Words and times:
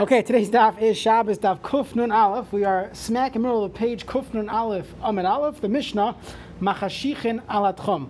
Okay, 0.00 0.22
today's 0.22 0.48
daf 0.48 0.80
is 0.80 0.96
Shabbos 0.96 1.36
daf 1.36 1.60
Kuf 1.60 1.94
Nun 1.94 2.10
Aleph. 2.10 2.54
We 2.54 2.64
are 2.64 2.88
smack 2.94 3.36
in 3.36 3.42
the 3.42 3.48
middle 3.48 3.62
of 3.62 3.74
the 3.74 3.78
page 3.78 4.06
Kuf 4.06 4.32
Nun 4.32 4.48
Aleph 4.48 4.94
Amid 5.02 5.26
Aleph. 5.26 5.60
The 5.60 5.68
Mishnah 5.68 6.16
Machashichin 6.58 7.44
Alatchom. 7.44 8.08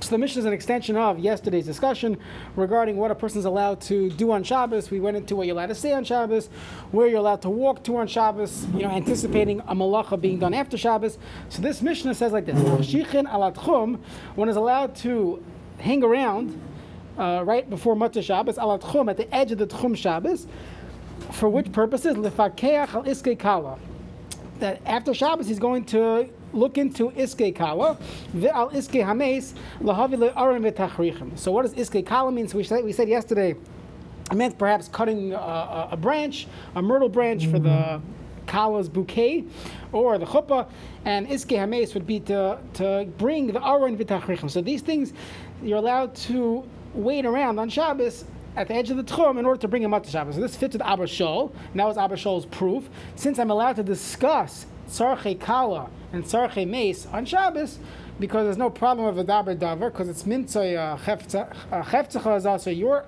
So 0.00 0.10
the 0.10 0.18
Mishnah 0.18 0.40
is 0.40 0.44
an 0.44 0.52
extension 0.52 0.96
of 0.96 1.18
yesterday's 1.18 1.64
discussion 1.64 2.18
regarding 2.56 2.98
what 2.98 3.10
a 3.10 3.14
person 3.14 3.38
is 3.38 3.46
allowed 3.46 3.80
to 3.82 4.10
do 4.10 4.30
on 4.32 4.44
Shabbos. 4.44 4.90
We 4.90 5.00
went 5.00 5.16
into 5.16 5.34
what 5.34 5.46
you're 5.46 5.56
allowed 5.56 5.68
to 5.68 5.74
say 5.74 5.94
on 5.94 6.04
Shabbos, 6.04 6.50
where 6.90 7.08
you're 7.08 7.20
allowed 7.20 7.40
to 7.40 7.48
walk 7.48 7.82
to 7.84 7.96
on 7.96 8.06
Shabbos, 8.06 8.66
you 8.74 8.82
know, 8.82 8.90
anticipating 8.90 9.60
a 9.60 9.74
malacha 9.74 10.20
being 10.20 10.38
done 10.38 10.52
after 10.52 10.76
Shabbos. 10.76 11.16
So 11.48 11.62
this 11.62 11.80
Mishnah 11.80 12.16
says 12.16 12.32
like 12.32 12.44
this: 12.44 12.58
Machashichin 12.58 13.26
Alatchom. 13.26 13.98
One 14.34 14.50
is 14.50 14.56
allowed 14.56 14.94
to 14.96 15.42
hang 15.78 16.04
around 16.04 16.60
uh, 17.18 17.42
right 17.44 17.68
before 17.68 17.96
Matzah 17.96 18.22
Shabbos, 18.22 18.56
alat 18.56 18.92
chum, 18.92 19.08
at 19.08 19.16
the 19.16 19.34
edge 19.34 19.52
of 19.52 19.58
the 19.58 19.66
Tchum 19.66 19.96
Shabbos, 19.96 20.46
for 21.32 21.48
which 21.48 21.70
purposes? 21.72 22.16
Lefakeach 22.16 22.94
al 22.94 23.04
iske 23.04 23.38
kala. 23.38 23.78
That 24.60 24.80
after 24.86 25.14
Shabbos 25.14 25.46
he's 25.46 25.58
going 25.58 25.84
to 25.86 26.28
look 26.52 26.78
into 26.78 27.10
iske 27.10 27.54
kala, 27.54 27.96
al 28.52 28.70
iske 28.70 29.04
hames 29.04 29.54
lahavi 29.80 30.72
v'tachrichem. 30.72 31.38
So 31.38 31.52
what 31.52 31.62
does 31.62 31.74
iske 31.74 32.04
kala 32.06 32.32
mean? 32.32 32.48
So 32.48 32.56
we 32.56 32.64
said, 32.64 32.84
we 32.84 32.92
said 32.92 33.08
yesterday, 33.08 33.54
it 34.30 34.34
meant 34.34 34.58
perhaps 34.58 34.88
cutting 34.88 35.32
a, 35.32 35.88
a 35.92 35.96
branch, 35.96 36.46
a 36.74 36.82
myrtle 36.82 37.08
branch 37.08 37.42
mm-hmm. 37.42 37.52
for 37.52 37.58
the 37.58 38.00
kala's 38.46 38.88
bouquet, 38.88 39.44
or 39.92 40.18
the 40.18 40.26
chuppah, 40.26 40.68
and 41.04 41.28
iske 41.28 41.56
hames 41.56 41.94
would 41.94 42.06
be 42.06 42.18
to, 42.20 42.58
to 42.74 43.06
bring 43.18 43.46
the 43.46 43.62
aron 43.64 43.96
v'tachrichem. 43.96 44.50
So 44.50 44.60
these 44.60 44.82
things 44.82 45.12
you're 45.62 45.78
allowed 45.78 46.14
to 46.16 46.64
wait 46.94 47.26
around 47.26 47.58
on 47.58 47.68
Shabbos 47.68 48.24
at 48.58 48.66
the 48.66 48.74
edge 48.74 48.90
of 48.90 48.96
the 48.96 49.04
tchum 49.04 49.38
in 49.38 49.46
order 49.46 49.60
to 49.60 49.68
bring 49.68 49.84
him 49.84 49.94
up 49.94 50.02
to 50.02 50.10
Shabbos. 50.10 50.34
So 50.34 50.40
this 50.40 50.56
fits 50.56 50.72
with 50.72 50.82
Abba 50.82 51.04
Shol, 51.04 51.52
that 51.76 51.86
was 51.86 51.96
Abba 51.96 52.16
Shol's 52.16 52.44
proof. 52.44 52.90
Since 53.14 53.38
I'm 53.38 53.52
allowed 53.52 53.76
to 53.76 53.84
discuss 53.84 54.66
Tzarche 54.88 55.38
Kala 55.38 55.88
and 56.12 56.24
Tzarche 56.24 56.66
Mace 56.66 57.06
on 57.06 57.24
Shabbos, 57.24 57.78
because 58.18 58.46
there's 58.46 58.56
no 58.56 58.68
problem 58.68 59.06
of 59.06 59.16
a 59.16 59.24
daber 59.24 59.56
davar, 59.56 59.92
because 59.92 60.08
it's 60.08 60.24
mimtzoy 60.24 60.74
cheftzach 60.98 62.26
uh, 62.26 62.58
so 62.58 62.70
your 62.70 63.04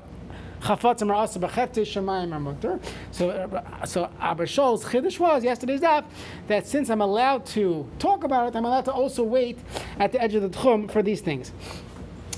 chafatzim 0.61 1.11
are 1.11 1.15
also 1.15 1.41
b'chefte 1.41 1.83
shemayim 1.83 2.65
are. 2.65 2.81
So, 3.11 3.31
uh, 3.31 3.85
so 3.87 4.09
Abba 4.21 4.45
Shol's 4.45 4.85
chiddush 4.85 5.19
was 5.19 5.43
yesterday's 5.43 5.81
daf 5.81 6.05
that 6.47 6.69
since 6.69 6.91
I'm 6.91 7.01
allowed 7.01 7.45
to 7.47 7.89
talk 7.99 8.23
about 8.23 8.47
it, 8.47 8.57
I'm 8.57 8.65
allowed 8.65 8.85
to 8.85 8.93
also 8.93 9.25
wait 9.25 9.59
at 9.99 10.13
the 10.13 10.23
edge 10.23 10.35
of 10.35 10.43
the 10.43 10.51
tchum 10.51 10.89
for 10.89 11.03
these 11.03 11.23
things. 11.23 11.51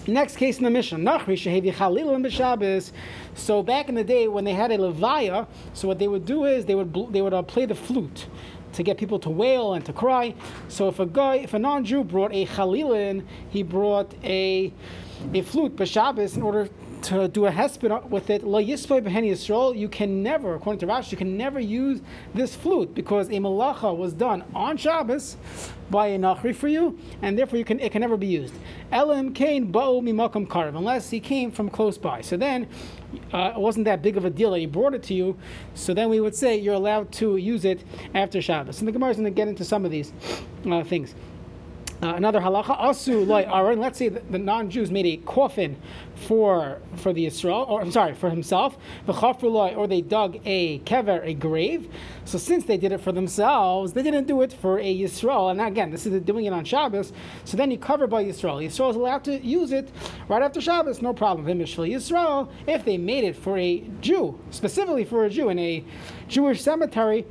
Next 0.08 0.36
case 0.36 0.58
in 0.58 0.64
the 0.64 0.70
mission, 0.70 1.04
Nachri 1.04 1.36
Shehevi 1.36 1.72
Chalilim 1.72 2.26
b'Shabbos. 2.26 2.90
So 3.34 3.62
back 3.62 3.88
in 3.88 3.94
the 3.94 4.02
day 4.02 4.26
when 4.26 4.44
they 4.44 4.52
had 4.52 4.72
a 4.72 4.78
levaya, 4.78 5.46
so 5.74 5.86
what 5.86 6.00
they 6.00 6.08
would 6.08 6.26
do 6.26 6.44
is 6.44 6.64
they 6.64 6.74
would 6.74 6.92
they 7.12 7.22
would 7.22 7.32
uh, 7.32 7.42
play 7.42 7.66
the 7.66 7.76
flute 7.76 8.26
to 8.72 8.82
get 8.82 8.98
people 8.98 9.20
to 9.20 9.30
wail 9.30 9.74
and 9.74 9.84
to 9.86 9.92
cry. 9.92 10.34
So 10.66 10.88
if 10.88 10.98
a 10.98 11.06
guy, 11.06 11.36
if 11.36 11.54
a 11.54 11.58
non-Jew 11.60 12.02
brought 12.02 12.32
a 12.32 12.46
chalilin, 12.46 13.24
he 13.50 13.62
brought 13.62 14.12
a 14.24 14.72
a 15.34 15.42
flute 15.42 15.76
b'Shabbos 15.76 16.34
in 16.36 16.42
order 16.42 16.68
to 17.02 17.28
do 17.28 17.46
a 17.46 17.50
hesped 17.50 18.08
with 18.08 18.30
it, 18.30 18.44
lo 18.44 18.62
yispoy 18.62 19.02
b'hen 19.02 19.24
Yisrael, 19.28 19.76
you 19.76 19.88
can 19.88 20.22
never, 20.22 20.54
according 20.54 20.80
to 20.80 20.86
Rashi, 20.86 21.12
you 21.12 21.18
can 21.18 21.36
never 21.36 21.60
use 21.60 22.00
this 22.34 22.54
flute 22.54 22.94
because 22.94 23.28
a 23.28 23.32
malacha 23.32 23.96
was 23.96 24.12
done 24.12 24.44
on 24.54 24.76
Shabbos 24.76 25.36
by 25.90 26.08
a 26.08 26.18
nachri 26.18 26.54
for 26.54 26.68
you, 26.68 26.98
and 27.20 27.38
therefore 27.38 27.58
you 27.58 27.64
can 27.64 27.78
it 27.80 27.92
can 27.92 28.00
never 28.00 28.16
be 28.16 28.26
used. 28.26 28.54
Elim 28.92 29.34
kain 29.34 29.72
ba'u 29.72 30.02
mimakam 30.02 30.46
karev, 30.46 30.76
unless 30.76 31.10
he 31.10 31.20
came 31.20 31.50
from 31.50 31.68
close 31.68 31.98
by. 31.98 32.20
So 32.20 32.36
then, 32.36 32.68
uh, 33.32 33.52
it 33.54 33.60
wasn't 33.60 33.84
that 33.84 34.02
big 34.02 34.16
of 34.16 34.24
a 34.24 34.30
deal 34.30 34.50
that 34.52 34.58
he 34.58 34.66
brought 34.66 34.94
it 34.94 35.02
to 35.04 35.14
you. 35.14 35.36
So 35.74 35.92
then 35.92 36.08
we 36.08 36.20
would 36.20 36.34
say 36.34 36.56
you're 36.56 36.74
allowed 36.74 37.12
to 37.12 37.36
use 37.36 37.64
it 37.64 37.84
after 38.14 38.40
Shabbos. 38.40 38.78
And 38.78 38.88
the 38.88 38.92
Gemara 38.92 39.10
is 39.10 39.16
going 39.16 39.24
to 39.24 39.30
get 39.30 39.48
into 39.48 39.64
some 39.64 39.84
of 39.84 39.90
these 39.90 40.12
uh, 40.70 40.82
things. 40.84 41.14
Uh, 42.02 42.14
another 42.16 42.40
halacha, 42.40 42.76
asu 42.80 43.24
loy 43.24 43.42
aron. 43.42 43.78
Let's 43.78 43.96
say 43.96 44.08
the, 44.08 44.36
non-Jews 44.36 44.90
made 44.90 45.06
a 45.06 45.18
coffin 45.18 45.80
for 46.16 46.80
for 46.96 47.12
the 47.12 47.26
Israel, 47.26 47.64
or 47.68 47.80
I'm 47.80 47.92
sorry, 47.92 48.12
for 48.12 48.28
himself. 48.28 48.76
loy, 49.06 49.74
or 49.76 49.86
they 49.86 50.00
dug 50.00 50.40
a 50.44 50.80
kever, 50.80 51.24
a 51.24 51.32
grave. 51.32 51.88
So 52.24 52.38
since 52.38 52.64
they 52.64 52.76
did 52.76 52.90
it 52.90 53.00
for 53.00 53.12
themselves, 53.12 53.92
they 53.92 54.02
didn't 54.02 54.26
do 54.26 54.42
it 54.42 54.52
for 54.52 54.80
a 54.80 54.98
Yisrael. 54.98 55.52
And 55.52 55.60
again, 55.60 55.92
this 55.92 56.04
is 56.04 56.20
doing 56.22 56.46
it 56.46 56.52
on 56.52 56.64
Shabbos. 56.64 57.12
So 57.44 57.56
then 57.56 57.70
you 57.70 57.78
cover 57.78 58.08
by 58.08 58.24
Yisrael. 58.24 58.66
Yisrael 58.66 58.90
is 58.90 58.96
allowed 58.96 59.22
to 59.24 59.38
use 59.38 59.70
it 59.70 59.88
right 60.26 60.42
after 60.42 60.60
Shabbos, 60.60 61.02
no 61.02 61.14
problem. 61.14 61.46
Yisrael, 61.46 62.50
if 62.66 62.84
they 62.84 62.98
made 62.98 63.22
it 63.22 63.36
for 63.36 63.56
a 63.56 63.78
Jew, 64.00 64.40
specifically 64.50 65.04
for 65.04 65.24
a 65.26 65.30
Jew 65.30 65.50
in 65.50 65.58
a 65.60 65.84
Jewish 66.26 66.62
cemetery, 66.62 67.24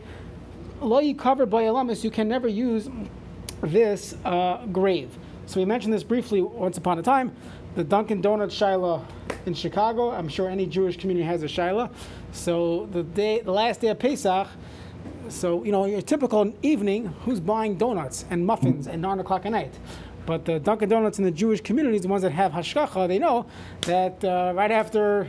lo 0.79 0.99
you 0.99 1.13
cover 1.13 1.45
by 1.45 1.63
alamis, 1.63 2.05
you 2.05 2.09
can 2.09 2.29
never 2.29 2.47
use 2.47 2.87
this 3.61 4.15
uh, 4.25 4.65
grave. 4.67 5.17
So 5.45 5.59
we 5.59 5.65
mentioned 5.65 5.93
this 5.93 6.03
briefly 6.03 6.41
once 6.41 6.77
upon 6.77 6.99
a 6.99 7.01
time. 7.01 7.35
The 7.75 7.83
Dunkin' 7.83 8.21
Donuts 8.21 8.55
Shiloh 8.55 9.05
in 9.45 9.53
Chicago. 9.53 10.11
I'm 10.11 10.27
sure 10.27 10.49
any 10.49 10.65
Jewish 10.65 10.97
community 10.97 11.25
has 11.25 11.43
a 11.43 11.47
Shiloh. 11.47 11.89
So 12.31 12.87
the 12.91 13.03
day, 13.03 13.41
the 13.41 13.51
last 13.51 13.81
day 13.81 13.89
of 13.89 13.99
Pesach. 13.99 14.47
So 15.29 15.63
you 15.63 15.71
know, 15.71 15.85
your 15.85 16.01
typical 16.01 16.53
evening, 16.61 17.07
who's 17.23 17.39
buying 17.39 17.77
donuts 17.77 18.25
and 18.29 18.45
muffins 18.45 18.87
at 18.87 18.99
nine 18.99 19.19
o'clock 19.19 19.45
at 19.45 19.51
night? 19.51 19.73
But 20.25 20.45
the 20.45 20.59
Dunkin' 20.59 20.89
Donuts 20.89 21.17
in 21.17 21.25
the 21.25 21.31
Jewish 21.31 21.61
communities, 21.61 22.01
the 22.01 22.07
ones 22.07 22.23
that 22.23 22.31
have 22.31 22.51
hashkacha, 22.51 23.07
they 23.07 23.17
know 23.17 23.47
that 23.81 24.23
uh, 24.23 24.53
right 24.55 24.71
after, 24.71 25.27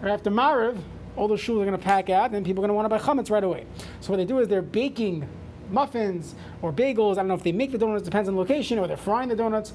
right 0.00 0.12
after 0.12 0.30
Mariv, 0.30 0.78
all 1.16 1.28
the 1.28 1.34
shuls 1.34 1.60
are 1.60 1.66
going 1.66 1.72
to 1.72 1.78
pack 1.78 2.08
out, 2.08 2.32
and 2.32 2.44
people 2.44 2.64
are 2.64 2.66
going 2.66 2.70
to 2.70 2.74
want 2.74 2.86
to 2.86 2.88
buy 2.88 3.22
chametz 3.22 3.30
right 3.30 3.44
away. 3.44 3.66
So 4.00 4.10
what 4.10 4.16
they 4.16 4.24
do 4.24 4.38
is 4.38 4.48
they're 4.48 4.62
baking 4.62 5.28
muffins 5.72 6.34
or 6.60 6.72
bagels. 6.72 7.12
I 7.12 7.16
don't 7.16 7.28
know 7.28 7.34
if 7.34 7.42
they 7.42 7.52
make 7.52 7.72
the 7.72 7.78
donuts, 7.78 8.04
depends 8.04 8.28
on 8.28 8.36
location, 8.36 8.78
or 8.78 8.86
they're 8.86 8.96
frying 8.96 9.28
the 9.28 9.36
donuts 9.36 9.72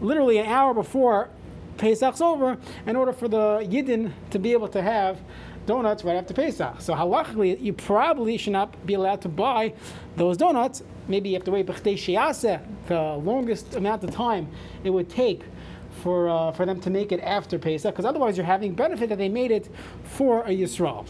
literally 0.00 0.38
an 0.38 0.46
hour 0.46 0.72
before 0.72 1.28
Pesach's 1.76 2.20
over 2.20 2.58
in 2.86 2.96
order 2.96 3.12
for 3.12 3.28
the 3.28 3.66
Yidden 3.68 4.12
to 4.30 4.38
be 4.38 4.52
able 4.52 4.68
to 4.68 4.82
have 4.82 5.18
donuts 5.66 6.04
right 6.04 6.16
after 6.16 6.34
Pesach. 6.34 6.80
So 6.80 6.94
halachically, 6.94 7.60
you 7.60 7.72
probably 7.72 8.36
should 8.36 8.52
not 8.52 8.86
be 8.86 8.94
allowed 8.94 9.22
to 9.22 9.28
buy 9.28 9.74
those 10.16 10.36
donuts. 10.36 10.82
Maybe 11.08 11.30
you 11.30 11.36
have 11.36 11.44
to 11.44 11.50
wait 11.50 11.66
the 11.66 13.20
longest 13.24 13.74
amount 13.74 14.04
of 14.04 14.10
time 14.10 14.48
it 14.84 14.90
would 14.90 15.08
take 15.08 15.42
for, 16.02 16.28
uh, 16.28 16.52
for 16.52 16.66
them 16.66 16.80
to 16.80 16.90
make 16.90 17.12
it 17.12 17.20
after 17.20 17.58
Pesach, 17.58 17.92
because 17.94 18.04
otherwise 18.04 18.36
you're 18.36 18.46
having 18.46 18.74
benefit 18.74 19.08
that 19.08 19.18
they 19.18 19.28
made 19.28 19.50
it 19.50 19.68
for 20.04 20.42
a 20.42 20.50
Yisrael. 20.50 21.06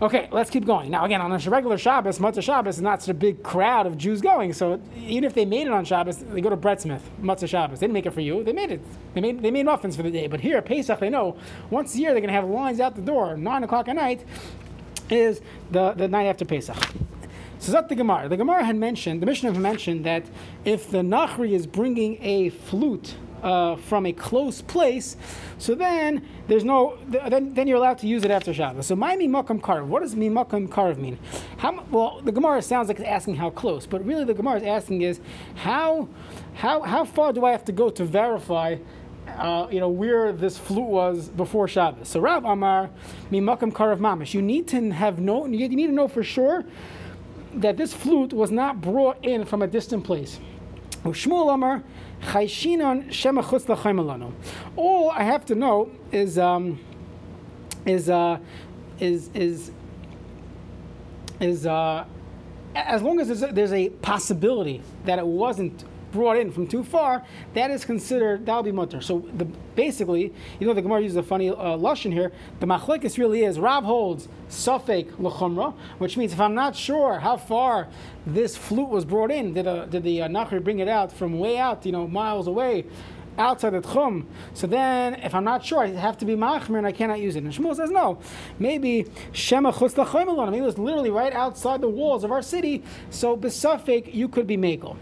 Okay, 0.00 0.28
let's 0.30 0.50
keep 0.50 0.66
going. 0.66 0.90
Now, 0.90 1.06
again, 1.06 1.22
on 1.22 1.32
a 1.32 1.50
regular 1.50 1.78
Shabbos, 1.78 2.18
Matzah 2.18 2.42
Shabbos 2.42 2.76
is 2.76 2.82
not 2.82 3.00
such 3.00 3.08
a 3.08 3.14
big 3.14 3.42
crowd 3.42 3.86
of 3.86 3.96
Jews 3.96 4.20
going. 4.20 4.52
So 4.52 4.78
even 4.98 5.24
if 5.24 5.32
they 5.32 5.46
made 5.46 5.66
it 5.66 5.72
on 5.72 5.86
Shabbos, 5.86 6.18
they 6.18 6.42
go 6.42 6.50
to 6.50 6.56
Breadsmith, 6.56 7.00
Matzah 7.22 7.48
Shabbos. 7.48 7.80
They 7.80 7.86
didn't 7.86 7.94
make 7.94 8.04
it 8.04 8.12
for 8.12 8.20
you. 8.20 8.44
They 8.44 8.52
made 8.52 8.72
it. 8.72 8.82
They 9.14 9.22
made, 9.22 9.40
they 9.40 9.50
made 9.50 9.64
muffins 9.64 9.96
for 9.96 10.02
the 10.02 10.10
day. 10.10 10.26
But 10.26 10.40
here, 10.40 10.60
Pesach, 10.60 11.00
they 11.00 11.08
know 11.08 11.38
once 11.70 11.94
a 11.94 11.98
year 11.98 12.10
they're 12.10 12.20
going 12.20 12.28
to 12.28 12.34
have 12.34 12.46
lines 12.46 12.78
out 12.78 12.94
the 12.94 13.00
door. 13.00 13.38
9 13.38 13.64
o'clock 13.64 13.88
at 13.88 13.96
night 13.96 14.22
is 15.08 15.40
the, 15.70 15.92
the 15.92 16.08
night 16.08 16.26
after 16.26 16.44
Pesach. 16.44 16.76
So 17.58 17.72
that's 17.72 17.88
the 17.88 17.94
Gemara. 17.94 18.28
The 18.28 18.36
Gemara 18.36 18.64
had 18.64 18.76
mentioned, 18.76 19.22
the 19.22 19.26
Mishnah 19.26 19.52
had 19.52 19.62
mentioned 19.62 20.04
that 20.04 20.26
if 20.66 20.90
the 20.90 20.98
Nachri 20.98 21.52
is 21.52 21.66
bringing 21.66 22.22
a 22.22 22.50
flute 22.50 23.14
uh, 23.46 23.76
from 23.76 24.06
a 24.06 24.12
close 24.12 24.60
place, 24.60 25.16
so 25.56 25.76
then 25.76 26.26
there's 26.48 26.64
no 26.64 26.98
then, 27.06 27.54
then 27.54 27.68
you're 27.68 27.76
allowed 27.76 27.98
to 27.98 28.08
use 28.08 28.24
it 28.24 28.30
after 28.32 28.52
Shabbos. 28.52 28.88
So 28.88 28.96
my 28.96 29.16
mimakam 29.16 29.60
karv. 29.60 29.86
What 29.86 30.02
does 30.02 30.16
mimakam 30.16 30.68
karv 30.68 30.98
mean? 30.98 31.16
How 31.58 31.84
well 31.92 32.20
the 32.24 32.32
Gemara 32.32 32.60
sounds 32.60 32.88
like 32.88 32.98
it's 32.98 33.08
asking 33.08 33.36
how 33.36 33.50
close, 33.50 33.86
but 33.86 34.04
really 34.04 34.24
the 34.24 34.34
Gemara 34.34 34.56
is 34.56 34.64
asking 34.64 35.02
is 35.02 35.20
how 35.54 36.08
how 36.54 36.82
how 36.82 37.04
far 37.04 37.32
do 37.32 37.44
I 37.44 37.52
have 37.52 37.64
to 37.66 37.72
go 37.72 37.88
to 37.88 38.04
verify? 38.04 38.76
Uh, 39.38 39.68
you 39.70 39.78
know 39.78 39.90
where 39.90 40.32
this 40.32 40.58
flute 40.58 40.88
was 40.88 41.28
before 41.28 41.68
Shabbos. 41.68 42.08
So 42.08 42.18
Rav 42.18 42.44
Amar 42.44 42.90
mimakam 43.30 43.72
karav 43.72 43.98
mamish. 43.98 44.34
You 44.34 44.42
need 44.42 44.66
to 44.68 44.90
have 44.90 45.20
no. 45.20 45.46
You 45.46 45.68
need 45.68 45.86
to 45.86 45.92
know 45.92 46.08
for 46.08 46.24
sure 46.24 46.64
that 47.54 47.76
this 47.76 47.94
flute 47.94 48.32
was 48.32 48.50
not 48.50 48.80
brought 48.80 49.24
in 49.24 49.44
from 49.44 49.62
a 49.62 49.68
distant 49.68 50.02
place. 50.02 50.40
Shmuel 51.04 51.54
Amar 51.54 51.84
shema 53.10 53.42
All 54.76 55.10
I 55.10 55.22
have 55.22 55.44
to 55.46 55.54
know 55.54 55.90
is 56.12 56.38
um, 56.38 56.80
is 57.84 58.10
uh, 58.10 58.38
is 59.00 59.30
is 59.34 59.70
is 61.40 61.66
uh, 61.66 62.04
as 62.74 63.02
long 63.02 63.20
as 63.20 63.28
there's 63.28 63.42
a, 63.42 63.46
there's 63.48 63.72
a 63.72 63.90
possibility 63.90 64.82
that 65.04 65.18
it 65.18 65.26
wasn't 65.26 65.84
brought 66.12 66.36
in 66.36 66.50
from 66.50 66.66
too 66.66 66.82
far, 66.82 67.24
that 67.54 67.70
is 67.70 67.84
considered 67.84 68.46
that'll 68.46 68.62
be 68.62 68.72
mutter. 68.72 69.00
So 69.00 69.20
the, 69.36 69.44
basically, 69.44 70.32
you 70.58 70.66
know, 70.66 70.74
the 70.74 70.82
Gemara 70.82 71.02
uses 71.02 71.16
a 71.16 71.22
funny 71.22 71.50
uh, 71.50 71.54
lashon 71.54 72.12
here. 72.12 72.32
The 72.60 72.66
machlekes 72.66 73.18
really 73.18 73.44
is 73.44 73.58
Rav 73.58 73.84
holds 73.84 74.28
suffik 74.48 75.10
lechumra, 75.12 75.74
which 75.98 76.16
means 76.16 76.32
if 76.32 76.40
I'm 76.40 76.54
not 76.54 76.76
sure 76.76 77.18
how 77.18 77.36
far 77.36 77.88
this 78.26 78.56
flute 78.56 78.88
was 78.88 79.04
brought 79.04 79.30
in, 79.30 79.54
did, 79.54 79.66
a, 79.66 79.86
did 79.86 80.02
the 80.02 80.22
uh, 80.22 80.28
nachri 80.28 80.62
bring 80.62 80.78
it 80.78 80.88
out 80.88 81.12
from 81.12 81.38
way 81.38 81.58
out, 81.58 81.84
you 81.86 81.92
know, 81.92 82.06
miles 82.06 82.46
away? 82.46 82.86
outside 83.38 83.70
the 83.70 83.80
tchum. 83.80 84.26
So 84.54 84.66
then, 84.66 85.14
if 85.16 85.34
I'm 85.34 85.44
not 85.44 85.64
sure, 85.64 85.80
I 85.80 85.88
have 85.88 86.16
to 86.18 86.24
be 86.24 86.34
machmir 86.34 86.78
and 86.78 86.86
I 86.86 86.92
cannot 86.92 87.20
use 87.20 87.36
it. 87.36 87.44
And 87.44 87.52
Shmuel 87.52 87.76
says 87.76 87.90
no. 87.90 88.18
Maybe 88.58 89.06
shema 89.32 89.72
chutz 89.72 89.96
Maybe 90.50 90.58
it 90.58 90.62
was 90.62 90.78
literally 90.78 91.10
right 91.10 91.32
outside 91.32 91.80
the 91.80 91.88
walls 91.88 92.24
of 92.24 92.32
our 92.32 92.42
city. 92.42 92.82
So 93.10 93.36
besafik, 93.36 94.12
you 94.14 94.28
could 94.28 94.46
be 94.46 94.56
makel. 94.56 94.96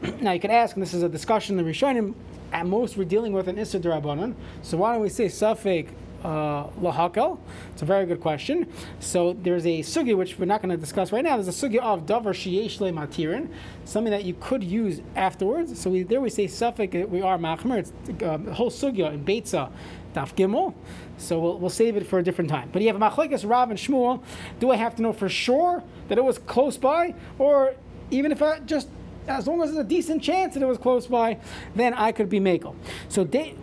now 0.20 0.32
you 0.32 0.40
could 0.40 0.50
ask, 0.50 0.76
and 0.76 0.82
this 0.82 0.94
is 0.94 1.02
a 1.02 1.08
discussion 1.08 1.58
in 1.58 1.64
the 1.64 1.70
Rishonim. 1.70 2.14
At 2.52 2.66
most, 2.66 2.96
we're 2.96 3.04
dealing 3.04 3.32
with 3.32 3.48
an 3.48 3.58
Issa 3.58 3.80
Darabanan. 3.80 4.34
So 4.62 4.78
why 4.78 4.92
don't 4.92 5.02
we 5.02 5.08
say 5.08 5.26
Safek 5.26 5.88
uh, 6.22 6.68
lahakel? 6.80 7.38
It's 7.72 7.82
a 7.82 7.84
very 7.84 8.06
good 8.06 8.20
question. 8.20 8.72
So 9.00 9.34
there's 9.34 9.66
a 9.66 9.80
sugi 9.80 10.16
which 10.16 10.38
we're 10.38 10.46
not 10.46 10.62
going 10.62 10.70
to 10.70 10.76
discuss 10.76 11.12
right 11.12 11.24
now. 11.24 11.36
There's 11.36 11.48
a 11.48 11.68
sugi 11.68 11.78
of 11.78 12.06
davar 12.06 12.32
sheyesh 12.32 12.78
matirin, 12.78 13.48
something 13.84 14.10
that 14.12 14.24
you 14.24 14.34
could 14.40 14.62
use 14.64 15.02
afterwards. 15.16 15.78
So 15.78 15.90
we, 15.90 16.04
there 16.04 16.20
we 16.20 16.30
say 16.30 16.46
safek 16.46 17.08
we 17.08 17.20
are 17.20 17.36
machmer. 17.36 17.78
It's 17.78 17.92
uh, 18.22 18.36
the 18.38 18.54
whole 18.54 18.70
sugya 18.70 19.12
in 19.12 19.24
Beitza 19.24 19.70
daf 20.14 20.34
gimel. 20.34 20.74
So 21.18 21.38
we'll, 21.38 21.58
we'll 21.58 21.70
save 21.70 21.96
it 21.96 22.06
for 22.06 22.18
a 22.18 22.22
different 22.22 22.50
time. 22.50 22.70
But 22.72 22.82
you 22.82 22.88
have 22.88 22.96
machlekes 22.96 23.48
Rav 23.48 23.70
and 23.70 23.78
Shmuel. 23.78 24.22
Do 24.60 24.70
I 24.70 24.76
have 24.76 24.94
to 24.96 25.02
know 25.02 25.12
for 25.12 25.28
sure 25.28 25.82
that 26.08 26.18
it 26.18 26.24
was 26.24 26.38
close 26.38 26.76
by, 26.76 27.14
or 27.38 27.74
even 28.10 28.32
if 28.32 28.40
I 28.40 28.60
just 28.60 28.88
as 29.28 29.46
long 29.46 29.62
as 29.62 29.70
there's 29.72 29.84
a 29.84 29.88
decent 29.88 30.22
chance 30.22 30.54
that 30.54 30.62
it 30.62 30.66
was 30.66 30.78
close 30.78 31.06
by, 31.06 31.38
then 31.74 31.94
I 31.94 32.12
could 32.12 32.28
be 32.28 32.40
makel. 32.40 32.74
So 33.08 33.24
they, 33.24 33.54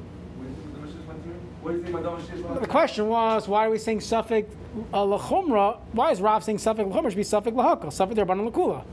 the 1.64 2.68
question 2.70 3.08
was, 3.08 3.48
why 3.48 3.66
are 3.66 3.70
we 3.70 3.78
saying 3.78 4.02
suffix 4.02 4.54
uh, 4.94 5.04
lachumra? 5.04 5.80
Why 5.94 6.12
is 6.12 6.22
Rav 6.22 6.44
saying 6.44 6.60
suffix 6.60 6.88
lachumra 6.88 7.10
should 7.10 7.18
be 7.18 7.24
suffix 7.24 7.56
lahakal? 7.56 7.92
Suffix 7.92 8.20
derban 8.20 8.50
lakula. 8.50 8.84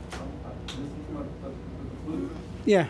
Yeah. 2.65 2.87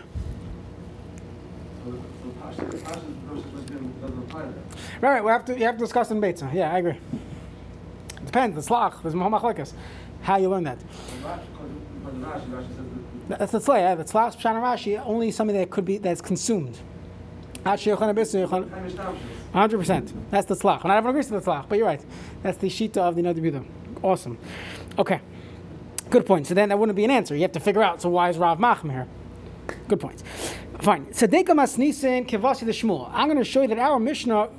Right. 5.00 5.22
We 5.22 5.30
have 5.30 5.44
to. 5.46 5.58
You 5.58 5.64
have 5.66 5.76
to 5.76 5.84
discuss 5.84 6.10
in 6.10 6.20
Beitza. 6.20 6.52
Yeah, 6.54 6.72
I 6.72 6.78
agree. 6.78 6.92
It 6.92 8.26
depends. 8.26 8.54
The 8.54 8.74
slach. 8.74 9.02
There's 9.02 9.14
mahmachlekas. 9.14 9.72
How 10.22 10.36
you 10.38 10.48
learn 10.48 10.64
that? 10.64 10.78
That's 13.28 13.52
the 13.52 13.58
tzlach. 13.58 13.96
The 13.96 14.04
tzlach 14.04 14.36
pshan 14.36 14.60
Rashi 14.62 15.02
only 15.04 15.30
something 15.30 15.56
that 15.56 15.70
could 15.70 15.84
be 15.84 15.98
that's 15.98 16.20
consumed. 16.20 16.78
Hundred 17.64 17.96
percent. 19.78 20.30
That's 20.30 20.46
the 20.46 20.54
tzlach. 20.54 20.84
Not 20.84 20.96
everyone 20.96 21.10
agrees 21.10 21.26
to 21.28 21.32
the 21.32 21.40
tzlach, 21.40 21.68
but 21.68 21.78
you're 21.78 21.86
right. 21.86 22.04
That's 22.42 22.58
the 22.58 22.68
shita 22.68 22.98
of 22.98 23.16
the 23.16 23.22
Nadabuda. 23.22 23.64
Awesome. 24.02 24.36
Okay. 24.98 25.20
Good 26.10 26.26
point. 26.26 26.46
So 26.46 26.54
then 26.54 26.68
that 26.68 26.78
wouldn't 26.78 26.96
be 26.96 27.04
an 27.04 27.10
answer. 27.10 27.34
You 27.34 27.42
have 27.42 27.52
to 27.52 27.60
figure 27.60 27.82
out. 27.82 28.02
So 28.02 28.10
why 28.10 28.28
is 28.28 28.36
Rav 28.36 28.58
Machim 28.58 28.90
here? 28.90 29.06
Good 29.88 30.00
point. 30.00 30.22
Fine. 30.80 31.06
Tzedeka 31.06 31.54
masnisin 31.54 32.28
kivasi 32.28 32.66
the 32.66 32.72
Shmuel. 32.72 33.08
I'm 33.12 33.28
going 33.28 33.38
to 33.38 33.44
show 33.44 33.62
you 33.62 33.68
that 33.68 33.78
our 33.78 33.98
Mishnah 33.98 34.50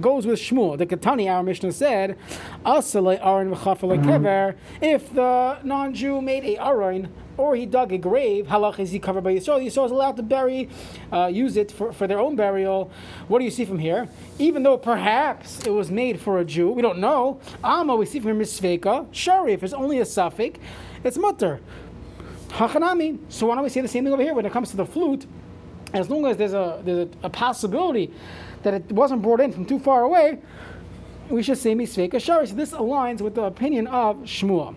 goes 0.00 0.26
with 0.26 0.38
Shmuel. 0.38 0.78
The 0.78 0.86
Katani, 0.86 1.30
our 1.30 1.42
Mishnah 1.42 1.72
said, 1.72 2.16
mm-hmm. 2.64 4.58
if 4.84 5.14
the 5.14 5.58
non-Jew 5.62 6.20
made 6.20 6.44
a 6.44 6.56
aron 6.64 7.08
or 7.36 7.54
he 7.54 7.66
dug 7.66 7.92
a 7.92 7.98
grave, 7.98 8.46
halach 8.46 8.78
is 8.78 8.90
he 8.90 8.98
covered 8.98 9.22
by 9.22 9.34
Yisrael? 9.34 9.60
Yisrael 9.62 9.86
is 9.86 9.92
allowed 9.92 10.16
to 10.16 10.22
bury, 10.22 10.68
uh, 11.12 11.26
use 11.26 11.56
it 11.56 11.70
for, 11.70 11.92
for 11.92 12.06
their 12.06 12.18
own 12.18 12.34
burial. 12.36 12.90
What 13.28 13.40
do 13.40 13.44
you 13.44 13.50
see 13.50 13.64
from 13.64 13.78
here? 13.78 14.08
Even 14.38 14.62
though 14.62 14.78
perhaps 14.78 15.66
it 15.66 15.70
was 15.70 15.90
made 15.90 16.18
for 16.20 16.38
a 16.38 16.44
Jew, 16.44 16.70
we 16.70 16.82
don't 16.82 16.98
know. 16.98 17.40
Amma, 17.62 17.94
we 17.96 18.06
see 18.06 18.20
from 18.20 18.32
here 18.32 18.40
misveka. 18.40 19.06
Shari, 19.12 19.52
if 19.52 19.62
it's 19.62 19.74
only 19.74 19.98
a 19.98 20.04
suffix, 20.04 20.58
it's 21.04 21.18
mutter. 21.18 21.60
Hachanami. 22.48 23.18
So 23.28 23.46
why 23.46 23.54
don't 23.54 23.64
we 23.64 23.70
say 23.70 23.82
the 23.82 23.88
same 23.88 24.04
thing 24.04 24.12
over 24.12 24.22
here 24.22 24.34
when 24.34 24.46
it 24.46 24.52
comes 24.52 24.70
to 24.70 24.76
the 24.76 24.86
flute? 24.86 25.26
As 25.92 26.10
long 26.10 26.26
as 26.26 26.36
there's 26.36 26.52
a 26.52 26.80
there's 26.84 27.08
a, 27.08 27.26
a 27.26 27.30
possibility 27.30 28.12
that 28.62 28.74
it 28.74 28.92
wasn't 28.92 29.22
brought 29.22 29.40
in 29.40 29.52
from 29.52 29.64
too 29.64 29.78
far 29.78 30.02
away, 30.02 30.38
we 31.30 31.42
should 31.42 31.58
say 31.58 31.74
misveka 31.74 32.20
shari. 32.20 32.46
So 32.46 32.54
this 32.54 32.72
aligns 32.72 33.20
with 33.20 33.34
the 33.34 33.44
opinion 33.44 33.86
of 33.86 34.16
Shmuel. 34.18 34.74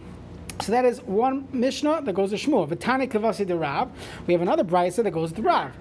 So 0.61 0.71
that 0.73 0.83
is 0.83 1.01
one 1.03 1.47
Mishnah 1.53 2.01
that 2.03 2.13
goes 2.13 2.31
to 2.31 2.35
Shmuel. 2.35 2.67
V'tani 2.67 3.09
kavasi 3.09 3.47
de 3.47 3.56
Rav. 3.56 3.89
We 4.27 4.33
have 4.33 4.41
another 4.41 4.63
brisa 4.63 5.03
that 5.03 5.11
goes 5.11 5.31
to 5.33 5.41
Rav. 5.41 5.71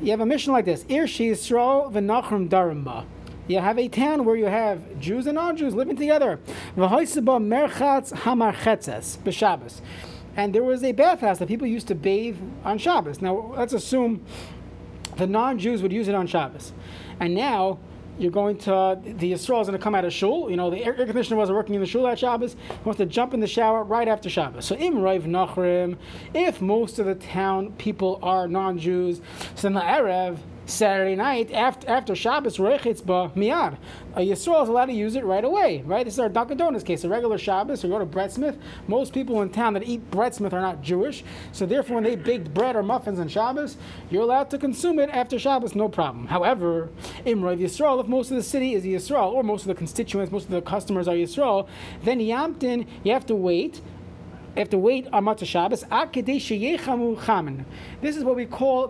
You 0.00 0.10
have 0.10 0.20
a 0.20 0.26
Mishnah 0.26 0.52
like 0.52 0.64
this: 0.64 0.84
Ir 0.88 1.04
Yisrael 1.04 1.92
v'nachrim 1.92 2.48
darimba. 2.48 3.04
You 3.48 3.58
have 3.58 3.78
a 3.78 3.88
town 3.88 4.24
where 4.24 4.36
you 4.36 4.46
have 4.46 4.98
Jews 5.00 5.26
and 5.26 5.34
non-Jews 5.34 5.74
living 5.74 5.96
together. 5.96 6.40
V'hoisaba 6.76 7.40
merchatz 7.40 8.12
hamarchetzes 8.12 9.18
b'Shabbos. 9.18 9.80
And 10.34 10.54
there 10.54 10.64
was 10.64 10.82
a 10.82 10.92
bathhouse 10.92 11.38
that 11.38 11.48
people 11.48 11.66
used 11.66 11.88
to 11.88 11.94
bathe 11.94 12.38
on 12.64 12.78
Shabbos. 12.78 13.20
Now 13.20 13.52
let's 13.56 13.74
assume 13.74 14.24
the 15.22 15.26
non-Jews 15.28 15.82
would 15.82 15.92
use 15.92 16.08
it 16.08 16.16
on 16.16 16.26
Shabbos, 16.26 16.72
and 17.20 17.32
now 17.32 17.78
you're 18.18 18.32
going 18.32 18.58
to 18.58 19.00
the 19.04 19.32
Yisrael 19.32 19.60
is 19.62 19.68
going 19.68 19.72
to 19.72 19.78
come 19.78 19.94
out 19.94 20.04
of 20.04 20.12
shul. 20.12 20.50
You 20.50 20.56
know, 20.56 20.68
the 20.68 20.84
air, 20.84 20.94
conditioner 20.94 21.36
wasn't 21.36 21.56
working 21.56 21.76
in 21.76 21.80
the 21.80 21.86
shul 21.86 22.08
at 22.08 22.18
Shabbos. 22.18 22.54
He 22.54 22.84
wants 22.84 22.98
to 22.98 23.06
jump 23.06 23.32
in 23.32 23.38
the 23.38 23.46
shower 23.46 23.84
right 23.84 24.08
after 24.08 24.28
Shabbos. 24.28 24.64
So 24.64 24.74
im 24.74 24.96
raiv 24.96 25.22
nachrim. 25.22 25.96
If 26.34 26.60
most 26.60 26.98
of 26.98 27.06
the 27.06 27.14
town 27.14 27.72
people 27.78 28.18
are 28.20 28.48
non-Jews, 28.48 29.20
so 29.54 29.62
then 29.62 29.74
the 29.74 29.80
erev 29.80 30.38
Saturday 30.66 31.16
night 31.16 31.52
after 31.52 31.88
after 31.88 32.14
Shabbos 32.14 32.58
Reichitzba 32.58 33.34
Miyad. 33.34 33.76
A 34.14 34.16
uh, 34.16 34.20
Yisrael 34.20 34.62
is 34.62 34.68
allowed 34.68 34.86
to 34.86 34.92
use 34.92 35.16
it 35.16 35.24
right 35.24 35.44
away, 35.44 35.82
right? 35.86 36.04
This 36.04 36.14
is 36.14 36.20
our 36.20 36.28
Dunkin' 36.28 36.58
Donuts 36.58 36.84
case. 36.84 37.04
A 37.04 37.08
regular 37.08 37.38
Shabbos, 37.38 37.84
or 37.84 37.88
go 37.88 37.98
to 37.98 38.06
Breadsmith. 38.06 38.58
Most 38.86 39.12
people 39.12 39.42
in 39.42 39.50
town 39.50 39.74
that 39.74 39.84
eat 39.84 40.10
Breadsmith 40.10 40.52
are 40.52 40.60
not 40.60 40.82
Jewish, 40.82 41.24
so 41.52 41.66
therefore, 41.66 41.96
when 41.96 42.04
they 42.04 42.16
bake 42.16 42.52
bread 42.52 42.76
or 42.76 42.82
muffins 42.82 43.18
on 43.18 43.28
Shabbos, 43.28 43.76
you're 44.10 44.22
allowed 44.22 44.50
to 44.50 44.58
consume 44.58 44.98
it 44.98 45.10
after 45.10 45.38
Shabbos, 45.38 45.74
no 45.74 45.88
problem. 45.88 46.26
However, 46.26 46.90
Imrav 47.24 47.58
Yisrael, 47.58 48.00
if 48.00 48.06
most 48.06 48.30
of 48.30 48.36
the 48.36 48.42
city 48.42 48.74
is 48.74 48.84
Yisrael, 48.84 49.32
or 49.32 49.42
most 49.42 49.62
of 49.62 49.68
the 49.68 49.74
constituents, 49.74 50.30
most 50.30 50.44
of 50.44 50.50
the 50.50 50.62
customers 50.62 51.08
are 51.08 51.14
Yisrael, 51.14 51.66
then 52.02 52.18
Yamtin, 52.18 52.86
you 53.02 53.12
have 53.12 53.26
to 53.26 53.34
wait 53.34 53.80
have 54.60 54.70
to 54.70 54.78
wait 54.78 55.08
on 55.12 55.24
Matzah 55.24 55.46
Shabbos. 55.46 55.84
This 58.00 58.16
is 58.16 58.24
what 58.24 58.36
we 58.36 58.46
call 58.46 58.88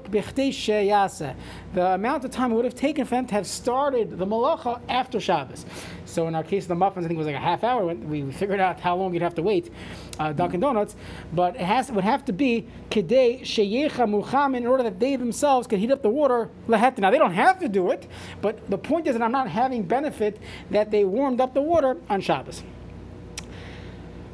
the 1.75 1.95
amount 1.95 2.25
of 2.25 2.31
time 2.31 2.53
it 2.53 2.55
would 2.55 2.65
have 2.65 2.75
taken 2.75 3.05
for 3.05 3.15
them 3.15 3.27
to 3.27 3.35
have 3.35 3.47
started 3.47 4.19
the 4.19 4.27
malacha 4.27 4.81
after 4.89 5.21
Shabbos. 5.21 5.65
So 6.05 6.29
in 6.29 6.35
our 6.35 6.43
case, 6.43 6.67
the 6.67 6.75
muffins, 6.75 7.07
I 7.07 7.09
think 7.09 7.17
it 7.17 7.19
was 7.19 7.27
like 7.27 7.37
a 7.37 7.41
half 7.41 7.65
hour. 7.65 7.87
We 7.95 8.31
figured 8.33 8.61
out 8.61 8.81
how 8.81 8.97
long 8.97 9.15
you'd 9.15 9.23
have 9.23 9.35
to 9.37 9.43
wait, 9.43 9.71
uh, 10.19 10.33
Dunkin' 10.33 10.61
Donuts. 10.61 10.97
But 11.33 11.55
it 11.57 11.63
has 11.63 11.89
it 11.89 11.95
would 11.95 12.05
have 12.05 12.25
to 12.27 12.33
be 12.33 12.67
kedei 12.91 13.41
sheyecha 13.43 14.57
in 14.57 14.67
order 14.67 14.83
that 14.83 15.01
they 15.01 15.17
themselves 15.17 15.67
could 15.67 15.79
heat 15.79 15.91
up 15.91 16.03
the 16.03 16.11
water. 16.11 16.51
Now 16.69 17.11
they 17.11 17.19
don't 17.19 17.33
have 17.33 17.59
to 17.61 17.69
do 17.69 17.91
it, 17.91 18.07
but 18.41 18.69
the 18.69 18.79
point 18.79 19.07
is 19.07 19.15
that 19.15 19.23
I'm 19.23 19.33
not 19.33 19.49
having 19.49 19.83
benefit 19.85 20.39
that 20.71 20.91
they 20.91 21.05
warmed 21.05 21.41
up 21.41 21.55
the 21.55 21.63
water 21.63 21.97
on 22.11 22.21
Shabbos. 22.21 22.63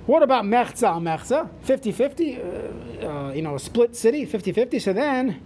What 0.08 0.22
about 0.22 0.46
Mechza 0.46 0.99
Mechza? 1.02 1.50
50 1.65 1.93
50, 1.93 2.41
uh, 2.41 3.06
uh, 3.06 3.32
you 3.32 3.43
know, 3.43 3.58
split 3.58 3.94
city, 3.94 4.24
50 4.24 4.53
50. 4.53 4.79
So 4.79 4.94
then, 4.94 5.38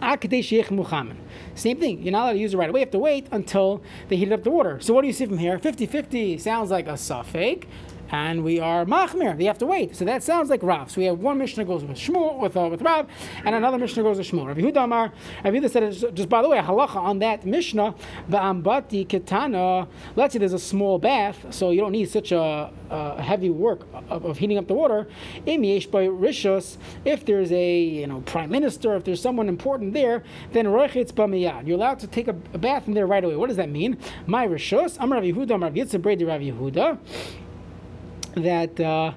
Akadeshich 0.00 0.72
Muhammad. 0.72 1.16
same 1.54 1.78
thing. 1.78 2.02
You're 2.02 2.10
not 2.10 2.24
allowed 2.24 2.32
to 2.32 2.38
use 2.40 2.54
it 2.54 2.56
right 2.56 2.68
away. 2.68 2.80
You 2.80 2.86
have 2.86 2.90
to 2.90 2.98
wait 2.98 3.28
until 3.30 3.80
they 4.08 4.16
heat 4.16 4.32
up 4.32 4.42
the 4.42 4.50
water. 4.50 4.80
So 4.80 4.92
what 4.92 5.02
do 5.02 5.06
you 5.06 5.12
see 5.12 5.24
from 5.24 5.38
here? 5.38 5.56
50 5.56 5.86
50 5.86 6.38
sounds 6.38 6.72
like 6.72 6.88
a 6.88 6.96
suffix 6.96 7.64
and 8.10 8.42
we 8.42 8.58
are 8.58 8.84
machmir. 8.84 9.36
They 9.36 9.44
have 9.44 9.58
to 9.58 9.66
wait. 9.66 9.96
So 9.96 10.04
that 10.04 10.22
sounds 10.22 10.50
like 10.50 10.62
Rav. 10.62 10.90
So 10.90 11.00
we 11.00 11.06
have 11.06 11.18
one 11.18 11.38
Mishnah 11.38 11.64
goes 11.64 11.84
with 11.84 11.96
Shmuel 11.96 12.38
with 12.38 12.56
uh, 12.56 12.68
with 12.68 12.82
Rav, 12.82 13.06
and 13.44 13.54
another 13.54 13.78
Mishnah 13.78 14.02
goes 14.02 14.18
with 14.18 14.26
Shmuel. 14.26 14.46
Rabbi 14.46 14.60
Huda 14.60 14.84
Amar, 14.84 15.12
Rabbi 15.44 15.58
Huda 15.58 15.70
said 15.70 16.16
just 16.16 16.28
by 16.28 16.42
the 16.42 16.48
way, 16.48 16.58
halacha 16.58 16.96
on 16.96 17.18
that 17.20 17.44
Mishnah, 17.44 17.94
ambati 18.30 19.06
ketana. 19.06 19.88
Let's 20.16 20.32
say 20.32 20.38
there's 20.38 20.52
a 20.52 20.58
small 20.58 20.98
bath, 20.98 21.46
so 21.50 21.70
you 21.70 21.80
don't 21.80 21.92
need 21.92 22.08
such 22.08 22.32
a, 22.32 22.70
a 22.90 23.22
heavy 23.22 23.50
work 23.50 23.86
of, 24.08 24.24
of, 24.24 24.38
heating 24.38 24.58
up 24.58 24.66
the 24.66 24.74
water. 24.74 25.08
Im 25.46 25.60
by 25.60 26.06
rishos, 26.06 26.76
if 27.04 27.24
there's 27.24 27.52
a 27.52 27.80
you 27.80 28.06
know 28.06 28.20
prime 28.22 28.50
minister, 28.50 28.96
if 28.96 29.04
there's 29.04 29.20
someone 29.20 29.48
important 29.48 29.92
there, 29.92 30.22
then 30.52 30.66
roichetz 30.66 31.12
b'miyad. 31.12 31.66
You're 31.66 31.76
allowed 31.76 31.98
to 32.00 32.06
take 32.06 32.28
a, 32.28 32.36
a, 32.52 32.58
bath 32.58 32.88
in 32.88 32.94
there 32.94 33.06
right 33.06 33.24
away. 33.24 33.36
What 33.36 33.48
does 33.48 33.56
that 33.56 33.68
mean? 33.68 33.98
My 34.26 34.46
rishos. 34.46 34.96
I'm 35.00 35.12
Rabbi 35.12 35.32
Yehuda. 35.32 35.52
I'm 35.52 35.62
Rabbi 35.62 35.80
Yitzchak 35.80 36.02
Brady 36.02 36.24
Rabbi 36.24 36.50
Yehuda 36.50 36.98
that 38.34 38.78
uh, 38.80 39.12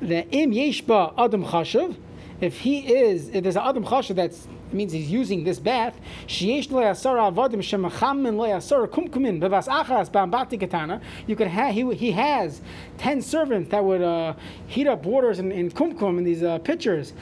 that 0.00 0.26
im 0.32 0.52
yeshba 0.52 1.14
adam 1.18 1.44
chashav, 1.44 1.96
if 2.40 2.58
he 2.58 2.94
is, 2.94 3.28
if 3.28 3.42
there's 3.42 3.56
an 3.56 3.62
adam 3.64 3.84
chashav 3.84 4.16
that 4.16 4.34
means 4.72 4.92
he's 4.92 5.10
using 5.10 5.44
this 5.44 5.58
bath, 5.58 5.98
sheyesh 6.26 6.70
lo 6.70 6.80
yasara 6.80 7.32
avadim 7.32 7.60
shemachamin 7.60 8.36
lo 8.36 8.44
yasara 8.44 8.88
kumkumin 8.88 9.40
bevas 9.40 9.68
achas 9.68 10.10
ba'ambati 10.10 10.58
katana. 10.58 11.00
You 11.26 11.36
could 11.36 11.46
have 11.46 11.72
he, 11.74 11.94
he 11.94 12.12
has 12.12 12.60
ten 12.98 13.22
servants 13.22 13.70
that 13.70 13.84
would 13.84 14.02
uh, 14.02 14.34
heat 14.66 14.86
up 14.86 15.04
waters 15.04 15.38
in, 15.38 15.52
in 15.52 15.70
kumkum 15.70 16.18
in 16.18 16.24
these 16.24 16.42
uh, 16.42 16.58
pitchers 16.58 17.12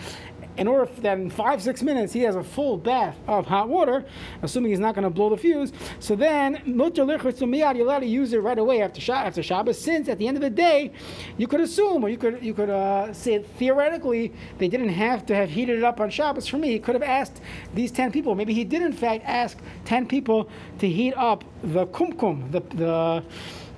in 0.56 0.66
order 0.68 0.90
that 1.00 1.18
in 1.18 1.30
five, 1.30 1.62
six 1.62 1.82
minutes 1.82 2.12
he 2.12 2.20
has 2.20 2.36
a 2.36 2.42
full 2.42 2.76
bath 2.76 3.16
of 3.26 3.46
hot 3.46 3.68
water, 3.68 4.04
assuming 4.42 4.70
he's 4.70 4.80
not 4.80 4.94
going 4.94 5.04
to 5.04 5.10
blow 5.10 5.30
the 5.30 5.36
fuse, 5.36 5.72
so 6.00 6.14
then 6.14 6.62
you're 6.66 7.86
allowed 7.86 8.00
to 8.00 8.06
use 8.06 8.32
it 8.32 8.38
right 8.38 8.58
away 8.58 8.82
after, 8.82 9.12
after 9.12 9.42
Shabbos, 9.42 9.80
since 9.80 10.08
at 10.08 10.18
the 10.18 10.28
end 10.28 10.36
of 10.36 10.42
the 10.42 10.50
day, 10.50 10.92
you 11.38 11.46
could 11.46 11.60
assume, 11.60 12.04
or 12.04 12.08
you 12.08 12.18
could, 12.18 12.42
you 12.42 12.54
could 12.54 12.70
uh, 12.70 13.12
say 13.12 13.42
theoretically, 13.42 14.32
they 14.58 14.68
didn't 14.68 14.90
have 14.90 15.24
to 15.26 15.34
have 15.34 15.50
heated 15.50 15.78
it 15.78 15.84
up 15.84 16.00
on 16.00 16.10
Shabbos 16.10 16.46
for 16.46 16.58
me. 16.58 16.70
He 16.70 16.78
could 16.78 16.94
have 16.94 17.02
asked 17.02 17.40
these 17.74 17.90
10 17.90 18.12
people. 18.12 18.34
Maybe 18.34 18.54
he 18.54 18.64
did, 18.64 18.82
in 18.82 18.92
fact, 18.92 19.24
ask 19.26 19.58
10 19.84 20.06
people 20.06 20.50
to 20.78 20.88
heat 20.88 21.14
up 21.14 21.44
the 21.62 21.86
kumkum, 21.86 22.50
the, 22.50 22.60
the 22.76 23.22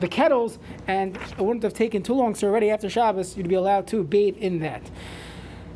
the 0.01 0.09
kettles, 0.09 0.59
and 0.87 1.17
it 1.17 1.39
wouldn't 1.39 1.63
have 1.63 1.73
taken 1.73 2.03
too 2.03 2.15
long. 2.15 2.35
So 2.35 2.49
already 2.49 2.71
after 2.71 2.91
Shabbos, 2.91 3.37
you'd 3.37 3.49
be 3.49 3.55
allowed 3.55 3.87
to 3.89 4.03
bathe 4.03 4.37
in 4.39 4.59
that. 4.61 4.83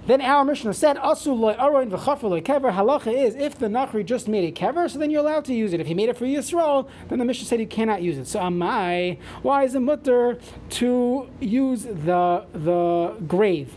Then 0.09 0.23
our 0.23 0.43
Mishnah 0.43 0.73
said, 0.73 0.97
Asu 0.97 1.39
loy 1.39 1.53
aroin 1.53 1.91
v'chafar 1.91 2.43
kever. 2.43 2.73
Halacha 2.73 3.13
is 3.13 3.35
if 3.35 3.59
the 3.59 3.67
Nachri 3.67 4.03
just 4.07 4.27
made 4.27 4.49
a 4.49 4.59
kever, 4.59 4.91
so 4.91 4.99
then 4.99 5.11
you're 5.11 5.21
allowed 5.21 5.45
to 5.45 5.55
use 5.55 5.75
it. 5.75 5.81
If 5.81 5.87
he 5.87 5.93
made 5.93 6.09
it 6.09 6.17
for 6.17 6.25
Yisrael, 6.25 6.89
then 7.11 7.19
the 7.19 7.27
Mishnah 7.27 7.45
said 7.45 7.61
you 7.61 7.67
cannot 7.67 8.01
use 8.01 8.17
it. 8.17 8.27
So 8.27 8.41
amai, 8.41 9.19
why 9.43 9.65
is 9.65 9.75
it 9.75 9.81
mutter 9.81 10.39
to 10.71 11.29
use 11.41 11.83
the 11.83 12.47
the 12.55 13.17
grave 13.27 13.75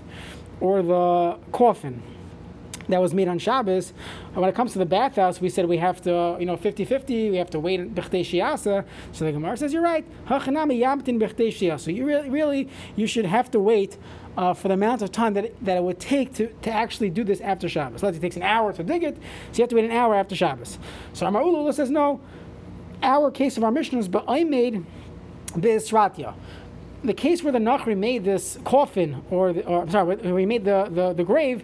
or 0.62 0.82
the 0.82 1.38
coffin? 1.52 2.02
That 2.92 3.02
was 3.02 3.14
made 3.14 3.28
on 3.28 3.40
Shabbos. 3.40 3.94
When 4.34 4.48
it 4.48 4.56
comes 4.56 4.74
to 4.74 4.80
the 4.80 4.86
bathhouse, 4.86 5.42
we 5.42 5.50
said 5.50 5.66
we 5.66 5.78
have 5.78 6.02
to, 6.04 6.38
you 6.40 6.46
know, 6.46 6.56
50-50, 6.56 7.32
we 7.32 7.38
have 7.38 7.50
to 7.50 7.60
wait 7.60 7.80
in 7.80 7.94
Shiasa. 7.96 8.86
So 9.12 9.26
the 9.26 9.32
Gemara 9.32 9.58
says, 9.58 9.74
you're 9.74 9.82
right. 9.82 10.06
Hachanami 10.26 10.80
yamtin. 10.80 11.22
You 11.96 12.06
really, 12.06 12.30
really, 12.30 12.70
you 12.96 13.08
should 13.08 13.26
have 13.26 13.50
to 13.52 13.60
wait 13.60 13.98
uh, 14.38 14.54
for 14.54 14.68
the 14.68 14.76
amount 14.76 15.02
of 15.02 15.12
time 15.12 15.34
that 15.34 15.46
it, 15.46 15.66
that 15.66 15.78
it 15.78 15.84
would 15.84 16.00
take 16.00 16.34
to, 16.36 16.48
to 16.48 16.72
actually 16.72 17.10
do 17.10 17.24
this 17.24 17.42
after 17.42 17.68
Shabbos. 17.68 18.04
Let's 18.04 18.16
say 18.16 18.20
it 18.20 18.22
takes 18.22 18.38
an 18.38 18.44
hour 18.44 18.72
to 18.74 18.84
dig 18.84 19.04
it, 19.04 19.16
so 19.16 19.58
you 19.58 19.64
have 19.64 19.70
to 19.70 19.76
wait 19.76 19.86
an 19.86 19.92
hour 19.92 20.16
after 20.16 20.36
Shabbos. 20.36 20.80
So 21.14 21.26
Amar 21.26 21.44
Ulula 21.44 21.74
says, 21.74 21.90
no, 21.90 22.22
our 23.04 23.32
case 23.32 23.58
of 23.58 23.64
our 23.64 23.72
mission 23.72 23.98
is, 23.98 24.08
but 24.08 24.26
I 24.28 24.44
made 24.44 24.86
Be'isratya 25.60 26.34
the 27.04 27.14
case 27.14 27.44
where 27.44 27.52
the 27.52 27.60
Nachri 27.60 27.98
made 27.98 28.24
this 28.24 28.60
coffin, 28.64 29.24
or, 29.30 29.54
the, 29.54 29.66
or 29.66 29.82
I'm 29.82 29.90
sorry, 29.90 30.18
he 30.22 30.46
made 30.46 30.66
the, 30.66 30.88
the, 30.92 31.14
the 31.14 31.24
grave, 31.24 31.64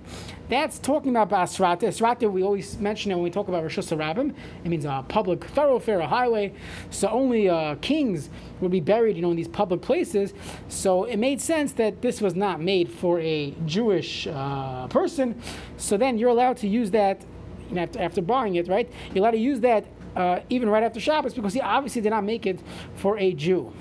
that's 0.50 0.80
talking 0.80 1.16
about 1.16 1.30
Asrata. 1.30 1.84
Asrata, 1.84 2.32
we 2.32 2.42
always 2.42 2.78
mention 2.78 3.12
it 3.12 3.16
when 3.16 3.24
we 3.24 3.30
talk 3.30 3.48
about 3.48 3.64
Rosh 3.64 3.78
Hashanah. 3.78 4.34
It 4.64 4.70
means 4.70 4.86
a 4.86 5.04
public 5.08 5.44
thoroughfare, 5.44 6.00
a 6.00 6.08
highway. 6.08 6.54
So 6.90 7.10
only 7.10 7.50
uh, 7.50 7.76
kings 7.76 8.30
would 8.62 8.72
be 8.72 8.80
buried, 8.80 9.16
you 9.16 9.22
know, 9.22 9.32
in 9.32 9.38
these 9.38 9.48
public 9.48 9.82
places. 9.82 10.34
So 10.70 11.04
it 11.04 11.18
made 11.18 11.42
sense 11.42 11.74
that 11.74 12.02
this 12.02 12.22
was 12.22 12.36
not 12.36 12.62
made 12.62 12.90
for 12.90 13.20
a 13.20 13.54
Jewish 13.66 14.28
uh, 14.28 14.88
person. 14.88 15.42
So 15.76 15.98
then 15.98 16.18
you're 16.18 16.30
allowed 16.30 16.58
to 16.58 16.68
use 16.68 16.92
that 16.92 17.22
you 17.70 17.76
know, 17.76 17.82
after, 17.82 18.02
after 18.02 18.22
buying 18.22 18.56
it, 18.56 18.68
right? 18.68 18.90
You're 19.14 19.24
allowed 19.24 19.32
to 19.32 19.38
use 19.38 19.60
that 19.62 19.86
uh, 20.16 20.40
even 20.50 20.70
right 20.70 20.84
after 20.84 21.00
Shabbos 21.00 21.34
because 21.34 21.54
he 21.54 21.62
obviously 21.62 22.02
did 22.02 22.10
not 22.12 22.24
make 22.24 22.46
it 22.46 22.60
for 22.96 23.18
a 23.20 23.34
Jew. 23.34 23.74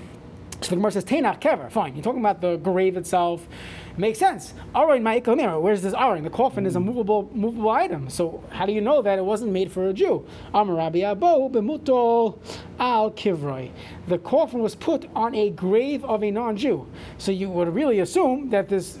So 0.61 0.71
the 0.71 0.75
Gemara 0.77 0.91
says, 0.91 1.05
Tenach 1.05 1.39
kever. 1.39 1.71
Fine. 1.71 1.95
You're 1.95 2.03
talking 2.03 2.19
about 2.19 2.41
the 2.41 2.57
grave 2.57 2.97
itself. 2.97 3.47
Makes 3.97 4.19
sense. 4.19 4.53
Aron 4.75 5.01
ma'ikal 5.01 5.59
Where's 5.59 5.81
this 5.81 5.95
aron? 5.95 6.23
The 6.23 6.29
coffin 6.29 6.67
is 6.67 6.75
a 6.75 6.79
movable 6.79 7.31
movable 7.33 7.71
item. 7.71 8.11
So 8.11 8.43
how 8.51 8.67
do 8.67 8.71
you 8.71 8.79
know 8.79 9.01
that 9.01 9.17
it 9.17 9.25
wasn't 9.25 9.51
made 9.51 9.71
for 9.71 9.89
a 9.89 9.93
Jew? 9.93 10.27
Amarabi 10.53 11.01
abo 11.01 11.51
b'mutol 11.51 12.37
al 12.79 13.09
kivroi. 13.09 13.71
The 14.07 14.19
coffin 14.19 14.59
was 14.59 14.75
put 14.75 15.09
on 15.15 15.33
a 15.33 15.49
grave 15.49 16.05
of 16.05 16.23
a 16.23 16.29
non-Jew. 16.29 16.87
So 17.17 17.31
you 17.31 17.49
would 17.49 17.73
really 17.73 17.99
assume 17.99 18.51
that 18.51 18.69
this 18.69 18.99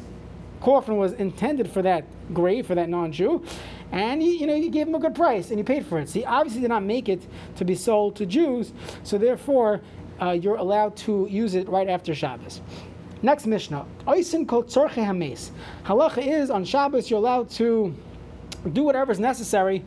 coffin 0.61 0.97
was 0.97 1.13
intended 1.13 1.69
for 1.69 1.83
that 1.83 2.03
grave 2.33 2.65
for 2.65 2.73
that 2.73 2.89
non-Jew, 2.89 3.45
and 3.91 4.23
you, 4.23 4.31
you 4.31 4.47
know 4.47 4.55
you 4.55 4.71
gave 4.71 4.87
him 4.87 4.95
a 4.95 4.99
good 4.99 5.13
price 5.13 5.49
and 5.49 5.59
you 5.59 5.63
paid 5.63 5.85
for 5.85 5.99
it. 5.99 6.09
So 6.09 6.19
he 6.19 6.25
obviously 6.25 6.61
did 6.61 6.69
not 6.69 6.83
make 6.83 7.07
it 7.07 7.21
to 7.57 7.65
be 7.65 7.75
sold 7.75 8.15
to 8.15 8.25
Jews. 8.25 8.73
So 9.03 9.19
therefore 9.19 9.81
uh, 10.19 10.31
you're 10.31 10.55
allowed 10.55 10.95
to 10.97 11.27
use 11.29 11.53
it 11.53 11.69
right 11.69 11.87
after 11.87 12.15
Shabbos. 12.15 12.61
Next 13.21 13.47
Mishnah, 13.47 13.85
Oisin 14.07 14.45
kol. 14.45 14.63
Halacha 14.63 16.25
is 16.25 16.51
on 16.51 16.63
Shabbos 16.63 17.09
you're 17.09 17.19
allowed 17.19 17.49
to 17.51 17.93
do 18.73 18.83
whatever 18.83 19.11
is 19.11 19.19
necessary 19.19 19.83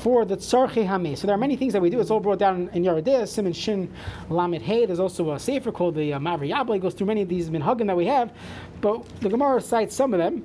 for 0.00 0.24
the 0.24 0.36
tzarche 0.36 0.86
hames. 0.86 1.20
So 1.20 1.26
there 1.26 1.34
are 1.34 1.38
many 1.38 1.56
things 1.56 1.74
that 1.74 1.82
we 1.82 1.90
do. 1.90 2.00
It's 2.00 2.10
all 2.10 2.20
brought 2.20 2.38
down 2.38 2.70
in 2.72 2.82
Yoreh 2.82 3.02
De'ah, 3.02 3.28
Simon 3.28 3.52
Shin 3.52 3.92
Lamed 4.30 4.62
Hey. 4.62 4.86
There's 4.86 4.98
also 4.98 5.32
a 5.32 5.38
sefer 5.38 5.70
called 5.70 5.94
the 5.94 6.14
uh, 6.14 6.18
Mavri 6.18 6.50
Yabla. 6.50 6.76
It 6.76 6.78
goes 6.80 6.94
through 6.94 7.08
many 7.08 7.22
of 7.22 7.28
these 7.28 7.50
minhagim 7.50 7.86
that 7.86 7.96
we 7.96 8.06
have, 8.06 8.32
but 8.80 9.06
the 9.20 9.28
Gemara 9.28 9.60
cites 9.60 9.94
some 9.94 10.14
of 10.14 10.18
them. 10.18 10.42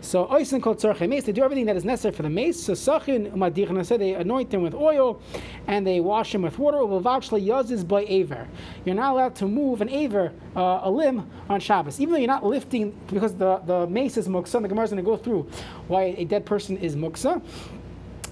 So 0.00 0.30
oisin 0.30 0.60
called 0.60 0.78
tzarche 0.78 1.08
mace. 1.08 1.24
They 1.24 1.32
do 1.32 1.42
everything 1.42 1.66
that 1.66 1.76
is 1.76 1.84
necessary 1.84 2.14
for 2.14 2.22
the 2.22 2.30
mace. 2.30 2.62
So 2.62 2.74
sachin 2.74 3.32
umadichan 3.32 3.84
said 3.84 4.00
they 4.00 4.14
anoint 4.14 4.52
him 4.52 4.62
with 4.62 4.74
oil, 4.74 5.20
and 5.66 5.86
they 5.86 6.00
wash 6.00 6.34
him 6.34 6.42
with 6.42 6.58
water. 6.58 6.78
Uvavachla 6.78 7.44
yazis 7.44 7.86
by 7.86 8.04
aver. 8.04 8.46
You're 8.84 8.94
not 8.94 9.12
allowed 9.12 9.34
to 9.36 9.48
move 9.48 9.80
an 9.80 9.88
aver, 9.88 10.32
uh, 10.54 10.80
a 10.82 10.90
limb, 10.90 11.28
on 11.48 11.60
Shabbos, 11.60 11.98
even 12.00 12.12
though 12.12 12.18
you're 12.18 12.26
not 12.26 12.44
lifting 12.44 12.94
because 13.08 13.34
the 13.34 13.58
the 13.58 13.86
mace 13.86 14.16
is 14.16 14.28
muksa. 14.28 14.60
The 14.60 14.68
Gemara 14.68 14.84
is 14.84 14.90
going 14.90 15.02
to 15.02 15.10
go 15.10 15.16
through 15.16 15.48
why 15.88 16.14
a 16.18 16.24
dead 16.24 16.44
person 16.44 16.76
is 16.76 16.94
muksa. 16.94 17.42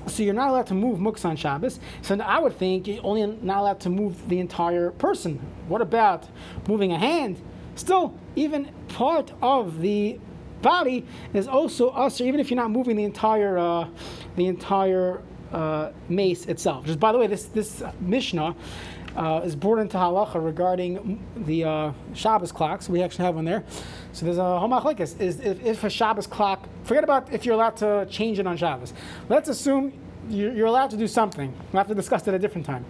So 0.06 0.22
you're 0.22 0.34
not 0.34 0.50
allowed 0.50 0.68
to 0.68 0.74
move 0.74 0.98
muks 1.00 1.24
on 1.24 1.36
Shabbos. 1.36 1.80
So 2.02 2.18
I 2.20 2.38
would 2.38 2.56
think 2.58 2.86
you're 2.86 3.04
only 3.04 3.26
not 3.26 3.58
allowed 3.58 3.80
to 3.80 3.90
move 3.90 4.28
the 4.28 4.38
entire 4.38 4.90
person. 4.92 5.40
What 5.68 5.82
about 5.82 6.28
moving 6.68 6.92
a 6.92 6.98
hand? 6.98 7.40
Still, 7.74 8.14
even 8.36 8.70
part 8.88 9.32
of 9.42 9.80
the 9.80 10.18
body 10.62 11.04
is 11.34 11.48
also 11.48 11.90
us, 11.90 12.20
even 12.20 12.40
if 12.40 12.50
you're 12.50 12.56
not 12.56 12.70
moving 12.70 12.96
the 12.96 13.04
entire 13.04 13.58
uh, 13.58 13.88
the 14.36 14.46
entire 14.46 15.20
uh, 15.52 15.90
mace 16.08 16.46
itself. 16.46 16.86
Just 16.86 17.00
by 17.00 17.12
the 17.12 17.18
way, 17.18 17.26
this 17.26 17.46
this 17.46 17.82
Mishnah 18.00 18.54
uh, 19.16 19.40
is 19.44 19.56
brought 19.56 19.78
into 19.78 19.96
halacha 19.96 20.44
regarding 20.44 21.24
the 21.36 21.64
uh, 21.64 21.92
Shabbos 22.14 22.52
clocks. 22.52 22.88
We 22.88 23.02
actually 23.02 23.24
have 23.24 23.34
one 23.34 23.44
there. 23.44 23.64
So 24.12 24.24
there's 24.26 24.38
a 24.38 24.40
homachlikas. 24.40 25.20
Is 25.20 25.40
if, 25.40 25.64
if, 25.64 25.84
a 25.84 25.90
Shabbos 25.90 26.26
clock, 26.26 26.68
forget 26.84 27.04
about 27.04 27.32
if 27.32 27.44
you're 27.44 27.54
allowed 27.54 27.76
to 27.78 28.06
change 28.10 28.38
it 28.38 28.46
on 28.46 28.56
Shabbos. 28.56 28.92
Let's 29.28 29.48
assume 29.48 29.92
you're 30.28 30.66
allowed 30.66 30.90
to 30.90 30.96
do 30.96 31.06
something. 31.06 31.54
We'll 31.72 31.80
have 31.80 31.88
to 31.88 31.94
discuss 31.94 32.22
that 32.22 32.34
at 32.34 32.36
a 32.36 32.38
different 32.40 32.66
time. 32.66 32.84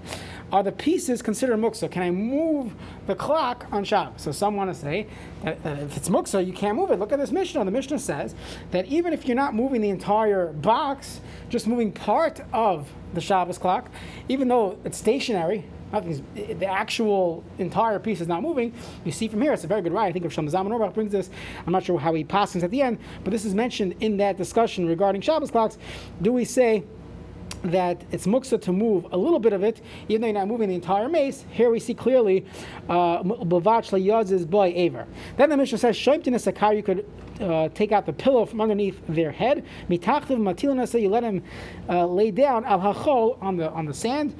Are 0.52 0.62
the 0.62 0.72
pieces 0.72 1.22
considered 1.22 1.58
muksa? 1.58 1.90
Can 1.90 2.02
I 2.02 2.10
move 2.10 2.72
the 3.06 3.14
clock 3.14 3.66
on 3.72 3.84
Shabbos? 3.84 4.22
So 4.22 4.32
some 4.32 4.56
want 4.56 4.72
to 4.72 4.74
say 4.74 5.06
that, 5.42 5.62
that 5.64 5.80
if 5.80 5.96
it's 5.96 6.08
muksa, 6.08 6.46
you 6.46 6.52
can't 6.52 6.76
move 6.76 6.90
it. 6.90 6.98
Look 6.98 7.12
at 7.12 7.18
this 7.18 7.32
Mishnah. 7.32 7.64
The 7.64 7.70
Mishnah 7.70 7.98
says 7.98 8.34
that 8.70 8.86
even 8.86 9.12
if 9.12 9.26
you're 9.26 9.36
not 9.36 9.54
moving 9.54 9.80
the 9.80 9.90
entire 9.90 10.52
box, 10.52 11.20
just 11.48 11.66
moving 11.66 11.92
part 11.92 12.40
of 12.52 12.90
the 13.12 13.20
Shabbos 13.20 13.58
clock, 13.58 13.90
even 14.28 14.48
though 14.48 14.78
it's 14.84 14.98
stationary, 14.98 15.64
the 16.00 16.66
actual 16.66 17.44
entire 17.58 17.98
piece 17.98 18.20
is 18.20 18.28
not 18.28 18.42
moving. 18.42 18.72
You 19.04 19.12
see 19.12 19.28
from 19.28 19.42
here, 19.42 19.52
it's 19.52 19.64
a 19.64 19.66
very 19.66 19.82
good 19.82 19.92
ride. 19.92 20.08
I 20.08 20.12
think 20.12 20.24
if 20.24 20.34
Shlomo 20.34 20.50
Zalman 20.50 20.72
Auerbach 20.72 20.94
brings 20.94 21.12
this, 21.12 21.30
I'm 21.66 21.72
not 21.72 21.84
sure 21.84 21.98
how 21.98 22.14
he 22.14 22.24
passes 22.24 22.62
at 22.62 22.70
the 22.70 22.82
end, 22.82 22.98
but 23.24 23.30
this 23.30 23.44
is 23.44 23.54
mentioned 23.54 23.94
in 24.00 24.16
that 24.18 24.36
discussion 24.36 24.86
regarding 24.86 25.20
Shabbos 25.20 25.50
clocks. 25.50 25.78
Do 26.22 26.32
we 26.32 26.44
say 26.44 26.84
that 27.62 28.04
it's 28.10 28.26
muksa 28.26 28.60
to 28.62 28.72
move 28.72 29.06
a 29.12 29.16
little 29.16 29.38
bit 29.38 29.52
of 29.52 29.62
it, 29.62 29.80
even 30.08 30.20
though 30.20 30.26
you're 30.28 30.34
not 30.34 30.48
moving 30.48 30.68
the 30.68 30.74
entire 30.74 31.08
mace. 31.08 31.44
Here 31.50 31.70
we 31.70 31.80
see 31.80 31.94
clearly 31.94 32.46
bavach 32.88 34.42
uh, 34.42 34.44
boy 34.46 34.72
aver. 34.74 35.06
Then 35.36 35.50
the 35.50 35.56
Mishnah 35.56 35.78
says 35.78 35.96
shoiptin 35.96 36.34
sakar 36.34 36.76
you 36.76 36.82
could 36.82 37.06
uh, 37.40 37.68
take 37.70 37.92
out 37.92 38.06
the 38.06 38.12
pillow 38.12 38.46
from 38.46 38.60
underneath 38.60 39.00
their 39.08 39.32
head. 39.32 39.64
Mitachtiv 39.88 40.38
matilin 40.38 41.00
you 41.00 41.08
let 41.08 41.22
him 41.22 41.42
uh, 41.88 42.06
lay 42.06 42.30
down 42.30 42.64
al 42.64 42.80
hachol 42.80 43.42
on 43.42 43.56
the 43.56 43.70
on 43.70 43.86
the 43.86 43.94
sand. 43.94 44.34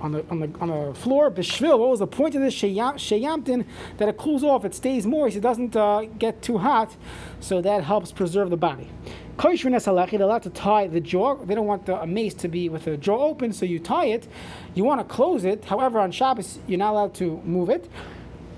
On 0.00 0.12
the, 0.12 0.24
on 0.28 0.40
the 0.40 0.50
on 0.60 0.68
the 0.68 0.94
floor, 0.94 1.30
bishvil. 1.30 1.78
What 1.78 1.88
was 1.88 2.00
the 2.00 2.06
point 2.06 2.34
of 2.34 2.42
this 2.42 2.54
sheyamtin? 2.54 3.64
That 3.96 4.08
it 4.08 4.18
cools 4.18 4.44
off, 4.44 4.64
it 4.64 4.74
stays 4.74 5.06
moist, 5.06 5.36
it 5.36 5.40
doesn't 5.40 5.74
uh, 5.74 6.04
get 6.18 6.42
too 6.42 6.58
hot, 6.58 6.94
so 7.40 7.62
that 7.62 7.82
helps 7.82 8.12
preserve 8.12 8.50
the 8.50 8.58
body. 8.58 8.90
They're 9.38 10.20
allowed 10.20 10.42
to 10.42 10.50
tie 10.50 10.86
the 10.86 11.00
jaw. 11.00 11.36
They 11.36 11.54
don't 11.54 11.66
want 11.66 11.86
the 11.86 12.06
mace 12.06 12.34
to 12.34 12.48
be 12.48 12.68
with 12.68 12.84
the 12.84 12.96
jaw 12.96 13.18
open, 13.18 13.52
so 13.52 13.66
you 13.66 13.78
tie 13.78 14.06
it. 14.06 14.28
You 14.74 14.84
want 14.84 15.00
to 15.00 15.14
close 15.14 15.44
it. 15.44 15.64
However, 15.64 15.98
on 15.98 16.10
Shabbos, 16.10 16.58
you're 16.66 16.78
not 16.78 16.92
allowed 16.92 17.14
to 17.16 17.40
move 17.44 17.68
it. 17.68 17.88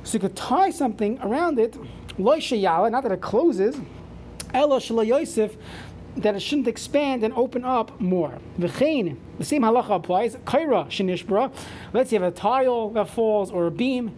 So 0.04 0.14
you 0.14 0.20
could 0.20 0.36
tie 0.36 0.70
something 0.70 1.18
around 1.20 1.58
it. 1.58 1.76
Not 2.16 3.02
that 3.02 3.12
it 3.12 3.20
closes. 3.20 3.80
Ella 4.54 4.80
Yosef, 4.80 5.56
that 6.22 6.34
it 6.34 6.40
shouldn't 6.40 6.68
expand 6.68 7.22
and 7.24 7.32
open 7.34 7.64
up 7.64 8.00
more. 8.00 8.38
The 8.58 8.68
same 8.68 9.16
halacha 9.62 9.96
applies. 9.96 10.36
Kaira 10.36 10.86
shenishbra. 10.88 11.52
Let's 11.92 12.10
say 12.10 12.16
you 12.16 12.22
have 12.22 12.32
a 12.32 12.36
tile 12.36 12.90
that 12.90 13.08
falls 13.08 13.50
or 13.50 13.66
a 13.66 13.70
beam. 13.70 14.16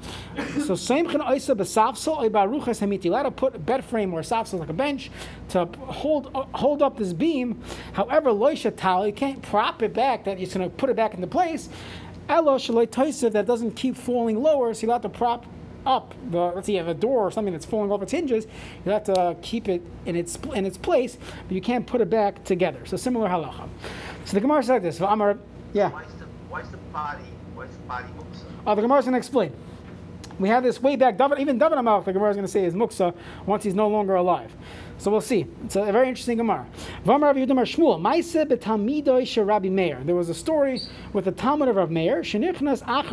so 0.65 0.75
same 0.75 1.09
chen 1.09 1.21
oisa 1.21 1.55
besafsel 1.55 2.29
baruchas 2.31 2.81
hamiti. 2.81 3.11
Let 3.11 3.35
put 3.37 3.55
a 3.55 3.59
bed 3.59 3.85
frame 3.85 4.15
or 4.15 4.21
a 4.21 4.23
safsel 4.23 4.59
like 4.59 4.69
a 4.69 4.75
bench 4.75 5.11
to 5.51 5.67
hold 5.67 6.31
uh, 6.35 6.45
hold 6.55 6.83
up 6.83 6.97
this 6.97 7.13
beam. 7.13 7.63
However, 7.93 8.31
loisha 8.31 8.75
tile 8.75 9.07
you 9.07 9.13
can't 9.13 9.43
prop 9.43 9.83
it 9.83 9.93
back. 9.93 10.25
That 10.25 10.39
you're 10.39 10.51
going 10.51 10.69
to 10.69 10.75
put 10.75 10.91
it 10.91 10.97
back 10.97 11.15
into 11.15 11.27
place. 11.27 11.69
Elo 12.29 12.59
shaloi 12.59 13.33
that 13.33 13.47
doesn't 13.47 13.73
keep 13.73 13.97
falling 13.97 14.41
lower. 14.41 14.73
So 14.75 14.87
you 14.87 14.93
have 14.93 15.03
to 15.03 15.09
prop 15.09 15.47
up 15.87 16.15
the 16.31 16.39
let's 16.39 16.67
say 16.67 16.75
you 16.75 16.79
have 16.79 16.89
a 16.89 16.95
door 16.95 17.27
or 17.27 17.31
something 17.31 17.53
that's 17.53 17.67
falling 17.67 17.91
off 17.91 18.03
its 18.03 18.13
hinges, 18.13 18.47
you 18.85 18.93
have 18.93 19.05
to 19.05 19.37
keep 19.43 19.69
it 19.69 19.83
in 20.07 20.17
its 20.17 20.39
in 20.55 20.67
its 20.67 20.77
place, 20.77 21.19
but 21.47 21.55
you 21.55 21.61
can't 21.61 21.87
put 21.87 22.01
it 22.01 22.11
back 22.11 22.45
together. 22.45 22.85
So 22.87 22.97
similar 22.97 23.29
halacha. 23.29 23.69
So 24.25 24.35
the 24.35 24.41
Gemara 24.41 24.63
said 24.63 24.83
this. 24.83 25.01
Amar, 25.01 25.39
yeah. 25.73 25.91
Why 25.91 26.03
is 26.03 26.13
the 26.15 26.27
why 26.49 26.61
is 26.61 26.71
the 26.71 26.77
body 26.77 27.25
why 27.55 27.65
is 27.65 27.73
the 27.73 27.83
body 27.83 28.09
muksa? 28.19 28.45
Uh, 28.67 28.75
the 28.75 28.83
Gemara 28.83 28.99
is 28.99 29.05
going 29.05 29.13
to 29.13 29.19
explain. 29.19 29.53
We 30.39 30.49
have 30.49 30.63
this 30.63 30.81
way 30.81 30.97
back. 30.97 31.19
David, 31.19 31.39
even 31.39 31.59
David 31.59 31.77
Amalek, 31.77 32.07
the 32.07 32.13
Gemara 32.13 32.31
is 32.31 32.37
going 32.37 32.47
to 32.47 32.53
say 32.53 32.65
is 32.65 32.75
muksa 32.75 33.15
once 33.45 33.65
he's 33.65 33.75
no 33.75 33.89
longer 33.89 34.15
alive. 34.15 34.55
So 35.01 35.11
we'll 35.11 35.23
see. 35.23 35.47
It's 35.65 35.77
a 35.77 35.91
very 35.93 36.09
interesting 36.09 36.37
Gemara. 36.37 36.67
There 40.05 40.15
was 40.15 40.29
a 40.29 40.35
story 40.35 40.79
with 41.15 41.25
the 41.25 41.33
Talmud 41.33 41.69
of 41.69 41.77
Rav 41.77 41.91
Meir, 41.91 42.23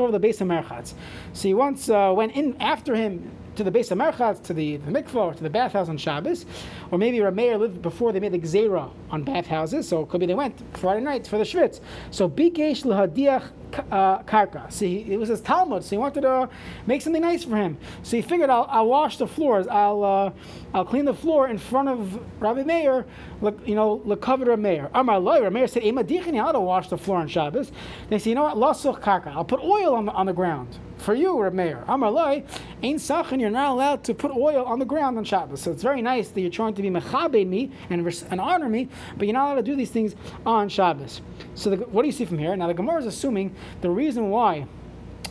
of 0.05 0.65
the. 0.65 0.93
So 1.31 1.47
he 1.47 1.53
once 1.53 1.89
uh, 1.89 2.11
went 2.13 2.35
in 2.35 2.57
after 2.59 2.93
him 2.93 3.31
to 3.57 3.63
the 3.63 3.71
base 3.71 3.91
of 3.91 3.97
Merchatz, 3.97 4.41
to 4.43 4.53
the, 4.53 4.77
the 4.77 4.91
mikvah, 4.91 5.35
to 5.35 5.43
the 5.43 5.49
bathhouse 5.49 5.89
on 5.89 5.97
Shabbos, 5.97 6.45
or 6.91 6.97
maybe 6.97 7.19
Rav 7.19 7.33
Meir 7.33 7.57
lived 7.57 7.81
before 7.81 8.13
they 8.13 8.19
made 8.19 8.31
the 8.31 8.39
gzera 8.39 8.89
on 9.09 9.23
bathhouses, 9.23 9.87
so 9.87 10.01
it 10.01 10.09
could 10.09 10.19
be 10.19 10.27
they 10.27 10.35
went 10.35 10.61
Friday 10.77 11.01
night 11.01 11.27
for 11.27 11.37
the 11.37 11.43
shvitz. 11.43 11.81
So 12.11 12.29
bikesh 12.29 12.83
lahadiach 12.83 13.49
uh, 13.91 14.19
karka. 14.23 14.71
See, 14.71 15.11
it 15.11 15.17
was 15.17 15.29
his 15.29 15.41
Talmud, 15.41 15.83
so 15.83 15.89
he 15.89 15.97
wanted 15.97 16.21
to 16.21 16.49
make 16.85 17.01
something 17.01 17.21
nice 17.21 17.43
for 17.43 17.57
him. 17.57 17.77
So 18.03 18.15
he 18.15 18.21
figured, 18.21 18.49
I'll, 18.49 18.67
I'll 18.69 18.87
wash 18.87 19.17
the 19.17 19.27
floors, 19.27 19.67
I'll 19.67 20.03
uh, 20.03 20.31
I'll 20.73 20.85
clean 20.85 21.05
the 21.05 21.13
floor 21.13 21.47
in 21.47 21.57
front 21.57 21.89
of 21.89 22.41
Rabbi 22.41 22.63
Meir, 22.63 23.05
you 23.41 23.75
know, 23.75 23.99
lekavod 24.05 24.47
Rabbi 24.47 24.61
Meir. 24.61 24.89
Loy, 24.93 25.41
Rabbi 25.41 25.53
Meir 25.53 25.67
said, 25.67 25.83
Ema 25.83 26.03
dichini, 26.03 26.41
I'll 26.41 26.63
wash 26.63 26.89
the 26.89 26.97
floor 26.97 27.17
on 27.17 27.27
Shabbos. 27.27 27.71
They 28.09 28.19
say, 28.19 28.31
you 28.31 28.35
know 28.35 28.43
what, 28.43 28.55
lasuch 28.55 29.01
karka, 29.01 29.27
I'll 29.27 29.45
put 29.45 29.59
oil 29.61 29.93
on 29.93 30.05
the, 30.05 30.11
on 30.11 30.25
the 30.25 30.33
ground. 30.33 30.77
For 30.97 31.13
you, 31.13 31.39
Rabbi 31.39 31.55
Meir. 31.55 31.83
Amar 31.87 32.09
loy, 32.09 32.43
ain't 32.81 32.99
sachin, 32.99 33.39
you're 33.39 33.49
not 33.49 33.71
allowed 33.71 34.03
to 34.05 34.13
put 34.13 34.31
oil 34.31 34.65
on 34.65 34.79
the 34.79 34.85
ground 34.85 35.17
on 35.17 35.23
Shabbos. 35.23 35.61
So 35.61 35.71
it's 35.71 35.83
very 35.83 36.01
nice 36.01 36.29
that 36.29 36.41
you're 36.41 36.49
trying 36.49 36.73
to 36.73 36.81
be 36.81 36.89
mechabe 36.89 37.45
me 37.45 37.71
and, 37.89 38.05
and 38.31 38.41
honor 38.41 38.69
me, 38.69 38.89
but 39.17 39.27
you're 39.27 39.33
not 39.33 39.45
allowed 39.45 39.55
to 39.57 39.63
do 39.63 39.75
these 39.75 39.91
things 39.91 40.15
on 40.45 40.69
Shabbos. 40.69 41.21
So 41.53 41.69
the, 41.69 41.77
what 41.77 42.01
do 42.01 42.07
you 42.07 42.11
see 42.11 42.25
from 42.25 42.39
here? 42.39 42.55
Now 42.55 42.67
the 42.67 42.73
Gemara 42.73 42.99
is 42.99 43.05
assuming 43.05 43.55
the 43.81 43.89
reason 43.89 44.29
why 44.29 44.65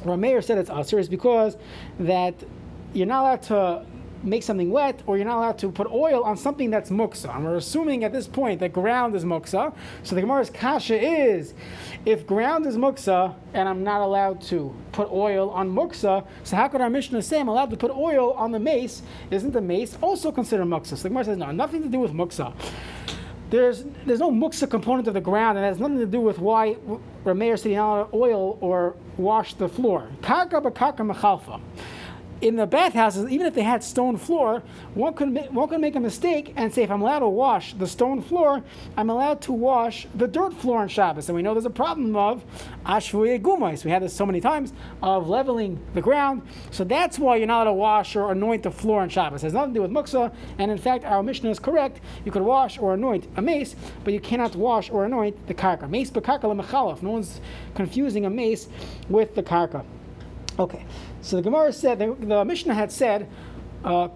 Rameir 0.04 0.42
said 0.44 0.58
it's 0.58 0.70
usher 0.70 0.98
is 0.98 1.08
because 1.08 1.56
that 1.98 2.34
you're 2.92 3.06
not 3.06 3.22
allowed 3.22 3.42
to 3.42 3.86
make 4.22 4.42
something 4.42 4.70
wet 4.70 5.02
or 5.06 5.16
you're 5.16 5.26
not 5.26 5.38
allowed 5.38 5.58
to 5.58 5.70
put 5.70 5.86
oil 5.88 6.22
on 6.24 6.36
something 6.36 6.70
that's 6.70 6.90
muksa. 6.90 7.34
And 7.34 7.44
we're 7.44 7.56
assuming 7.56 8.04
at 8.04 8.12
this 8.12 8.26
point 8.26 8.60
that 8.60 8.72
ground 8.72 9.14
is 9.14 9.24
muksa. 9.24 9.74
So 10.02 10.14
the 10.14 10.20
Gemara's 10.20 10.50
kasha 10.50 10.98
is 10.98 11.54
if 12.04 12.26
ground 12.26 12.66
is 12.66 12.76
muksa 12.76 13.34
and 13.54 13.68
I'm 13.68 13.82
not 13.84 14.00
allowed 14.00 14.40
to 14.42 14.74
put 14.92 15.10
oil 15.10 15.50
on 15.50 15.70
muksa, 15.70 16.26
so 16.44 16.56
how 16.56 16.68
could 16.68 16.80
our 16.80 16.90
Mishnah 16.90 17.22
say 17.22 17.40
I'm 17.40 17.48
allowed 17.48 17.70
to 17.70 17.76
put 17.76 17.90
oil 17.90 18.32
on 18.32 18.52
the 18.52 18.60
mace? 18.60 19.02
Isn't 19.30 19.52
the 19.52 19.60
mace 19.60 19.96
also 20.02 20.32
considered 20.32 20.66
muksa? 20.66 20.96
So 20.96 20.96
the 20.96 21.08
Gemara 21.10 21.24
says 21.24 21.38
no, 21.38 21.50
nothing 21.50 21.82
to 21.82 21.88
do 21.88 21.98
with 21.98 22.12
muksa 22.12 22.52
there's 23.50 23.84
there's 24.04 24.20
no 24.20 24.30
muksa 24.30 24.68
component 24.68 25.06
of 25.08 25.14
the 25.14 25.20
ground, 25.20 25.56
and 25.56 25.64
it 25.64 25.68
has 25.68 25.78
nothing 25.78 25.98
to 25.98 26.06
do 26.06 26.20
with 26.20 26.38
why 26.38 26.76
Rameir 27.24 27.58
said 27.58 27.76
oil 28.12 28.58
or 28.60 28.96
wash 29.16 29.54
the 29.54 29.68
floor. 29.68 30.08
Karka 30.20 30.60
b'karka 30.62 31.12
mechalfa 31.12 31.60
in 32.40 32.56
the 32.56 32.66
bathhouses, 32.66 33.30
even 33.30 33.46
if 33.46 33.54
they 33.54 33.62
had 33.62 33.82
stone 33.82 34.16
floor, 34.16 34.62
one 34.94 35.14
could, 35.14 35.34
one 35.54 35.68
could 35.68 35.80
make 35.80 35.96
a 35.96 36.00
mistake 36.00 36.52
and 36.56 36.72
say, 36.72 36.82
if 36.82 36.90
I'm 36.90 37.00
allowed 37.00 37.20
to 37.20 37.28
wash 37.28 37.72
the 37.74 37.86
stone 37.86 38.20
floor, 38.20 38.62
I'm 38.96 39.08
allowed 39.08 39.40
to 39.42 39.52
wash 39.52 40.06
the 40.14 40.28
dirt 40.28 40.52
floor 40.52 40.80
on 40.80 40.88
Shabbos. 40.88 41.28
And 41.28 41.36
we 41.36 41.42
know 41.42 41.54
there's 41.54 41.64
a 41.64 41.70
problem 41.70 42.14
of 42.14 42.44
ashvuye 42.84 43.40
gumais. 43.40 43.84
We 43.84 43.90
had 43.90 44.02
this 44.02 44.12
so 44.12 44.26
many 44.26 44.40
times 44.40 44.72
of 45.02 45.28
leveling 45.28 45.80
the 45.94 46.02
ground. 46.02 46.42
So 46.70 46.84
that's 46.84 47.18
why 47.18 47.36
you're 47.36 47.46
not 47.46 47.66
allowed 47.66 47.72
to 47.72 47.72
wash 47.72 48.16
or 48.16 48.32
anoint 48.32 48.62
the 48.64 48.70
floor 48.70 49.00
on 49.00 49.08
Shabbos. 49.08 49.42
It 49.42 49.46
has 49.46 49.52
nothing 49.54 49.72
to 49.72 49.78
do 49.78 49.82
with 49.82 49.90
muksa. 49.90 50.32
And 50.58 50.70
in 50.70 50.78
fact, 50.78 51.04
our 51.04 51.22
Mishnah 51.22 51.50
is 51.50 51.58
correct. 51.58 52.00
You 52.24 52.32
could 52.32 52.42
wash 52.42 52.78
or 52.78 52.94
anoint 52.94 53.28
a 53.36 53.42
mace, 53.42 53.76
but 54.04 54.12
you 54.12 54.20
cannot 54.20 54.54
wash 54.54 54.90
or 54.90 55.06
anoint 55.06 55.46
the 55.46 55.54
karka. 55.54 55.88
Mace 55.88 56.10
b'karka 56.10 56.42
lemechalaf. 56.42 57.02
No 57.02 57.12
one's 57.12 57.40
confusing 57.74 58.26
a 58.26 58.30
mace 58.30 58.68
with 59.08 59.34
the 59.34 59.42
karka. 59.42 59.84
Okay. 60.58 60.84
So 61.26 61.34
the 61.34 61.42
Gemara 61.42 61.72
said, 61.72 61.98
the, 61.98 62.14
the 62.20 62.44
Mishnah 62.44 62.72
had 62.72 62.92
said, 62.92 63.28
uh, 63.82 64.10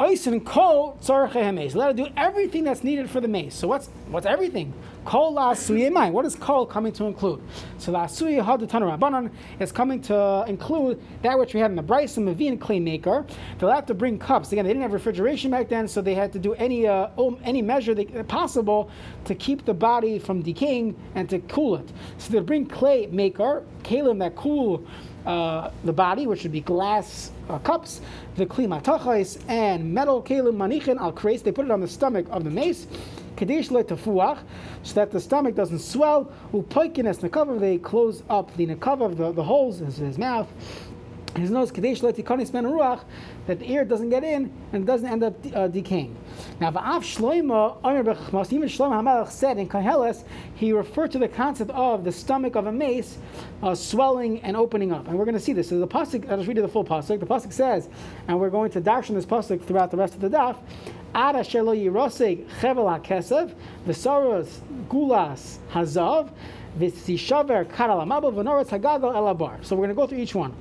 and 0.00 0.44
kol 0.44 0.98
tzarche 1.00 1.74
Let 1.76 1.86
her 1.86 1.92
do 2.04 2.12
everything 2.16 2.64
that's 2.64 2.82
needed 2.82 3.08
for 3.08 3.20
the 3.20 3.28
mace. 3.28 3.54
So 3.54 3.68
what's 3.68 3.86
what's 4.08 4.26
everything? 4.26 4.74
Kol 5.04 5.34
la 5.34 5.54
suye 5.54 6.12
What 6.12 6.26
is 6.26 6.34
kol 6.34 6.66
coming 6.66 6.92
to 6.94 7.04
include? 7.04 7.40
So 7.78 7.92
la 7.92 8.06
suye 8.06 8.44
hadatana 8.44 8.98
rabbanon 8.98 9.30
is 9.60 9.70
coming 9.70 10.02
to 10.02 10.44
include 10.48 11.00
that 11.22 11.38
which 11.38 11.54
we 11.54 11.60
had 11.60 11.70
in 11.70 11.76
the 11.76 11.82
and 11.82 12.28
Mavin 12.28 12.60
clay 12.60 12.80
maker. 12.80 13.24
They'll 13.58 13.70
have 13.70 13.86
to 13.86 13.94
bring 13.94 14.18
cups. 14.18 14.50
Again, 14.50 14.64
they 14.64 14.70
didn't 14.70 14.82
have 14.82 14.92
refrigeration 14.92 15.52
back 15.52 15.68
then, 15.68 15.86
so 15.86 16.02
they 16.02 16.14
had 16.14 16.32
to 16.32 16.40
do 16.40 16.52
any 16.54 16.86
uh, 16.86 17.08
any 17.44 17.62
measure 17.62 17.94
they, 17.94 18.06
possible 18.24 18.90
to 19.24 19.36
keep 19.36 19.64
the 19.64 19.74
body 19.74 20.18
from 20.18 20.42
decaying 20.42 20.96
and 21.14 21.30
to 21.30 21.38
cool 21.38 21.76
it. 21.76 21.88
So 22.18 22.32
they 22.32 22.40
bring 22.40 22.66
clay 22.66 23.06
maker, 23.06 23.62
kalim 23.84 24.18
that 24.18 24.34
cool 24.34 24.84
uh, 25.26 25.70
the 25.84 25.92
body, 25.92 26.26
which 26.26 26.42
would 26.42 26.52
be 26.52 26.60
glass 26.60 27.30
uh, 27.48 27.58
cups, 27.58 28.00
the 28.36 28.46
klimatachais, 28.46 29.42
and 29.48 29.92
metal 29.92 30.22
kelim 30.22 30.56
manichin 30.56 30.98
al 30.98 31.12
kres. 31.12 31.42
They 31.42 31.52
put 31.52 31.66
it 31.66 31.70
on 31.70 31.80
the 31.80 31.88
stomach 31.88 32.26
of 32.30 32.44
the 32.44 32.50
mace. 32.50 32.86
Kadesh 33.36 33.70
le 33.70 33.84
tefuach, 33.84 34.38
so 34.82 34.94
that 34.94 35.10
the 35.10 35.20
stomach 35.20 35.54
doesn't 35.54 35.80
swell. 35.80 36.32
Upoikines 36.52 37.18
nekavav, 37.18 37.60
they 37.60 37.76
close 37.76 38.22
up 38.30 38.56
the 38.56 38.66
nekavav, 38.66 39.16
the, 39.16 39.32
the 39.32 39.44
holes 39.44 39.80
in 39.80 39.90
his 39.90 40.16
mouth 40.16 40.48
his 41.36 41.50
nose 41.50 41.70
kadesh 41.70 42.00
letikonis 42.00 42.52
men 42.52 42.64
ruach 42.64 43.00
that 43.46 43.58
the 43.58 43.66
air 43.66 43.84
doesn't 43.84 44.10
get 44.10 44.24
in 44.24 44.52
and 44.72 44.86
doesn't 44.86 45.08
end 45.08 45.22
up 45.22 45.34
uh, 45.54 45.68
decaying. 45.68 46.16
Now, 46.60 46.70
va'af 46.70 47.02
shloima 47.02 47.76
omer 47.84 48.02
bechmas 48.02 48.52
even 48.52 48.68
Shlomo 48.68 49.02
Hamelech 49.02 49.30
said 49.30 49.58
in 49.58 49.68
Koheles 49.68 50.24
he 50.54 50.72
referred 50.72 51.12
to 51.12 51.18
the 51.18 51.28
concept 51.28 51.70
of 51.70 52.04
the 52.04 52.12
stomach 52.12 52.56
of 52.56 52.66
a 52.66 52.72
mace 52.72 53.18
uh, 53.62 53.74
swelling 53.74 54.40
and 54.40 54.56
opening 54.56 54.92
up, 54.92 55.08
and 55.08 55.18
we're 55.18 55.24
going 55.24 55.34
to 55.34 55.40
see 55.40 55.52
this. 55.52 55.68
So 55.68 55.78
the 55.78 55.86
pasuk, 55.86 56.28
I'll 56.30 56.36
just 56.36 56.48
read 56.48 56.56
you 56.56 56.62
the 56.62 56.68
full 56.68 56.84
pasuk. 56.84 57.20
The 57.20 57.26
pasuk 57.26 57.52
says, 57.52 57.88
and 58.28 58.40
we're 58.40 58.50
going 58.50 58.70
to 58.72 58.80
darshan 58.80 59.14
this 59.14 59.26
pasuk 59.26 59.62
throughout 59.64 59.90
the 59.90 59.96
rest 59.96 60.14
of 60.14 60.20
the 60.20 60.30
daf. 60.30 60.56
Ada 61.14 61.40
shelo 61.40 61.74
yiroseg 61.74 62.46
chevel 62.60 63.00
hakesev 63.00 63.54
v'soros 63.86 64.60
gulas 64.88 65.58
hazav. 65.70 66.30
So 66.78 66.84
we're 66.84 66.94
going 69.76 69.88
to 69.88 69.94
go 69.94 70.06
through 70.06 70.18
each 70.18 70.34
one. 70.34 70.54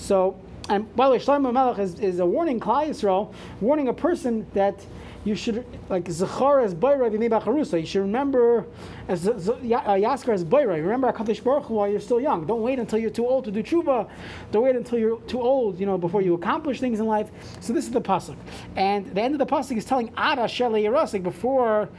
So, 0.00 0.36
and 0.68 0.94
by 0.96 1.06
the 1.06 1.12
way, 1.12 1.18
Shlomo 1.18 1.52
Melech 1.52 1.78
is, 1.78 2.00
is 2.00 2.20
a 2.20 2.26
warning 2.26 2.58
Klal 2.58 2.88
Yisrael, 2.88 3.32
warning 3.60 3.88
a 3.88 3.94
person 3.94 4.46
that 4.54 4.84
you 5.24 5.34
should 5.34 5.66
like 5.90 6.08
Zachar 6.08 6.60
as 6.60 6.74
Bayra 6.74 7.10
V'Mebacharusa. 7.10 7.78
You 7.78 7.86
should 7.86 8.00
remember 8.00 8.64
as 9.06 9.28
uh, 9.28 9.34
Yaskar 9.62 10.32
as 10.32 10.44
Bayra. 10.44 10.76
Remember 10.82 11.12
Hakadosh 11.12 11.44
Baruch 11.44 11.64
Hu 11.64 11.74
while 11.74 11.88
you're 11.88 12.00
still 12.00 12.20
young. 12.20 12.46
Don't 12.46 12.62
wait 12.62 12.78
until 12.78 12.98
you're 12.98 13.10
too 13.10 13.26
old 13.26 13.44
to 13.44 13.50
do 13.50 13.62
tshuva. 13.62 14.08
Don't 14.50 14.62
wait 14.62 14.76
until 14.76 14.98
you're 14.98 15.20
too 15.22 15.42
old, 15.42 15.78
you 15.78 15.84
know, 15.84 15.98
before 15.98 16.22
you 16.22 16.32
accomplish 16.32 16.80
things 16.80 17.00
in 17.00 17.06
life. 17.06 17.30
So 17.60 17.74
this 17.74 17.84
is 17.84 17.90
the 17.90 18.00
pasuk, 18.00 18.36
and 18.76 19.14
the 19.14 19.20
end 19.20 19.34
of 19.34 19.38
the 19.38 19.46
pasuk 19.46 19.76
is 19.76 19.84
telling 19.84 20.08
Ada 20.08 20.44
Shele 20.44 20.82
Yerasik 20.82 21.22
before 21.22 21.90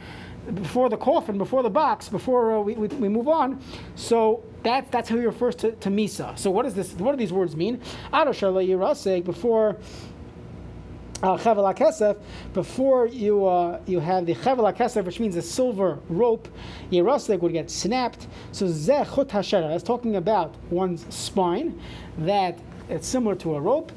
before 0.53 0.89
the 0.89 0.97
coffin, 0.97 1.37
before 1.37 1.63
the 1.63 1.69
box, 1.69 2.09
before 2.09 2.57
uh, 2.57 2.61
we, 2.61 2.73
we, 2.73 2.87
we, 2.87 3.09
move 3.09 3.27
on. 3.27 3.61
So 3.95 4.43
that, 4.63 4.91
that's 4.91 5.09
how 5.09 5.17
he 5.17 5.25
refers 5.25 5.55
to, 5.57 5.71
to 5.73 5.89
Misa. 5.89 6.37
So 6.37 6.51
what 6.51 6.63
does 6.63 6.73
this? 6.73 6.93
What 6.93 7.11
do 7.11 7.17
these 7.17 7.33
words 7.33 7.55
mean? 7.55 7.81
Before 8.11 9.77
uh, 11.23 11.37
chevel 11.37 11.75
kesef, 11.75 12.17
before 12.53 13.07
you 13.07 13.45
uh, 13.45 13.79
you 13.85 13.99
have 13.99 14.25
the 14.25 14.33
chevel 14.35 14.75
kesef, 14.75 15.05
which 15.05 15.19
means 15.19 15.35
a 15.35 15.41
silver 15.41 15.99
rope, 16.09 16.47
yerasek 16.91 17.39
would 17.39 17.53
get 17.53 17.69
snapped. 17.69 18.27
So 18.51 18.65
zeh 18.65 19.05
chut 19.15 19.29
hashera, 19.29 19.69
that's 19.69 19.83
talking 19.83 20.15
about 20.15 20.55
one's 20.69 21.05
spine, 21.13 21.79
that 22.19 22.57
it's 22.89 23.07
similar 23.07 23.35
to 23.35 23.55
a 23.55 23.61
rope, 23.61 23.91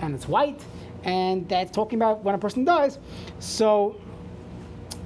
and 0.00 0.14
it's 0.14 0.26
white, 0.26 0.60
and 1.04 1.48
that's 1.48 1.70
talking 1.70 1.98
about 1.98 2.24
when 2.24 2.34
a 2.34 2.38
person 2.38 2.64
dies. 2.64 2.98
So 3.38 4.00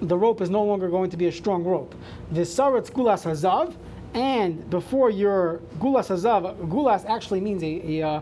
the 0.08 0.16
rope 0.16 0.40
is 0.40 0.50
no 0.50 0.62
longer 0.62 0.88
going 0.88 1.10
to 1.10 1.16
be 1.16 1.26
a 1.26 1.32
strong 1.32 1.64
rope. 1.64 1.94
The 2.32 2.42
saratz 2.42 2.90
gulas 2.90 3.24
hazav, 3.24 3.74
and 4.14 4.68
before 4.70 5.10
your 5.10 5.60
gulas 5.78 6.08
hazav, 6.08 6.56
gulas 6.68 7.04
actually 7.06 7.40
means 7.40 7.62
a 7.62 8.00
a, 8.00 8.08
uh, 8.08 8.20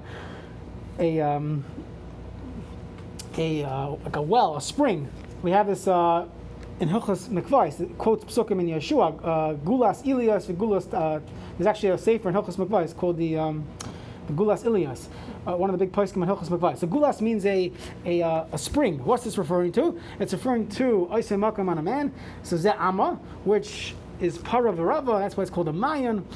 a, 0.98 1.20
um, 1.20 1.64
a 3.36 3.64
uh, 3.64 3.88
like 4.04 4.16
a 4.16 4.22
well, 4.22 4.56
a 4.56 4.60
spring. 4.60 5.08
We 5.42 5.50
have 5.50 5.66
this 5.66 5.88
uh, 5.88 6.26
in 6.80 6.88
Hilchas 6.88 7.28
Mikvais. 7.28 7.80
It 7.80 7.98
quotes 7.98 8.24
Psukim 8.24 8.60
in 8.60 8.66
Yeshua. 8.66 9.18
Uh, 9.22 9.54
gulas 9.56 10.06
Ilias, 10.06 10.46
gulas. 10.46 10.92
Uh, 10.92 11.20
there's 11.58 11.66
actually 11.66 11.90
a 11.90 11.98
sefer 11.98 12.28
in 12.28 12.34
Hilchas 12.34 12.56
Mikvais 12.56 12.96
called 12.96 13.16
the, 13.18 13.36
um, 13.36 13.66
the 14.26 14.32
Gulas 14.32 14.64
Ilias 14.64 15.08
uh, 15.46 15.56
one 15.56 15.70
of 15.70 15.78
the 15.78 15.84
big 15.84 15.92
poskim 15.92 16.22
in 16.22 16.28
Hilchos 16.28 16.48
Makvai. 16.48 16.78
So 16.78 16.86
gulas 16.86 17.20
means 17.20 17.44
a 17.46 17.72
a, 18.04 18.22
uh, 18.22 18.44
a 18.52 18.58
spring. 18.58 19.04
What's 19.04 19.24
this 19.24 19.38
referring 19.38 19.72
to? 19.72 19.98
It's 20.18 20.32
referring 20.32 20.68
to 20.70 21.08
oisei 21.10 21.38
makam 21.38 21.68
on 21.68 21.78
a 21.78 21.82
man. 21.82 22.12
So 22.42 22.56
ze'ama, 22.56 23.18
which 23.44 23.94
is 24.20 24.38
para 24.38 24.72
v'rava. 24.72 25.18
That's 25.18 25.36
why 25.36 25.42
it's 25.42 25.50
called 25.50 25.68
a 25.68 25.72
mayan. 25.72 26.26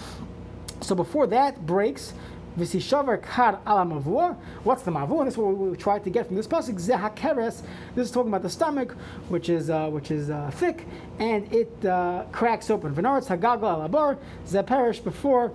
So 0.81 0.95
before 0.95 1.27
that 1.29 1.65
breaks, 1.67 2.13
V'sishavar 2.59 3.23
kar 3.23 3.61
ala 3.67 3.85
mavua. 3.85 4.37
What's 4.65 4.83
the 4.83 4.91
mavua? 4.91 5.21
And 5.21 5.27
this 5.27 5.35
is 5.35 5.39
what 5.39 5.57
we, 5.57 5.71
we 5.71 5.77
tried 5.77 6.05
to 6.05 6.11
get 6.11 6.27
from 6.27 6.37
this 6.37 6.47
pasuk. 6.47 6.75
Zehakeres. 6.75 7.63
This 7.95 8.07
is 8.07 8.11
talking 8.11 8.31
about 8.31 8.43
the 8.43 8.51
stomach, 8.51 8.93
which 9.29 9.49
is 9.51 9.69
uh, 9.69 9.89
which 9.91 10.11
is 10.11 10.31
uh, 10.31 10.51
thick, 10.55 10.87
and 11.19 11.53
it 11.53 11.85
uh, 11.85 12.25
cracks 12.33 12.71
open. 12.71 12.95
V'naretz 12.95 13.29
hagagal 13.29 13.91
alabar. 13.91 14.19
Zeperish 14.47 15.05
before. 15.05 15.53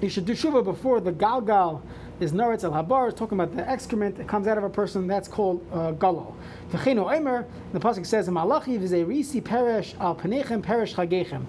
You 0.00 0.08
should 0.08 0.24
do 0.24 0.32
shuva 0.32 0.64
before 0.64 1.00
the 1.00 1.12
galgal 1.12 1.82
is 2.22 2.32
noretz 2.32 2.64
al 2.64 2.70
habar. 2.70 3.08
It's 3.08 3.18
talking 3.18 3.38
about 3.38 3.56
the 3.56 3.68
excrement 3.68 4.16
that 4.16 4.28
comes 4.28 4.46
out 4.46 4.56
of 4.56 4.64
a 4.64 4.70
person. 4.70 5.06
That's 5.06 5.28
called 5.28 5.66
uh, 5.72 5.92
galo. 5.92 6.34
V'chenu 6.70 7.12
omer. 7.12 7.46
The 7.72 7.80
pasuk 7.80 8.06
says, 8.06 8.28
"Malachi 8.30 8.78
v'zeirisi 8.78 9.42
perish 9.42 9.94
al 9.98 10.14
panechem 10.14 10.62
perish 10.62 10.94
chagechem." 10.94 11.44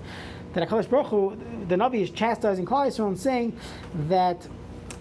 That 0.54 0.68
Hakadosh 0.68 0.90
Baruch 0.90 1.08
Hu, 1.08 1.38
the 1.68 1.76
Navi 1.76 2.02
is 2.02 2.10
chastising 2.10 2.66
Klal 2.66 2.88
Yisrael 2.88 3.08
and 3.08 3.20
saying 3.20 3.58
that 4.08 4.48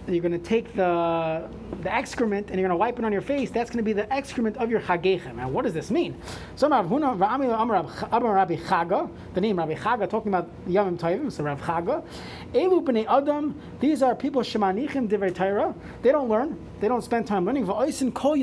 you're 0.09 0.21
going 0.21 0.33
to 0.33 0.39
take 0.39 0.75
the 0.75 1.49
the 1.83 1.93
excrement 1.93 2.51
and 2.51 2.59
you're 2.59 2.69
going 2.69 2.77
to 2.77 2.81
wipe 2.81 2.99
it 2.99 3.05
on 3.05 3.13
your 3.13 3.21
face. 3.21 3.51
That's 3.51 3.71
going 3.71 3.79
to 3.79 3.85
be 3.85 3.93
the 3.93 4.13
excrement 4.13 4.57
of 4.57 4.71
your 4.71 4.81
chagechem. 4.81 5.39
And 5.39 5.53
what 5.53 5.65
does 5.65 5.75
this 5.75 5.91
mean? 5.91 6.17
So 6.57 6.69
Rav 6.69 6.91
Rabbi 6.91 8.57
Chaga, 8.57 9.11
the 9.35 9.41
name 9.41 9.59
Rabbi 9.59 9.75
Chaga, 9.75 10.09
talking 10.09 10.33
about 10.33 10.49
Yamim 10.67 10.99
Tovim. 10.99 11.31
So 11.31 11.45
Rav 11.45 11.61
Chaga, 11.61 12.05
Elu 12.53 12.85
b'nei 12.85 13.07
Adam. 13.07 13.55
These 13.81 14.03
are 14.03 14.15
people 14.15 14.43
shemanichim 14.43 15.09
divrei 15.09 15.35
Torah. 15.35 15.75
They 16.03 16.13
don't 16.13 16.29
learn. 16.29 16.59
They 16.81 16.89
don't 16.89 17.03
spend 17.03 17.27
time 17.27 17.45
learning. 17.45 17.67
Va'oisin 17.67 18.13
kol. 18.13 18.37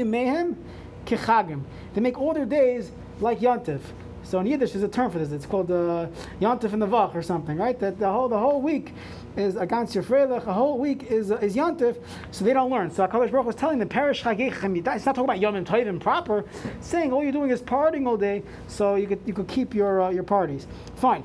They 1.94 2.02
make 2.02 2.20
all 2.20 2.34
their 2.34 2.46
days 2.46 2.92
like 3.20 3.40
Yontif. 3.40 3.82
So 4.24 4.40
in 4.40 4.46
Yiddish, 4.46 4.74
there's 4.74 4.84
a 4.84 4.88
term 4.88 5.10
for 5.10 5.18
this. 5.18 5.32
It's 5.32 5.46
called 5.46 5.72
uh, 5.72 6.08
Yontif 6.40 6.74
in 6.74 6.80
the 6.80 6.86
Vach 6.86 7.16
or 7.16 7.24
something, 7.24 7.58
right? 7.58 7.80
That 7.80 7.98
the 7.98 8.12
whole 8.12 8.30
the 8.30 8.38
whole 8.38 8.62
week 8.62 8.94
is 9.38 9.56
against 9.56 9.96
your 9.96 10.04
freilach. 10.04 10.48
A 10.48 10.54
whole 10.54 10.78
week 10.78 11.04
is 11.04 11.32
uh, 11.32 11.38
is 11.38 11.56
Yontif, 11.56 12.02
so 12.32 12.46
they 12.46 12.54
don't 12.54 12.72
learn. 12.72 12.92
So 12.92 13.08
Hakadosh 13.08 13.32
Baruch 13.32 13.46
was 13.46 13.56
telling 13.56 13.80
them, 13.80 13.90
"Perish 13.90 14.24
chagechem." 14.24 14.78
It's 14.78 15.06
not 15.06 15.16
talking 15.16 15.24
about 15.24 15.40
Yom 15.40 15.54
Tovim 15.66 16.00
proper, 16.00 16.46
saying 16.82 17.12
all 17.12 17.24
you're 17.24 17.32
doing 17.32 17.52
is 17.52 17.62
partying 17.62 18.08
all 18.08 18.18
day, 18.18 18.44
so 18.68 18.96
you 18.96 19.08
could 19.08 19.22
you 19.26 19.34
could 19.34 19.48
keep 19.48 19.74
your 19.74 20.02
uh, 20.02 20.10
your 20.10 20.24
parties. 20.24 20.68
Fine. 20.96 21.24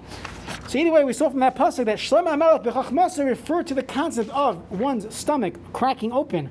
So 0.69 0.79
anyway, 0.79 1.05
we 1.05 1.12
saw 1.12 1.31
from 1.31 1.40
that 1.40 1.57
pasuk 1.57 1.85
that 1.87 1.99
Shlomo 1.99 2.29
Hamelech 2.29 2.64
b'Chachmasa 2.64 3.25
referred 3.25 3.67
to 3.69 3.75
the 3.75 3.83
concept 3.83 4.31
of 4.31 4.71
one's 4.71 5.14
stomach 5.14 5.55
cracking 5.73 6.12
open. 6.12 6.51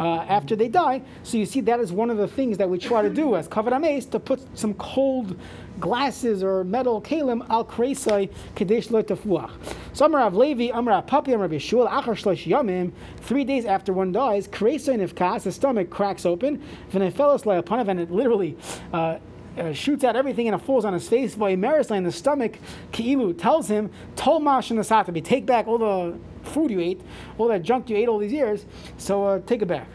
Uh, 0.00 0.24
after 0.30 0.56
they 0.56 0.66
die. 0.66 1.02
So 1.24 1.36
you 1.36 1.44
see, 1.44 1.60
that 1.60 1.78
is 1.78 1.92
one 1.92 2.08
of 2.08 2.16
the 2.16 2.26
things 2.26 2.56
that 2.56 2.70
we 2.70 2.78
try 2.78 3.02
to 3.02 3.10
do 3.10 3.36
as 3.36 3.46
kavod 3.46 3.74
ames 3.84 4.06
to 4.06 4.18
put 4.18 4.40
some 4.58 4.72
cold 4.74 5.38
glasses 5.78 6.42
or 6.42 6.64
metal 6.64 7.02
kalim 7.02 7.46
al 7.50 7.66
kreisai 7.66 8.30
kadesh 8.56 8.90
lo 8.90 9.02
tafuach. 9.02 9.50
So 9.92 10.06
Amar 10.06 10.30
Levi, 10.30 10.70
Amar 10.72 11.02
Papi, 11.02 11.34
Amar 11.34 11.48
Bishul, 11.48 11.86
Achar 11.86 12.14
Shlosh 12.16 12.92
three 13.18 13.44
days 13.44 13.66
after 13.66 13.92
one 13.92 14.10
dies, 14.10 14.48
kreisai 14.48 15.06
nifkas, 15.06 15.42
the 15.42 15.52
stomach 15.52 15.90
cracks 15.90 16.24
open, 16.24 16.62
v'nefelos 16.92 17.44
le'apanav, 17.44 17.88
and 17.88 18.00
it 18.00 18.10
literally 18.10 18.56
uh, 18.94 19.18
uh, 19.58 19.72
shoots 19.72 20.04
out 20.04 20.16
everything 20.16 20.48
and 20.48 20.54
it 20.60 20.64
falls 20.64 20.84
on 20.84 20.92
his 20.92 21.08
face. 21.08 21.34
By 21.34 21.56
Marisla 21.56 21.96
in 21.96 22.04
the 22.04 22.12
stomach, 22.12 22.58
Ki'ilu 22.92 23.36
tells 23.38 23.68
him, 23.68 23.90
Tol 24.16 24.40
mash 24.40 24.70
in 24.70 24.76
the 24.76 24.82
satabi, 24.82 25.24
take 25.24 25.46
back 25.46 25.66
all 25.66 25.78
the 25.78 26.18
food 26.42 26.70
you 26.70 26.80
ate, 26.80 27.00
all 27.38 27.48
that 27.48 27.62
junk 27.62 27.90
you 27.90 27.96
ate 27.96 28.08
all 28.08 28.18
these 28.18 28.32
years, 28.32 28.66
so 28.96 29.24
uh, 29.24 29.38
take 29.40 29.62
it 29.62 29.66
back. 29.66 29.86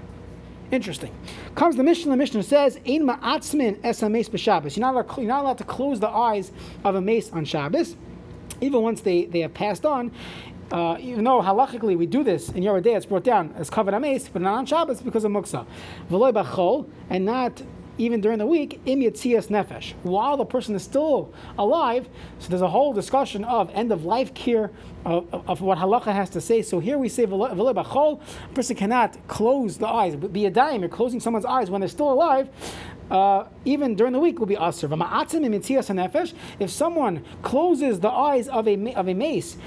Interesting. 0.72 1.14
Comes 1.54 1.76
the 1.76 1.84
Mishnah, 1.84 2.12
the 2.12 2.18
Mishnah 2.18 2.44
says, 2.44 2.78
Ein 2.88 3.04
ma'atzmin 3.04 3.80
es 3.84 4.02
ha-mace 4.02 4.30
b'Shabbos. 4.30 4.76
You're 4.76 5.28
not, 5.28 5.42
allowed, 5.42 5.58
to 5.60 5.64
close 5.64 6.00
the 6.00 6.10
eyes 6.10 6.52
of 6.84 6.96
a 6.96 7.02
mace 7.02 7.32
on 7.32 7.46
Shabbos, 7.46 7.96
even 8.62 8.82
once 8.82 9.02
they, 9.02 9.26
they 9.26 9.42
have 9.42 9.54
passed 9.54 9.86
on. 9.86 10.12
Uh, 10.72 10.98
even 11.00 11.24
though 11.24 11.42
halachically 11.42 11.96
we 11.96 12.08
do 12.08 12.24
this 12.24 12.50
in 12.50 12.64
Yoreh 12.64 12.82
De'ah, 12.82 12.98
it's 12.98 13.06
brought 13.06 13.24
down 13.24 13.54
as 13.56 13.70
kavod 13.70 13.94
ames, 13.94 14.28
but 14.30 14.42
not 14.42 14.56
on 14.56 14.66
Shabbos 14.66 15.02
because 15.02 15.24
of 15.24 15.32
muksa. 15.32 15.68
V'loy 16.10 16.34
b'chol, 16.34 16.90
and 17.12 17.26
not 17.26 17.62
even 17.98 18.22
during 18.22 18.40
the 18.40 18.46
week, 18.46 18.82
im 18.86 19.02
nefesh, 19.02 19.94
while 20.04 20.38
the 20.38 20.46
person 20.46 20.76
is 20.76 20.84
still 20.84 21.34
alive. 21.58 22.08
So 22.40 22.50
there's 22.50 22.62
a 22.62 22.68
whole 22.68 22.94
discussion 22.94 23.44
of 23.46 23.70
end 23.74 23.92
of 23.92 24.06
life 24.06 24.34
care 24.34 24.72
of, 25.06 25.34
of, 25.34 25.50
of 25.50 25.62
what 25.62 25.78
halacha 25.78 26.14
has 26.14 26.30
to 26.32 26.42
say. 26.42 26.62
So 26.62 26.80
here 26.80 26.98
we 26.98 27.10
say 27.10 27.24
a 27.24 28.16
person 28.54 28.76
cannot 28.76 29.28
close 29.28 29.78
the 29.78 29.88
eyes. 29.88 30.16
Be 30.16 30.46
a 30.46 30.50
dime, 30.50 30.82
you're 30.82 30.90
closing 30.90 31.20
someone's 31.20 31.46
eyes 31.46 31.70
when 31.70 31.82
they're 31.82 31.88
still 31.88 32.12
alive. 32.12 32.50
Uh, 33.10 33.46
even 33.66 33.96
during 33.96 34.14
the 34.14 34.20
week 34.20 34.40
will 34.40 34.48
be 34.48 34.56
aser. 34.56 34.90
If 36.60 36.72
someone 36.72 37.24
closes 37.44 38.00
the 38.00 38.10
eyes 38.10 38.48
of 38.48 38.68
a 38.68 38.94
of 38.96 39.08
a 39.08 39.14
mace 39.14 39.58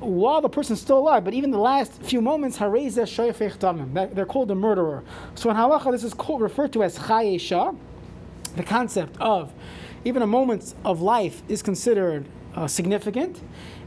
while 0.00 0.40
the 0.40 0.48
person's 0.48 0.80
still 0.80 0.98
alive, 0.98 1.24
but 1.24 1.34
even 1.34 1.50
the 1.50 1.58
last 1.58 2.02
few 2.02 2.20
moments, 2.20 2.58
they're 2.58 4.26
called 4.26 4.50
a 4.50 4.54
murderer. 4.54 5.02
So 5.34 5.50
in 5.50 5.56
halacha, 5.56 5.90
this 5.92 6.04
is 6.04 6.14
called, 6.14 6.40
referred 6.40 6.72
to 6.74 6.82
as 6.82 6.98
chayesha. 6.98 7.76
The 8.56 8.62
concept 8.62 9.16
of 9.20 9.52
even 10.04 10.22
a 10.22 10.26
moment 10.26 10.74
of 10.84 11.00
life 11.00 11.42
is 11.48 11.62
considered 11.62 12.26
uh, 12.54 12.66
significant. 12.66 13.40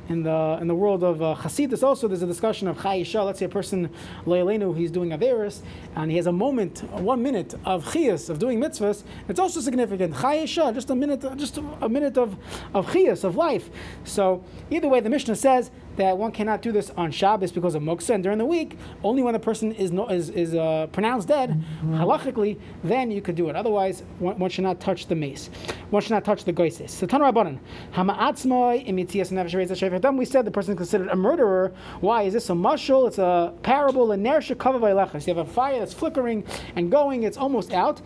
In 0.10 0.24
the 0.24 0.58
in 0.60 0.68
the 0.68 0.76
world 0.76 1.04
of 1.04 1.22
uh, 1.22 1.36
Hasidus, 1.36 1.84
also 1.84 2.08
there's 2.08 2.24
a 2.24 2.28
discussion 2.28 2.68
of 2.68 2.78
Chayisha. 2.78 3.24
Let's 3.24 3.40
say 3.40 3.46
a 3.46 3.50
person 3.50 3.90
Leilenu, 4.26 4.76
he's 4.76 4.92
doing 4.92 5.12
Averis, 5.12 5.62
and 5.96 6.12
he 6.12 6.18
has 6.18 6.28
a 6.28 6.32
moment, 6.34 6.84
one 6.92 7.24
minute 7.24 7.54
of 7.66 7.86
Chiyas 7.86 8.30
of 8.30 8.38
doing 8.38 8.60
mitzvahs. 8.60 9.04
It's 9.30 9.40
also 9.40 9.62
significant. 9.62 10.16
Chayisha, 10.16 10.74
just 10.74 10.90
a 10.90 10.96
minute, 10.96 11.24
just 11.38 11.60
a 11.82 11.88
minute 11.88 12.18
of 12.18 12.36
of 12.74 12.88
Chiyas 12.88 13.24
of 13.24 13.38
life. 13.38 13.70
So 14.04 14.44
either 14.70 14.90
way, 14.90 15.00
the 15.00 15.10
Mishnah 15.10 15.36
says 15.36 15.72
that 16.02 16.18
one 16.18 16.32
cannot 16.32 16.62
do 16.62 16.72
this 16.72 16.90
on 16.98 17.12
Shabbos 17.12 17.52
because 17.52 17.76
of 17.76 17.84
Muksa, 17.84 18.16
and 18.16 18.24
during 18.24 18.38
the 18.38 18.46
week, 18.46 18.78
only 19.04 19.22
when 19.22 19.34
the 19.34 19.40
person 19.40 19.72
is 19.72 19.92
no, 19.92 20.08
is, 20.08 20.30
is 20.30 20.56
uh, 20.56 20.88
pronounced 20.92 21.28
dead, 21.28 21.52
mm-hmm. 21.52 21.96
halachically, 21.96 22.60
then 22.84 23.12
you 23.12 23.22
could 23.22 23.36
do 23.36 23.50
it. 23.50 23.56
Otherwise, 23.56 24.04
one, 24.20 24.38
one, 24.40 24.50
should 24.50 24.64
not 24.64 24.80
touch 24.80 25.08
the 25.08 25.16
mace. 25.16 25.50
One 25.90 26.02
should 26.02 26.12
not 26.12 26.26
touch 26.26 26.44
the 26.44 26.54
goises. 26.54 26.90
So 26.92 27.06
Tanu 27.08 27.32
Rabbanan, 27.32 27.60
Hama'atzmoi 27.94 28.88
imitias 28.88 29.32
nefesh 29.32 30.18
We 30.18 30.26
said 30.26 30.46
the 30.46 30.52
person 30.52 30.74
is 30.74 30.78
considered 30.78 31.10
a 31.10 31.16
murderer. 31.16 31.74
Why 32.00 32.24
is 32.24 32.34
this 32.34 32.50
a 32.50 32.54
mushal? 32.54 33.08
It's 33.08 33.18
a 33.18 33.54
parable. 33.62 34.16
Ner 34.18 34.40
shekava 34.40 35.28
You 35.28 35.36
have 35.36 35.48
a 35.48 35.50
fire 35.50 35.80
that's 35.80 35.94
flickering 35.94 36.44
and 36.76 36.92
going. 36.92 37.24
It's 37.24 37.38
almost 37.38 37.74
out 37.74 38.02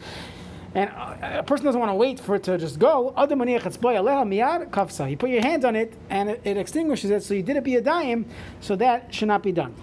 and 0.76 0.92
a 1.22 1.42
person 1.42 1.66
doesn't 1.66 1.80
want 1.80 1.90
to 1.90 1.96
wait 1.96 2.20
for 2.20 2.36
it 2.36 2.44
to 2.44 2.58
just 2.58 2.80
go. 2.80 3.14
You 3.18 5.18
put 5.18 5.30
your 5.30 5.42
hands 5.42 5.64
on 5.64 5.76
it 5.76 5.94
and 6.10 6.30
it, 6.30 6.42
it 6.44 6.58
extinguishes 6.58 7.12
it, 7.12 7.24
so 7.24 7.34
you 7.34 7.44
did 7.44 7.56
it 7.56 7.64
be 7.64 7.78
a 7.78 7.82
dime, 7.82 8.26
so 8.60 8.76
that 8.76 9.14
should 9.14 9.30
not 9.30 9.42
be 9.42 9.54
done. 9.54 9.74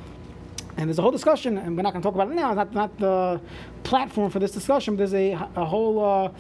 And 0.76 0.88
there's 0.88 0.98
a 0.98 1.02
whole 1.02 1.11
discussion, 1.11 1.57
and 1.57 1.76
we're 1.76 1.83
not 1.83 1.92
going 1.92 2.02
to 2.02 2.07
talk 2.07 2.14
about 2.14 2.31
it 2.31 2.35
now. 2.35 2.50
It's 2.50 2.57
not, 2.57 2.74
not 2.74 2.98
the 2.98 3.40
platform 3.85 4.31
for 4.31 4.38
this 4.38 4.52
discussion, 4.52 4.96
but 4.96 5.11
there's 5.11 5.14
a, 5.14 5.33
a 5.57 5.64
whole 5.64 6.05
uh, 6.05 6.31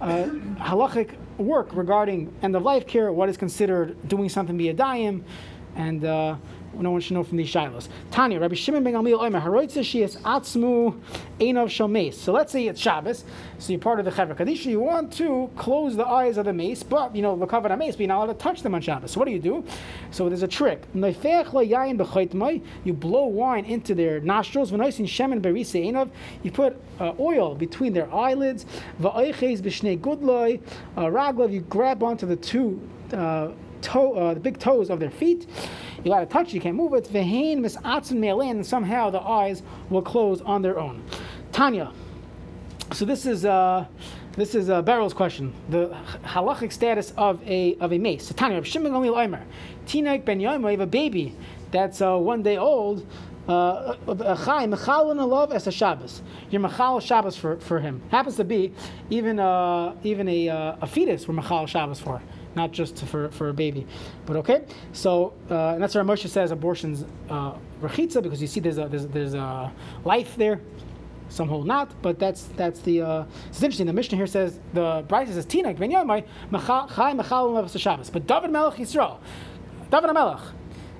uh, 0.00 0.28
halachic 0.58 1.16
work 1.36 1.68
regarding 1.72 2.32
end 2.42 2.54
of 2.54 2.62
life 2.62 2.86
care, 2.86 3.12
what 3.12 3.28
is 3.28 3.36
considered 3.36 3.96
doing 4.08 4.28
something 4.28 4.56
be 4.56 4.68
a 4.68 4.74
dime, 4.74 5.24
and 5.74 6.04
uh, 6.04 6.36
no 6.74 6.90
one 6.90 7.00
should 7.00 7.14
know 7.14 7.24
from 7.24 7.38
these 7.38 7.50
shilos. 7.50 7.88
Tanya, 8.10 8.38
Rabbi 8.40 8.54
Shimon 8.54 8.84
ben 8.84 8.94
Gamliel 8.94 9.20
Omer, 9.20 9.40
Haroitza 9.40 9.80
Shias 9.80 10.20
Atzmu 10.22 10.98
Einov 11.40 11.70
Shomes. 11.70 12.16
So 12.16 12.32
let's 12.32 12.52
say 12.52 12.66
it's 12.68 12.80
Shabbos, 12.80 13.24
so 13.58 13.72
you're 13.72 13.80
part 13.80 13.98
of 13.98 14.04
the 14.04 14.10
Chevra 14.10 14.36
Kadisha, 14.36 14.66
you 14.66 14.80
want 14.80 15.12
to 15.14 15.50
close 15.56 15.96
the 15.96 16.06
eyes 16.06 16.36
of 16.36 16.44
the 16.44 16.52
mace, 16.52 16.82
but 16.82 17.14
you 17.16 17.22
know, 17.22 17.32
of 17.32 17.78
mace, 17.78 17.96
but 17.96 18.00
you're 18.00 18.08
not 18.08 18.24
allowed 18.24 18.32
to 18.32 18.34
touch 18.34 18.62
them 18.62 18.74
on 18.74 18.80
Shabbos. 18.80 19.12
So 19.12 19.20
what 19.20 19.26
do 19.26 19.32
you 19.32 19.40
do? 19.40 19.64
So 20.10 20.28
there's 20.28 20.42
a 20.42 20.48
trick. 20.48 20.82
You 20.94 22.92
blow 22.92 23.26
wine 23.26 23.64
into 23.64 23.94
their 23.94 24.20
nostrils, 24.20 24.72
you 24.72 26.50
put 26.52 26.76
uh, 27.00 27.12
oil 27.20 27.54
between 27.54 27.92
their 27.92 28.14
eyelids, 28.14 28.66
raglav, 31.10 31.52
you 31.52 31.60
grab 31.60 32.02
onto 32.02 32.26
the 32.26 32.36
two 32.36 32.80
uh, 33.12 33.48
toe, 33.82 34.14
uh, 34.14 34.34
the 34.34 34.40
big 34.40 34.58
toes 34.58 34.90
of 34.90 35.00
their 35.00 35.10
feet. 35.10 35.46
You 36.04 36.12
got 36.12 36.20
to 36.20 36.26
touch, 36.26 36.52
you 36.52 36.60
can't 36.60 36.76
move 36.76 36.94
it. 36.94 37.04
Vehain 37.04 37.58
misatzin 37.58 38.16
me'alein, 38.16 38.52
and 38.52 38.66
somehow 38.66 39.10
the 39.10 39.20
eyes 39.20 39.62
will 39.90 40.02
close 40.02 40.40
on 40.42 40.62
their 40.62 40.78
own. 40.78 41.02
Tanya. 41.52 41.92
So 42.92 43.04
this 43.04 43.26
is 43.26 43.44
uh, 43.44 43.84
this 44.32 44.54
is 44.54 44.70
uh, 44.70 44.80
Beryl's 44.82 45.12
question. 45.12 45.52
The 45.68 45.96
halachic 46.24 46.72
status 46.72 47.12
of 47.16 47.42
a 47.46 47.76
of 47.80 47.92
a 47.92 47.98
mace. 47.98 48.28
So 48.28 48.34
Tanya, 48.34 48.62
Shimon 48.62 48.92
Gamliel 48.92 49.24
Omer, 49.24 49.44
Tinak 49.86 50.24
ben 50.24 50.38
Yomer, 50.40 50.70
have 50.70 50.80
a 50.80 50.86
baby 50.86 51.34
that's 51.70 52.00
uh, 52.00 52.16
one 52.16 52.42
day 52.42 52.56
old. 52.56 53.04
Uh, 53.48 53.94
Chai 54.44 54.66
mechal 54.66 55.14
love 55.26 55.52
as 55.52 55.66
a 55.66 55.72
Shabbos. 55.72 56.22
You're 56.50 56.60
mechal 56.60 57.00
Shabbos 57.00 57.34
for, 57.34 57.58
for 57.58 57.80
him. 57.80 58.02
Happens 58.10 58.36
to 58.36 58.44
be 58.44 58.72
even 59.08 59.40
uh, 59.40 59.94
even 60.02 60.28
a, 60.28 60.48
uh, 60.48 60.76
a 60.82 60.86
fetus 60.86 61.26
we're 61.26 61.34
mechal 61.34 61.66
Shabbos 61.66 61.98
for 61.98 62.22
not 62.58 62.72
just 62.72 63.06
for, 63.06 63.30
for 63.30 63.48
a 63.48 63.54
baby. 63.54 63.86
But 64.26 64.36
okay, 64.36 64.64
so 64.92 65.32
uh, 65.50 65.74
and 65.74 65.82
that's 65.82 65.94
why 65.94 66.02
Moshe 66.02 66.28
says 66.28 66.50
abortion's 66.50 67.06
uh, 67.30 67.54
rechitza 67.80 68.22
because 68.22 68.42
you 68.42 68.48
see 68.48 68.60
there's 68.60 68.78
a 68.78 68.88
there's, 68.88 69.06
there's 69.06 69.34
a 69.34 69.72
life 70.04 70.36
there. 70.36 70.60
Some 71.30 71.48
hold 71.48 71.66
not, 71.66 71.90
but 72.02 72.18
that's 72.18 72.44
that's 72.56 72.80
the. 72.80 73.02
Uh, 73.02 73.24
it's 73.48 73.62
interesting. 73.62 73.86
The 73.86 73.92
Mishnah 73.92 74.16
here 74.16 74.26
says 74.26 74.58
the 74.72 75.04
Brisa 75.08 75.34
says 75.34 75.44
Tina 75.44 75.74
Mechal 75.74 77.78
Shabbos, 77.78 78.10
but 78.10 78.26
David 78.26 78.50
Melech 78.50 78.78
Yisrael, 78.78 79.18
David 79.90 80.14
Melech 80.14 80.40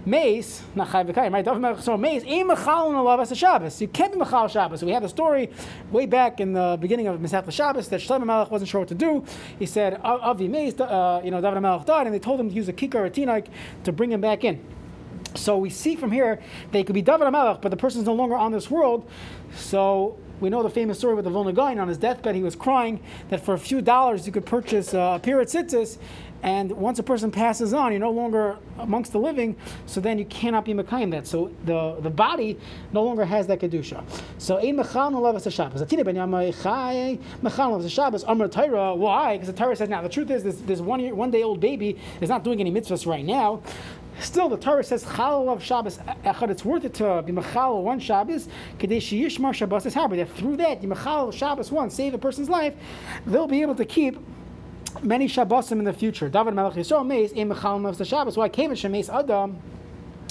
Mace, 0.09 0.63
not 0.75 0.91
Chai 0.91 1.05
V'Kayim, 1.05 1.33
right? 1.33 1.61
Melech, 1.61 1.81
so 1.81 1.97
Mace, 1.97 2.25
Ein 2.25 2.49
Mechal 2.49 2.91
Alav 2.93 3.21
as 3.21 3.31
a 3.31 3.35
Shabbos. 3.35 3.81
You 3.81 3.89
can't 3.89 4.13
be 4.13 4.19
Mechal 4.19 4.51
Shabbos. 4.51 4.83
We 4.83 4.93
have 4.93 5.05
a 5.05 5.09
story 5.09 5.51
way 5.91 6.07
back 6.07 6.41
in 6.41 6.55
the 6.55 6.79
beginning 6.81 7.07
of 7.09 7.21
Masech 7.21 7.51
Shabbos 7.53 7.89
that 7.89 8.01
Shlomo 8.01 8.25
Melech 8.25 8.51
wasn't 8.51 8.71
sure 8.71 8.81
what 8.81 8.89
to 8.89 8.95
do. 8.95 9.25
He 9.59 9.67
said, 9.67 10.01
Avi 10.03 10.49
Mace, 10.49 10.81
uh, 10.81 11.21
you 11.23 11.31
know, 11.31 11.41
David 11.41 11.61
Melech 11.61 11.85
died, 11.85 12.07
and 12.07 12.15
they 12.15 12.19
told 12.19 12.41
him 12.41 12.49
to 12.49 12.55
use 12.55 12.69
a 12.69 12.73
kikar 12.73 13.07
or 13.07 13.11
tinaik 13.11 13.49
to 13.85 13.93
bring 13.93 14.11
him 14.11 14.21
back 14.21 14.45
in. 14.45 14.65
So 15.35 15.59
we 15.59 15.69
see 15.69 15.95
from 15.95 16.11
here 16.11 16.41
they 16.73 16.83
could 16.83 16.95
be 16.95 17.03
David 17.03 17.31
Melech, 17.31 17.61
but 17.61 17.69
the 17.69 17.77
person's 17.77 18.07
no 18.07 18.15
longer 18.15 18.37
on 18.37 18.51
this 18.51 18.71
world. 18.71 19.09
So 19.55 20.19
we 20.41 20.51
know 20.51 20.63
the 20.63 20.71
famous 20.71 20.99
story 20.99 21.15
with 21.15 21.25
the 21.25 21.31
Vilna 21.31 21.53
Gaon 21.53 21.79
on 21.79 21.89
his 21.89 21.99
deathbed. 21.99 22.35
He 22.35 22.43
was 22.43 22.57
crying 22.57 23.01
that 23.29 23.45
for 23.45 23.55
a 23.55 23.59
few 23.59 23.83
dollars 23.83 24.27
you 24.27 24.33
could 24.33 24.47
purchase 24.47 24.95
uh, 24.95 25.19
a 25.21 25.21
Pirat 25.21 25.47
Tzitzis, 25.47 25.99
and 26.43 26.71
once 26.71 26.99
a 26.99 27.03
person 27.03 27.31
passes 27.31 27.75
on, 27.75 27.93
you're 27.93 28.01
no 28.01 28.11
longer 28.11 28.59
amongst 28.79 29.13
the 29.13 29.19
living, 29.19 29.57
so 29.87 30.01
then 30.01 30.19
you 30.19 30.25
cannot 30.27 30.65
be 30.65 30.73
Mekayim 30.73 31.11
that. 31.11 31.27
So 31.27 31.51
the, 31.65 31.97
the 32.01 32.11
body 32.11 32.59
no 32.93 33.03
longer 33.03 33.25
has 33.25 33.47
that 33.49 33.61
Kedusha. 33.61 34.05
So 34.39 34.59
Ein 34.59 34.77
Mechal 34.77 35.11
no 35.11 35.21
Levas 35.21 35.51
Shabbos. 35.53 35.83
Atina 35.83 36.05
Ben 36.05 36.15
Yamai 36.15 36.63
Chai 36.63 37.19
Mechal 37.43 37.81
Levas 37.81 37.91
Shabbos. 37.91 38.23
Amr 38.25 38.47
Torah. 38.49 38.95
Why? 38.95 39.37
Because 39.37 39.53
the 39.53 39.59
Torah 39.59 39.75
says 39.75 39.89
now 39.89 40.01
the 40.01 40.09
truth 40.09 40.31
is 40.31 40.45
this, 40.45 40.57
this 40.61 40.81
one 40.81 41.01
year, 41.01 41.15
one 41.15 41.31
day 41.31 41.43
old 41.43 41.61
baby 41.61 41.99
is 42.21 42.29
not 42.29 42.45
doing 42.45 42.61
any 42.61 42.71
mitzvahs 42.71 43.07
right 43.07 43.25
now. 43.25 43.61
Still, 44.21 44.49
the 44.49 44.57
Torah 44.57 44.83
says 44.83 45.05
Chalal 45.05 45.49
of 45.49 45.63
Shabbos 45.63 45.99
Echad. 46.25 46.51
It's 46.51 46.65
worth 46.65 46.85
it 46.85 46.95
to 46.95 47.23
be 47.23 47.33
Mechal 47.33 47.83
one 47.83 48.01
Shabbos. 48.01 48.49
Kadesh 48.79 49.11
Yishmar 49.11 49.55
Shabbos 49.55 49.87
is. 49.87 49.95
That 49.95 50.29
through 50.37 50.57
that, 50.59 50.83
you 50.83 50.89
Mechal 50.89 51.33
Shabbos 51.33 51.73
one, 51.73 51.91
save 51.91 52.15
a 52.15 52.19
person's 52.19 52.49
life, 52.49 52.75
they'll 53.27 53.49
be 53.49 53.63
able 53.63 53.75
to 53.77 53.85
keep 53.85 54.19
many 55.03 55.29
Shabbosim 55.29 55.73
in 55.73 55.85
the 55.85 55.93
future. 55.93 56.29
David 56.29 56.55
Melech 56.55 56.75
Yisrael 56.75 57.07
Meis 57.07 57.33
Ein 57.33 57.51
Mechal 57.51 57.89
of 57.89 57.99
the 57.99 58.05
Shabbos. 58.05 58.37
Why 58.37 58.49
came 58.49 58.73
it 58.73 58.77
Shemeis 58.77 59.13
Adam? 59.13 59.61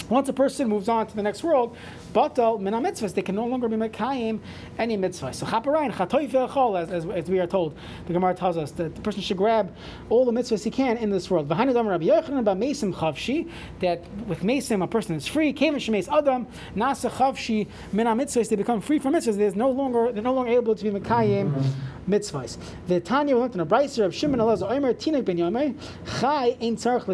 Once 0.10 0.30
a 0.30 0.34
person 0.34 0.70
moves 0.70 0.88
on 0.88 1.06
to 1.06 1.16
the 1.18 1.22
next 1.22 1.44
world, 1.44 1.76
batal 2.14 2.62
mina 2.62 2.80
mitzvahs, 2.80 3.14
they 3.14 3.22
can 3.22 3.36
no 3.36 3.46
longer 3.46 3.68
be 3.68 3.76
mekayim 3.76 4.40
any 4.78 4.96
mitzvah. 4.96 5.34
So 5.34 5.46
chaparayin 5.46 5.92
chatoy 5.92 6.30
ve'achol, 6.30 6.82
as, 6.82 6.90
as, 6.92 7.06
as 7.06 7.30
we 7.30 7.40
are 7.40 7.48
told, 7.48 7.78
the 8.06 8.14
Gemara 8.14 8.34
tells 8.34 8.56
us 8.56 8.72
that 8.72 8.96
the 8.96 9.02
person 9.02 9.22
should 9.22 9.36
grab 9.36 9.76
all 10.10 10.24
the 10.24 10.32
mitzvahs 10.32 10.64
he 10.64 10.72
can 10.72 10.96
in 10.96 11.10
this 11.10 11.30
world. 11.30 11.50
V'hainu 11.50 11.74
dam 11.74 11.88
Rabbi 11.88 12.06
Yochanan 12.06 12.46
ba 12.46 12.54
mesim 12.54 12.94
chavshi, 12.94 13.50
that 13.82 14.02
with 14.28 14.42
mesim 14.42 14.82
a 14.82 14.88
person 14.88 15.14
is 15.16 15.28
free. 15.28 15.52
Kevin 15.52 15.80
shemes 15.80 16.08
adam 16.08 16.48
nasa 16.74 17.10
chavshi 17.10 17.68
mina 17.92 18.16
mitzvahs, 18.16 18.48
they 18.48 18.56
become 18.56 18.80
free 18.80 19.00
from 19.00 19.14
mitzvahs. 19.14 19.36
There's 19.36 19.58
no 19.58 19.70
longer 19.70 20.14
they're 20.14 20.24
no 20.24 20.34
longer 20.34 20.52
able 20.52 20.74
to 20.74 20.84
be 20.84 20.98
mekayim 20.98 21.74
mitzvahs. 22.08 22.58
The 22.88 23.00
Tanya 23.00 23.36
a 23.62 23.66
brayser 23.66 24.06
of 24.06 24.16
Shimon 24.16 24.40
Elazar 24.40 24.72
Omer 24.72 24.94
Tinek 24.94 25.26
ben 25.26 25.38
Yomer 25.38 25.76
Chai 26.20 26.58
tzarich 26.76 27.06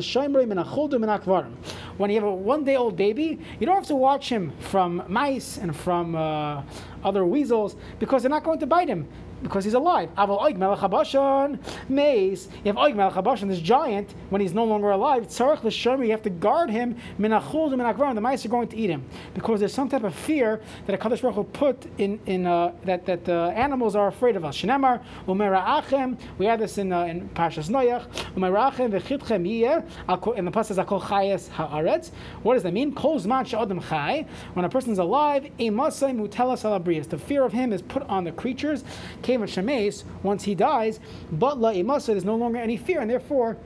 akvarim. 1.07 1.53
When 1.97 2.09
you 2.09 2.19
have 2.19 2.27
a 2.27 2.33
one 2.33 2.63
day 2.63 2.75
old 2.75 2.95
baby, 2.95 3.39
you 3.59 3.65
don't 3.65 3.75
have 3.75 3.87
to 3.87 3.95
watch 3.95 4.29
him 4.29 4.53
from 4.59 5.03
mice 5.07 5.57
and 5.57 5.75
from 5.75 6.15
uh, 6.15 6.63
other 7.03 7.25
weasels 7.25 7.75
because 7.99 8.23
they're 8.23 8.29
not 8.29 8.43
going 8.43 8.59
to 8.59 8.67
bite 8.67 8.87
him 8.87 9.07
because 9.43 9.63
he's 9.63 9.73
alive. 9.73 10.09
Aval 10.15 10.41
Oig 10.41 10.57
Melech 10.57 10.79
Habashan, 10.79 11.59
Maze. 11.89 12.47
You 12.63 12.73
have 12.73 12.77
Oig 12.77 12.95
Melech 12.95 13.13
Habashan, 13.13 13.49
this 13.49 13.59
giant, 13.59 14.13
when 14.29 14.41
he's 14.41 14.53
no 14.53 14.63
longer 14.63 14.91
alive, 14.91 15.27
Tzarech 15.27 15.63
L'Shermi, 15.63 16.05
you 16.05 16.11
have 16.11 16.23
to 16.23 16.29
guard 16.29 16.69
him, 16.69 16.95
Minachul 17.19 17.71
Minakvar, 17.73 18.15
the 18.15 18.21
mice 18.21 18.45
are 18.45 18.49
going 18.49 18.67
to 18.69 18.77
eat 18.77 18.89
him. 18.89 19.05
Because 19.33 19.59
there's 19.59 19.73
some 19.73 19.89
type 19.89 20.03
of 20.03 20.15
fear 20.15 20.61
that 20.85 20.93
a 20.93 20.97
Kadosh 20.97 21.21
Baruch 21.21 21.35
Hu 21.35 21.43
put 21.43 21.85
in, 21.97 22.19
in 22.25 22.45
uh, 22.45 22.71
that, 22.85 23.05
that 23.05 23.27
uh, 23.27 23.49
animals 23.49 23.95
are 23.95 24.07
afraid 24.07 24.35
of 24.35 24.45
us. 24.45 24.57
Shinemar, 24.57 25.03
Umera'achem, 25.27 26.17
we 26.37 26.45
have 26.45 26.59
this 26.59 26.77
in, 26.77 26.91
uh, 26.91 27.03
in 27.03 27.29
Parshas 27.29 27.69
Noach, 27.69 28.07
Umera'achem 28.35 28.91
V'chitchem 28.91 29.45
Yiyeh, 29.45 30.37
in 30.37 30.45
the 30.45 30.51
Pasuk 30.51 30.83
Akol 30.83 31.01
Chayes 31.01 31.49
Ha'aretz. 31.49 32.11
What 32.43 32.53
does 32.53 32.63
that 32.63 32.73
mean? 32.73 32.93
Kol 32.93 33.19
Zman 33.19 33.45
She'odem 33.45 33.87
Chai, 33.87 34.25
when 34.53 34.65
a 34.65 34.69
person's 34.69 34.99
alive, 34.99 35.49
Emasai 35.59 36.15
Mutelas 36.15 36.63
Alabrias, 36.63 37.09
the 37.09 37.17
fear 37.17 37.43
of 37.43 37.51
him 37.51 37.73
is 37.73 37.81
put 37.81 38.03
on 38.03 38.23
the 38.23 38.31
creatures, 38.31 38.83
Kevin 39.33 39.47
Shemes, 39.47 40.03
once 40.21 40.43
he 40.43 40.53
dies, 40.53 40.99
but 41.31 41.59
La 41.59 41.71
Imasa, 41.71 42.07
there's 42.07 42.23
no 42.23 42.35
longer 42.35 42.59
any 42.59 42.77
fear, 42.77 43.01
and 43.01 43.09
therefore 43.09 43.57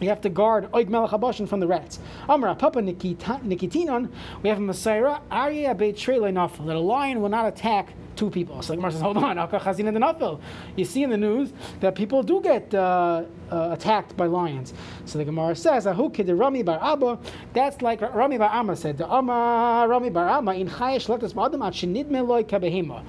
you 0.00 0.08
have 0.08 0.22
to 0.22 0.30
guard 0.30 0.70
Oig 0.72 0.88
Melech 0.88 1.48
from 1.48 1.60
the 1.60 1.66
rats. 1.66 1.98
Amra 2.28 2.54
Papa 2.54 2.80
Nikitinon, 2.80 4.08
we 4.42 4.48
have 4.48 4.58
a 4.58 4.62
Messiah, 4.62 5.18
Arya 5.30 5.74
Beit 5.74 5.96
Trele 5.96 6.32
Nafel, 6.32 6.66
that 6.66 6.76
a 6.76 6.80
lion 6.80 7.20
will 7.20 7.28
not 7.28 7.46
attack 7.46 7.92
two 8.16 8.30
people. 8.30 8.62
So 8.62 8.72
the 8.72 8.76
Gemara 8.76 8.92
says, 8.92 9.02
hold 9.02 9.18
on, 9.18 9.36
Nafel. 9.36 10.40
You 10.76 10.84
see 10.84 11.02
in 11.02 11.10
the 11.10 11.16
news 11.16 11.52
that 11.80 11.94
people 11.94 12.22
do 12.22 12.40
get 12.40 12.72
uh, 12.74 13.24
uh, 13.50 13.68
attacked 13.72 14.16
by 14.16 14.26
lions. 14.26 14.72
So 15.04 15.18
the 15.18 15.24
Gemara 15.24 15.54
says, 15.54 15.86
Ahu 15.86 16.10
Rami 16.34 16.62
Bar 16.62 16.78
Abba, 16.82 17.18
that's 17.52 17.82
like 17.82 18.00
Rami 18.00 18.38
Bar 18.38 18.50
Amma 18.50 18.74
said, 18.74 19.00
Rami 19.00 20.10
Bar 20.10 20.28
Amma 20.28 20.54
in 20.54 20.68
Chayesh 20.68 21.08
Letas 21.08 21.34
Madam 21.34 21.62
at 21.62 21.74
Shinid 21.74 22.06
Meloi 22.06 22.44
Kabehima. 22.44 23.04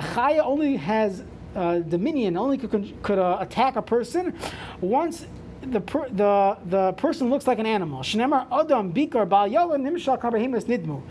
Chaya 0.00 0.40
only 0.44 0.76
has 0.76 1.24
uh, 1.54 1.78
dominion, 1.78 2.36
only 2.36 2.58
could, 2.58 3.02
could 3.02 3.18
uh, 3.18 3.38
attack 3.40 3.76
a 3.76 3.82
person 3.82 4.34
once 4.80 5.26
the, 5.62 5.80
per, 5.80 6.08
the, 6.08 6.58
the 6.66 6.92
person 6.92 7.30
looks 7.30 7.46
like 7.46 7.58
an 7.58 7.66
animal. 7.66 8.00
Adam 8.00 8.92
Bikar 8.92 9.26
Nidmu. 10.66 11.02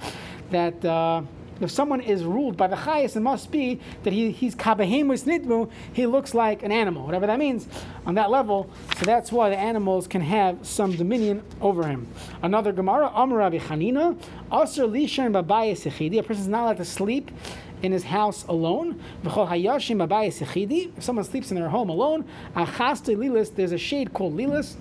That 0.52 0.86
uh, 0.86 1.24
if 1.62 1.72
someone 1.72 2.02
is 2.02 2.24
ruled 2.24 2.58
by 2.58 2.68
the 2.68 2.76
Chayas, 2.76 3.16
it 3.16 3.22
must 3.22 3.52
be 3.52 3.80
that 4.04 4.14
he, 4.14 4.32
he's 4.32 4.56
Kabahemus 4.56 5.24
Nidmu, 5.24 5.70
he 5.94 6.06
looks 6.06 6.34
like 6.34 6.64
an 6.64 6.72
animal, 6.72 7.06
whatever 7.06 7.28
that 7.28 7.40
means 7.40 7.68
on 8.06 8.16
that 8.16 8.30
level. 8.30 8.70
So 8.98 9.06
that's 9.06 9.32
why 9.32 9.50
the 9.50 9.58
animals 9.58 10.08
can 10.08 10.22
have 10.22 10.66
some 10.66 10.96
dominion 10.96 11.44
over 11.62 11.88
him. 11.88 12.08
Another 12.42 12.72
Gemara, 12.72 13.12
Amar 13.16 13.40
Rabbi 13.40 13.60
Chanina, 13.60 14.18
Asr 14.52 14.90
Lishan 14.90 15.32
Babayas 15.32 15.86
A 15.88 16.24
person 16.24 16.42
is 16.42 16.48
not 16.48 16.64
allowed 16.64 16.78
to 16.78 16.86
sleep 16.86 17.32
in 17.82 17.92
his 17.92 18.06
house 18.06 18.46
alone. 18.46 19.02
If 19.24 21.04
someone 21.04 21.26
sleeps 21.26 21.52
in 21.52 21.56
their 21.56 21.70
home 21.70 21.90
alone, 21.90 22.26
there's 22.56 23.72
a 23.72 23.78
shade 23.78 24.14
called 24.14 24.36
lilis 24.36 24.76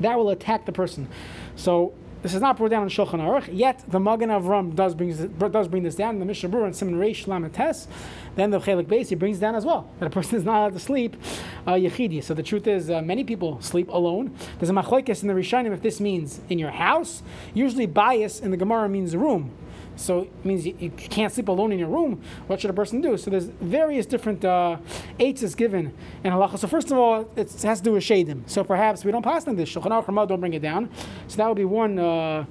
that 0.00 0.16
will 0.16 0.30
attack 0.30 0.66
the 0.66 0.72
person. 0.72 1.08
So 1.56 1.94
this 2.24 2.32
is 2.32 2.40
not 2.40 2.56
brought 2.56 2.70
down 2.70 2.84
in 2.84 2.88
Shulchan 2.88 3.20
Aruch. 3.20 3.50
Yet 3.52 3.84
the 3.86 4.00
Magen 4.00 4.30
Avram 4.30 4.74
does 4.74 4.94
bring 4.94 5.14
does 5.36 5.68
bring 5.68 5.82
this 5.82 5.94
down. 5.94 6.18
The 6.20 6.24
Mishnah 6.24 6.48
Berurah 6.48 6.64
and 6.64 6.74
Simon 6.74 6.98
Reish 6.98 7.26
Lamates. 7.26 7.86
Then 8.34 8.50
the 8.50 8.58
Chelik 8.58 8.86
Beis 8.86 9.10
he 9.10 9.14
brings 9.14 9.38
down 9.38 9.54
as 9.54 9.66
well 9.66 9.90
that 10.00 10.06
a 10.06 10.10
person 10.10 10.38
is 10.38 10.42
not 10.42 10.56
allowed 10.56 10.72
to 10.72 10.78
sleep 10.78 11.18
uh, 11.66 11.72
yechidi. 11.72 12.24
So 12.24 12.32
the 12.32 12.42
truth 12.42 12.66
is, 12.66 12.88
uh, 12.88 13.02
many 13.02 13.24
people 13.24 13.60
sleep 13.60 13.90
alone. 13.90 14.34
There's 14.58 14.70
a 14.70 14.72
machlokes 14.72 15.20
in 15.20 15.28
the 15.28 15.34
Rishonim 15.34 15.74
if 15.74 15.82
this 15.82 16.00
means 16.00 16.40
in 16.48 16.58
your 16.58 16.70
house. 16.70 17.22
Usually, 17.52 17.84
bias 17.84 18.40
in 18.40 18.50
the 18.50 18.56
Gemara 18.56 18.88
means 18.88 19.14
room. 19.14 19.50
So 19.96 20.22
it 20.22 20.44
means 20.44 20.66
you, 20.66 20.76
you, 20.78 20.90
can't 20.90 21.32
sleep 21.32 21.48
alone 21.48 21.72
in 21.72 21.78
your 21.78 21.88
room. 21.88 22.22
What 22.46 22.60
should 22.60 22.70
a 22.70 22.74
person 22.74 23.00
do? 23.00 23.16
So 23.16 23.30
there's 23.30 23.44
various 23.44 24.06
different 24.06 24.44
uh, 24.44 24.78
is 25.18 25.54
given 25.54 25.92
in 26.22 26.32
halacha. 26.32 26.58
So 26.58 26.68
first 26.68 26.90
of 26.90 26.98
all, 26.98 27.28
it 27.36 27.52
has 27.62 27.78
to 27.78 27.84
do 27.84 27.92
with 27.92 28.02
shadim. 28.02 28.48
So 28.48 28.64
perhaps 28.64 29.04
we 29.04 29.12
don't 29.12 29.22
pass 29.22 29.46
on 29.46 29.56
this. 29.56 29.72
Shulchan 29.72 29.90
Aruch 29.90 30.28
don't 30.28 30.40
bring 30.40 30.54
it 30.54 30.62
down. 30.62 30.90
So 31.28 31.36
that 31.36 31.48
would 31.48 31.56
be 31.56 31.64
one 31.64 31.98
uh, 31.98 32.44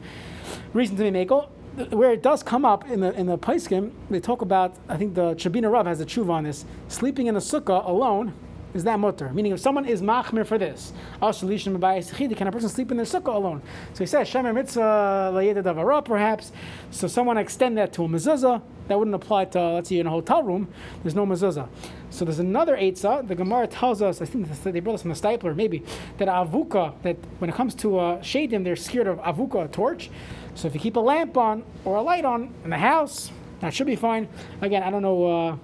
reason 0.73 0.95
to 0.97 1.03
be 1.03 1.11
makel. 1.11 1.49
Where 1.89 2.11
it 2.11 2.21
does 2.21 2.43
come 2.43 2.65
up 2.65 2.87
in 2.87 2.99
the 2.99 3.11
in 3.13 3.25
the 3.25 3.37
Paiskim, 3.37 3.91
they 4.11 4.19
talk 4.19 4.43
about. 4.43 4.75
I 4.87 4.95
think 4.95 5.15
the 5.15 5.33
Chabina 5.33 5.71
Rav 5.71 5.87
has 5.87 6.01
a 6.01 6.05
tshuva 6.05 6.29
on 6.29 6.43
this. 6.43 6.65
Sleeping 6.87 7.25
in 7.25 7.35
a 7.35 7.39
sukkah 7.39 7.83
alone 7.87 8.33
is 8.73 8.83
that 8.85 8.99
mutter? 8.99 9.31
Meaning, 9.33 9.51
if 9.51 9.59
someone 9.59 9.85
is 9.85 10.01
machmir 10.01 10.45
for 10.45 10.57
this, 10.57 10.93
can 11.19 12.47
a 12.47 12.51
person 12.51 12.69
sleep 12.69 12.91
in 12.91 12.97
their 12.97 13.05
sukkah 13.05 13.35
alone? 13.35 13.61
So 13.93 13.99
he 13.99 14.05
says, 14.07 14.27
Shemer 14.27 14.53
mitzvah 14.53 15.31
davara, 15.33 16.03
perhaps. 16.03 16.51
So 16.91 17.07
someone 17.07 17.37
extend 17.37 17.77
that 17.77 17.93
to 17.93 18.05
a 18.05 18.07
mezuzah. 18.07 18.61
That 18.89 18.99
wouldn't 18.99 19.15
apply 19.15 19.45
to, 19.45 19.75
let's 19.75 19.87
say, 19.89 19.99
in 19.99 20.07
a 20.07 20.09
hotel 20.09 20.43
room. 20.43 20.67
There's 21.03 21.15
no 21.15 21.25
mezuzah. 21.25 21.69
So 22.09 22.25
there's 22.25 22.39
another 22.39 22.75
eitzah. 22.75 23.27
The 23.27 23.35
Gemara 23.35 23.67
tells 23.67 24.01
us, 24.01 24.21
I 24.21 24.25
think 24.25 24.49
they 24.63 24.79
brought 24.81 24.95
us 24.95 25.01
from 25.03 25.11
the 25.11 25.15
Steipler, 25.15 25.55
maybe, 25.55 25.83
that 26.17 26.27
avuka, 26.27 26.93
that 27.03 27.17
when 27.39 27.49
it 27.49 27.55
comes 27.55 27.75
to 27.75 27.99
uh, 27.99 28.19
shadim, 28.19 28.63
they're 28.63 28.75
scared 28.75 29.07
of 29.07 29.19
avuka, 29.19 29.65
a 29.65 29.67
torch. 29.67 30.09
So 30.55 30.67
if 30.67 30.73
you 30.73 30.81
keep 30.81 30.95
a 30.97 30.99
lamp 30.99 31.37
on 31.37 31.63
or 31.85 31.95
a 31.95 32.01
light 32.01 32.25
on 32.25 32.53
in 32.63 32.71
the 32.71 32.77
house, 32.77 33.31
that 33.61 33.73
should 33.73 33.87
be 33.87 33.95
fine. 33.95 34.27
Again, 34.61 34.83
I 34.83 34.89
don't 34.89 35.01
know. 35.01 35.25
Uh, 35.25 35.57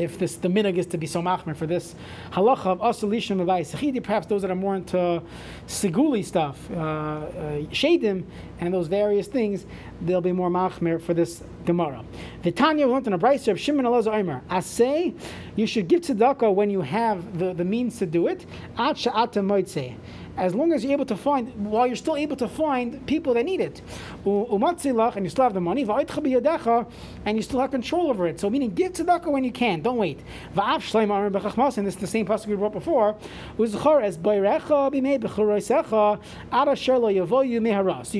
if 0.00 0.18
this 0.18 0.36
the 0.36 0.48
minig 0.48 0.78
is 0.78 0.86
to 0.86 0.98
be 0.98 1.06
so 1.06 1.20
machmer 1.20 1.54
for 1.54 1.66
this 1.66 1.94
halacha 2.32 2.66
of 2.66 2.80
asulishim 2.80 3.44
sechidi, 3.44 4.02
perhaps 4.02 4.26
those 4.26 4.42
that 4.42 4.50
are 4.50 4.56
more 4.56 4.76
into 4.76 5.22
siguli 5.66 6.24
stuff, 6.24 6.70
uh, 6.70 6.74
uh, 6.74 7.26
shadim, 7.70 8.24
and 8.60 8.72
those 8.72 8.88
various 8.88 9.26
things, 9.26 9.66
they'll 10.00 10.20
be 10.20 10.32
more 10.32 10.50
machmer 10.50 11.00
for 11.00 11.14
this 11.14 11.42
Gemara. 11.66 12.04
The 12.42 12.52
Tanya 12.52 12.86
we 12.86 12.92
learned 12.92 13.06
in 13.06 13.12
a 13.12 13.18
Brayser 13.18 13.52
of 13.52 13.60
Shimon 13.60 13.84
Elazar 13.84 14.14
Omer. 14.14 14.42
I 14.48 14.60
say 14.60 15.14
you 15.56 15.66
should 15.66 15.88
give 15.88 16.00
tzedakah 16.00 16.54
when 16.54 16.70
you 16.70 16.80
have 16.80 17.38
the, 17.38 17.52
the 17.52 17.64
means 17.64 17.98
to 17.98 18.06
do 18.06 18.26
it. 18.26 18.46
At 18.78 18.96
moitze 18.96 19.96
as 20.36 20.54
long 20.54 20.72
as 20.72 20.82
you're 20.82 20.92
able 20.92 21.04
to 21.06 21.16
find, 21.16 21.52
while 21.70 21.86
you're 21.86 21.96
still 21.96 22.16
able 22.16 22.36
to 22.36 22.48
find 22.48 23.06
people 23.06 23.34
that 23.34 23.44
need 23.44 23.60
it. 23.60 23.82
And 24.24 25.24
you 25.24 25.30
still 25.30 25.44
have 25.44 25.54
the 25.54 25.60
money, 25.60 25.82
and 25.82 27.36
you 27.36 27.42
still 27.42 27.60
have 27.60 27.70
control 27.70 28.10
over 28.10 28.26
it. 28.26 28.40
So 28.40 28.48
meaning 28.48 28.74
give 28.74 28.92
tzedakah 28.92 29.30
when 29.30 29.44
you 29.44 29.52
can, 29.52 29.82
don't 29.82 29.98
wait. 29.98 30.20
And 30.56 30.82
this 30.82 31.94
is 31.94 31.96
the 31.96 32.06
same 32.06 32.26
passage 32.26 32.48
we 32.48 32.56
brought 32.56 32.72
before. 32.72 33.16
So 33.56 33.64
you 33.64 33.68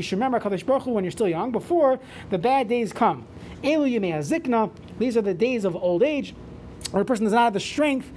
should 0.03 0.18
remember 0.18 0.40
Kadosh 0.40 0.66
Baruch 0.66 0.83
Hu 0.83 0.90
when 0.90 1.05
you're 1.05 1.11
still 1.11 1.29
young, 1.29 1.51
before 1.53 1.99
the 2.31 2.38
bad 2.38 2.68
days 2.68 2.92
come. 2.92 3.27
These 3.62 5.16
are 5.16 5.23
the 5.23 5.35
days 5.35 5.64
of 5.64 5.77
old 5.77 6.03
age, 6.03 6.35
where 6.90 7.03
a 7.03 7.05
person 7.05 7.25
does 7.25 7.33
not 7.33 7.44
have 7.44 7.53
the 7.53 7.61
strength 7.61 8.11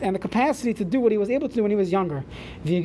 and 0.00 0.14
the 0.14 0.18
capacity 0.18 0.74
to 0.74 0.84
do 0.84 1.00
what 1.00 1.12
he 1.12 1.18
was 1.18 1.30
able 1.30 1.48
to 1.48 1.54
do 1.54 1.62
when 1.62 1.70
he 1.70 1.76
was 1.76 1.92
younger. 1.92 2.24
And 2.64 2.84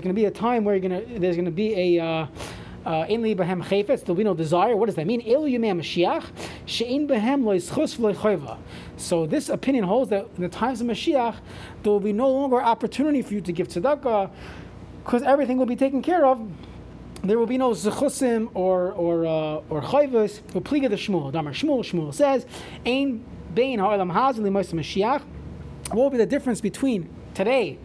going 0.00 0.14
to 0.14 0.14
be 0.14 0.24
a 0.24 0.30
time 0.30 0.64
where 0.64 0.78
gonna, 0.78 1.02
there's 1.18 1.36
going 1.36 1.44
to 1.44 1.50
be 1.50 1.96
a. 1.98 2.04
Uh, 2.04 2.26
uh, 2.86 3.04
there'll 3.06 4.14
be 4.14 4.24
no 4.24 4.34
desire. 4.34 4.74
What 4.74 4.86
does 4.86 4.94
that 4.94 5.06
mean? 5.06 5.20
So 8.96 9.26
this 9.26 9.48
opinion 9.50 9.84
holds 9.84 10.10
that 10.10 10.26
in 10.36 10.42
the 10.42 10.48
times 10.48 10.80
of 10.80 10.86
Mashiach, 10.86 11.36
there 11.82 11.92
will 11.92 12.00
be 12.00 12.14
no 12.14 12.30
longer 12.30 12.62
opportunity 12.62 13.20
for 13.20 13.34
you 13.34 13.42
to 13.42 13.52
give 13.52 13.68
tzedakah, 13.68 14.30
because 15.04 15.22
everything 15.22 15.58
will 15.58 15.66
be 15.66 15.76
taken 15.76 16.00
care 16.00 16.24
of. 16.24 16.40
There 17.22 17.38
will 17.38 17.46
be 17.46 17.58
no 17.58 17.72
zechusim 17.72 18.48
or 18.54 18.92
or 18.92 19.26
uh, 19.26 19.60
or 19.68 19.82
chayvus. 19.82 20.40
The 20.52 20.96
Shmuel. 20.96 21.30
Damar 21.32 21.52
Shmuel. 21.52 21.84
Shmuel 21.84 22.14
says, 22.14 22.46
"Ain 22.86 23.22
Mashiach. 24.72 25.22
What 25.88 25.96
will 25.96 26.10
be 26.10 26.18
the 26.18 26.26
difference 26.26 26.60
between 26.60 27.08
today 27.34 27.78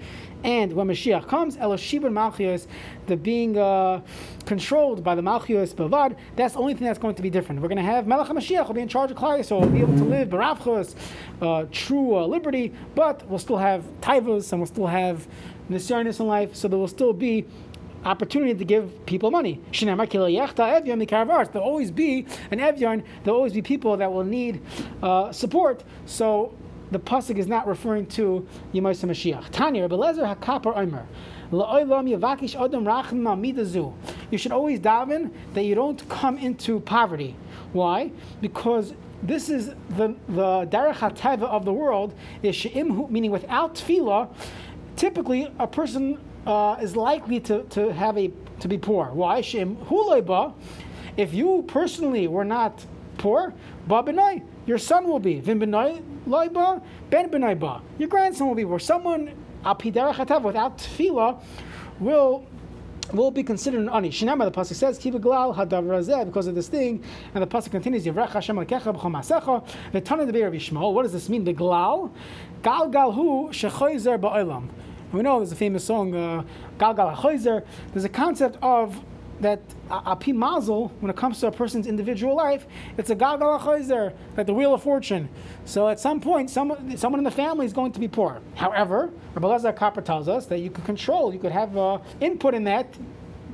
and 0.43 0.71
when 0.73 0.88
Mashiach 0.88 1.28
comes? 1.28 1.58
Eloshibur 1.58 2.12
Malchios, 2.12 2.67
the 3.08 3.17
being 3.17 3.58
uh, 3.58 4.01
controlled 4.45 5.04
by 5.04 5.15
the 5.15 5.21
Malchios 5.21 5.73
Bavad. 5.73 6.15
That's 6.36 6.54
the 6.54 6.60
only 6.60 6.75
thing 6.75 6.86
that's 6.86 6.99
going 6.99 7.15
to 7.15 7.21
be 7.23 7.32
different. 7.32 7.62
We're 7.62 7.67
going 7.67 7.78
to 7.78 7.84
have 7.84 8.06
Melech 8.06 8.28
HaMashiach 8.28 8.67
will 8.67 8.75
be 8.75 8.82
in 8.82 8.88
charge 8.88 9.10
of 9.10 9.17
Klai, 9.17 9.43
so 9.43 9.58
we'll 9.58 9.69
be 9.69 9.80
able 9.80 9.97
to 9.97 10.04
live 10.04 10.30
Baravchos, 10.30 10.95
uh, 11.41 11.65
true 11.71 12.15
uh, 12.15 12.28
liberty, 12.28 12.71
but 12.93 13.28
we'll 13.28 13.39
still 13.39 13.58
have 13.58 13.84
Taivos 14.01 14.51
and 14.51 14.62
we'll 14.62 14.67
still 14.67 14.88
have 14.88 15.28
Nisyanis 15.69 16.19
in 16.19 16.28
life, 16.28 16.56
so 16.56 16.67
there 16.67 16.78
will 16.78 16.88
still 16.88 17.13
be 17.13 17.45
opportunity 18.05 18.53
to 18.53 18.63
give 18.65 19.05
people 19.05 19.31
money. 19.31 19.59
There'll 19.71 21.59
always 21.61 21.91
be 21.91 22.25
an 22.51 22.59
Evyan, 22.59 23.03
there'll 23.23 23.37
always 23.37 23.53
be 23.53 23.61
people 23.61 23.97
that 23.97 24.11
will 24.11 24.23
need 24.23 24.61
uh, 25.01 25.31
support. 25.31 25.83
So 26.05 26.55
the 26.91 26.99
pasuk 26.99 27.37
is 27.37 27.47
not 27.47 27.67
referring 27.67 28.05
to 28.07 28.47
Yemais 28.73 29.03
Mashiach. 29.03 29.49
Tanya, 29.49 29.89
Belezer 29.89 30.35
HaKapar 30.35 30.77
Omer. 30.77 31.05
You 34.31 34.37
should 34.37 34.51
always 34.51 34.79
daven 34.79 35.31
that 35.53 35.63
you 35.63 35.75
don't 35.75 36.09
come 36.09 36.37
into 36.39 36.79
poverty. 36.79 37.35
Why? 37.73 38.11
Because 38.41 38.93
this 39.21 39.49
is 39.49 39.67
the 39.97 40.15
the 40.27 40.67
derech 40.67 40.95
hateva 40.95 41.43
of 41.43 41.65
the 41.65 41.73
world 41.73 42.13
is 42.41 42.55
she'im 42.55 43.11
meaning 43.11 43.31
without 43.31 43.75
tefillah. 43.75 44.29
Typically, 44.95 45.51
a 45.59 45.67
person 45.67 46.17
uh, 46.45 46.77
is 46.81 46.95
likely 46.95 47.39
to, 47.41 47.63
to 47.63 47.91
have 47.93 48.17
a 48.17 48.31
to 48.60 48.67
be 48.67 48.77
poor. 48.77 49.08
Why? 49.12 49.41
If 51.17 51.34
you 51.34 51.63
personally 51.67 52.27
were 52.27 52.45
not 52.45 52.86
poor, 53.17 53.53
your 54.65 54.77
son 54.77 55.08
will 55.08 55.19
be. 55.19 55.39
Loiba, 55.41 56.81
ben. 57.10 57.81
Your 57.97 58.10
grandson 58.10 58.47
will 58.47 58.55
be. 58.55 58.65
Where 58.65 58.79
someone 58.79 59.31
without 60.43 60.77
tefillah 60.77 61.41
will 61.99 62.45
will 63.13 63.29
be 63.29 63.43
considered 63.43 63.81
an 63.81 63.89
ani. 63.89 64.10
Shinama, 64.10 64.45
the 64.45 64.51
pasuk 64.51 64.73
says, 64.75 64.97
"Kiva 64.97 65.19
glal 65.19 65.53
because 66.25 66.47
of 66.47 66.55
this 66.55 66.67
thing, 66.67 67.03
and 67.34 67.43
the 67.43 67.47
pasuk 67.47 67.69
continues. 67.71 68.03
The 68.03 70.01
Tana 70.01 70.25
the 70.25 70.31
of. 70.31 70.93
What 70.93 71.03
does 71.03 71.13
this 71.13 71.29
mean? 71.29 71.43
The 71.43 71.53
glal, 71.53 72.12
gal 72.63 72.89
gal 72.89 73.12
hu. 73.12 73.49
We 75.11 75.21
know 75.21 75.39
there's 75.39 75.51
a 75.51 75.55
famous 75.55 75.83
song, 75.83 76.13
uh, 76.15 76.43
Gal 76.77 76.93
Gal 76.93 77.15
There's 77.93 78.03
a 78.03 78.09
concept 78.09 78.57
of 78.61 79.03
that 79.41 79.59
a 79.89 80.15
pi 80.15 80.31
mazel, 80.31 80.89
when 80.99 81.09
it 81.09 81.15
comes 81.15 81.39
to 81.41 81.47
a 81.47 81.51
person's 81.51 81.87
individual 81.87 82.35
life, 82.35 82.65
it's 82.97 83.09
a 83.09 83.15
gal 83.15 83.37
gal 83.37 83.59
like 84.37 84.47
the 84.47 84.53
wheel 84.53 84.73
of 84.73 84.81
fortune. 84.81 85.29
So 85.65 85.89
at 85.89 85.99
some 85.99 86.21
point, 86.21 86.49
someone, 86.49 86.97
someone 86.97 87.19
in 87.19 87.23
the 87.23 87.31
family 87.31 87.65
is 87.65 87.73
going 87.73 87.91
to 87.93 87.99
be 87.99 88.07
poor. 88.07 88.39
However, 88.55 89.11
Rabbi 89.33 89.47
Lazar 89.47 89.73
Kappa 89.73 90.01
tells 90.01 90.27
us 90.27 90.45
that 90.47 90.59
you 90.59 90.69
could 90.69 90.85
control, 90.85 91.33
you 91.33 91.39
could 91.39 91.51
have 91.51 91.77
uh, 91.77 91.99
input 92.21 92.53
in 92.53 92.63
that 92.63 92.87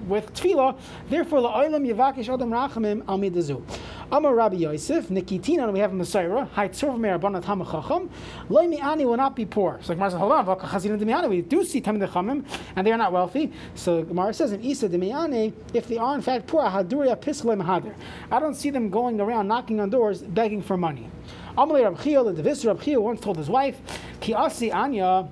with 0.07 0.33
tefillah. 0.33 0.77
Therefore, 1.09 1.39
la'olam 1.39 1.85
yavakish 1.87 2.33
adam 2.33 2.51
rachamim 2.51 3.03
al 3.07 3.19
midazu. 3.19 3.63
Amar 4.11 4.35
Rabbi 4.35 4.57
Yosef, 4.57 5.07
Nikitina, 5.07 5.63
and 5.63 5.71
we 5.71 5.79
have 5.79 5.93
Messiah, 5.93 6.45
Haitzurv 6.47 6.99
Me'arbanat 6.99 7.43
Hamachacham, 7.43 8.09
Loi 8.49 8.67
Mi'ani 8.67 9.05
will 9.05 9.15
not 9.15 9.37
be 9.37 9.45
poor. 9.45 9.79
So 9.81 9.93
Gemara 9.93 10.11
says, 10.11 10.19
hold 10.19 10.33
on, 10.33 10.45
Chazina 10.45 10.99
Demiani, 10.99 11.29
we 11.29 11.41
do 11.41 11.63
see 11.63 11.79
Tamid 11.79 12.05
Chamim, 12.09 12.43
and 12.75 12.85
they 12.85 12.91
are 12.91 12.97
not 12.97 13.13
wealthy. 13.13 13.53
So 13.73 14.03
Gemara 14.03 14.33
says, 14.33 14.51
in 14.51 14.61
Isa 14.61 14.89
Demiani, 14.89 15.53
if 15.73 15.87
they 15.87 15.97
are 15.97 16.13
in 16.13 16.21
fact 16.21 16.47
poor, 16.47 16.63
Haduria 16.63 17.15
Pislem 17.15 17.63
Hadir. 17.63 17.95
I 18.29 18.39
don't 18.41 18.55
see 18.55 18.69
them 18.69 18.89
going 18.89 19.21
around 19.21 19.47
knocking 19.47 19.79
on 19.79 19.89
doors 19.89 20.21
begging 20.21 20.61
for 20.61 20.75
money. 20.75 21.09
Amalei 21.57 21.83
Rab 21.83 22.01
Chiel, 22.01 22.25
the 22.25 22.33
Devis 22.33 22.65
Rab 22.65 22.81
Chiel 22.81 23.01
once 23.01 23.21
told 23.21 23.37
his 23.37 23.49
wife, 23.49 23.79
Ki 24.19 24.33
Asi 24.33 24.73
Anya, 24.73 25.29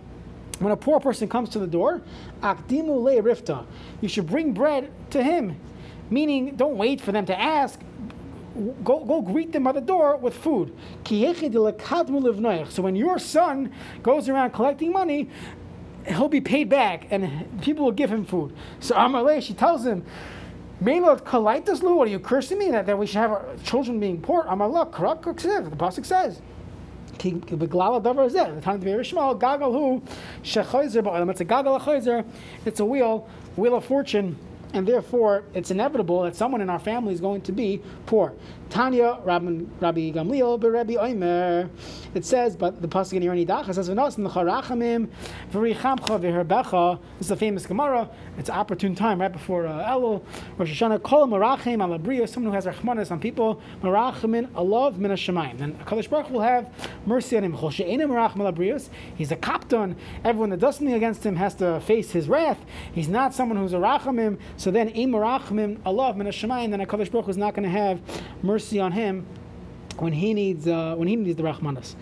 when 0.60 0.72
a 0.72 0.78
poor 0.78 1.00
person 1.00 1.28
comes 1.28 1.50
to 1.50 1.60
the 1.60 1.67
door, 1.67 2.02
Akdimu 2.41 3.02
Le 3.02 3.22
Rifta, 3.22 3.65
you 4.02 4.10
should 4.10 4.28
bring 4.28 4.54
bread 4.54 4.91
to 5.12 5.24
him. 5.24 5.60
Meaning, 6.10 6.56
don't 6.56 6.76
wait 6.76 7.02
for 7.02 7.12
them 7.12 7.26
to 7.28 7.39
ask 7.39 7.80
go, 8.84 9.04
go 9.06 9.22
greet 9.22 9.52
them 9.52 9.63
by 9.63 9.72
the 9.72 9.82
door 9.82 10.17
with 10.17 10.36
food. 10.36 10.76
So 11.06 12.82
when 12.82 12.95
your 12.95 13.19
son 13.19 13.72
goes 14.04 14.30
around 14.30 14.52
collecting 14.52 14.91
money, 14.91 15.30
he'll 16.08 16.30
be 16.30 16.41
paid 16.41 16.69
back 16.69 17.08
and 17.12 17.62
people 17.62 17.86
will 17.86 17.91
give 17.91 18.12
him 18.12 18.26
food. 18.26 18.56
So 18.80 18.95
Amalei, 18.95 19.41
she 19.41 19.54
tells 19.54 19.86
him, 19.86 20.06
Melot 20.82 21.26
kalaitas 21.26 21.82
lu, 21.82 22.00
are 22.00 22.08
you 22.08 22.19
cursing 22.19 22.58
me 22.58 22.72
that, 22.72 22.86
that 22.86 22.98
we 22.98 23.06
should 23.06 23.17
have 23.17 23.32
our 23.32 23.45
children 23.63 24.00
being 24.00 24.22
poor? 24.22 24.45
Amallah, 24.45 24.89
the 24.89 25.76
Pasuk 25.76 26.06
says. 26.06 26.41
The 28.55 28.62
time 28.62 28.79
to 28.79 28.86
be 28.86 28.91
small, 29.05 29.36
gagal 29.36 29.71
It's 31.29 31.41
a 31.41 31.45
gagal 31.45 31.79
It's 32.65 32.79
a 32.79 32.86
wheel, 32.86 33.27
wheel 33.55 33.75
of 33.75 33.86
fortune 33.86 34.38
and 34.73 34.88
therefore 34.88 35.43
it's 35.53 35.71
inevitable 35.71 36.23
that 36.23 36.36
someone 36.36 36.62
in 36.62 36.69
our 36.69 36.79
family 36.79 37.13
is 37.13 37.21
going 37.21 37.41
to 37.41 37.51
be 37.51 37.82
poor. 38.05 38.34
Tanya, 38.69 39.19
Rabbi, 39.23 39.49
Gamliel, 40.12 40.62
Rabbi 40.62 40.93
Oimer. 40.93 41.69
It 42.13 42.23
says, 42.23 42.55
but 42.55 42.82
the 42.82 42.88
pasuk 42.88 43.13
in 43.13 43.23
Yerani 43.23 43.47
Dacha 43.47 43.73
says, 43.73 43.89
"V'nos 43.89 44.15
v'herbecha." 45.51 46.99
This 47.17 47.27
is 47.27 47.32
a 47.32 47.36
famous 47.36 47.65
Gemara. 47.65 48.10
It's 48.38 48.49
an 48.49 48.55
opportune 48.55 48.93
time 48.93 49.21
right 49.21 49.32
before 49.32 49.65
uh, 49.65 49.89
Elul, 49.89 50.23
Rosh 50.58 50.82
Hashanah. 50.82 51.01
Kol 51.01 51.27
marachim 51.27 51.77
alabriya, 51.77 52.29
someone 52.29 52.51
who 52.51 52.55
has 52.55 52.65
rachmanis 52.65 53.10
on 53.12 53.19
people. 53.19 53.60
Marachimin 53.82 54.47
alav 54.49 54.97
min. 54.97 55.10
Then 55.58 55.73
Kadosh 55.86 56.10
Baruch 56.10 56.29
will 56.29 56.41
have 56.41 56.69
mercy 57.08 57.38
on 57.38 57.43
him. 57.43 57.58
Chol. 57.58 58.89
He's 59.15 59.32
a 59.32 59.36
captain. 59.36 59.95
Everyone 60.23 60.49
that 60.51 60.60
does 60.60 60.75
something 60.77 60.93
against 60.93 61.25
him 61.25 61.36
has 61.38 61.55
to 61.55 61.79
face 61.82 62.12
his 62.12 62.27
wrath. 62.27 62.60
He's 62.93 63.08
not 63.08 63.34
someone 63.34 63.58
who's 63.58 63.73
a 63.73 63.77
rachamim. 63.77 64.38
So 64.60 64.72
then, 64.72 64.89
alav 64.89 65.52
min 66.17 66.28
hashemayim. 66.28 66.72
Then 66.72 66.86
Kadosh 66.86 67.10
Baruch 67.10 67.30
is 67.30 67.38
not 67.38 67.54
going 67.54 67.63
to 67.63 67.69
have 67.69 68.02
mercy 68.43 68.78
on 68.78 68.91
him 68.91 69.26
when 70.00 70.12
he 70.12 70.34
needs 70.34 70.67
uh, 70.67 70.95
when 70.98 71.08
he 71.08 71.15
needs 71.15 71.38
the 71.38 71.43
rachmanas. 71.43 71.95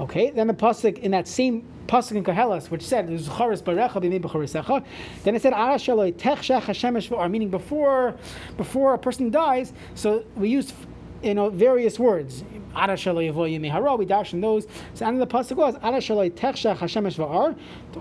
Okay, 0.00 0.30
then 0.30 0.48
the 0.48 0.54
pasuk 0.54 0.98
in 0.98 1.12
that 1.12 1.28
same 1.28 1.64
pasuk 1.86 2.16
in 2.16 2.24
Koheles, 2.24 2.70
which 2.70 2.82
said 2.82 3.06
"Zucharis 3.06 3.62
barecha 3.62 4.02
b'mei 4.02 4.84
Then 5.22 5.36
it 5.36 5.42
said 5.42 5.52
"Ara 5.52 5.76
shaloi 5.76 6.12
techshach 6.14 6.62
hashemesh 6.62 7.08
v'ar," 7.08 7.30
meaning 7.30 7.50
before 7.50 8.16
before 8.56 8.94
a 8.94 8.98
person 8.98 9.30
dies. 9.30 9.72
So 9.94 10.24
we 10.34 10.48
use 10.48 10.72
know 11.22 11.50
various 11.50 11.98
words. 11.98 12.44
We 12.44 12.58
dash 14.06 14.32
in 14.32 14.40
those. 14.40 14.66
So 14.94 15.06
and 15.06 15.20
the 15.20 15.26
pasuk 15.26 15.56
was. 15.56 15.76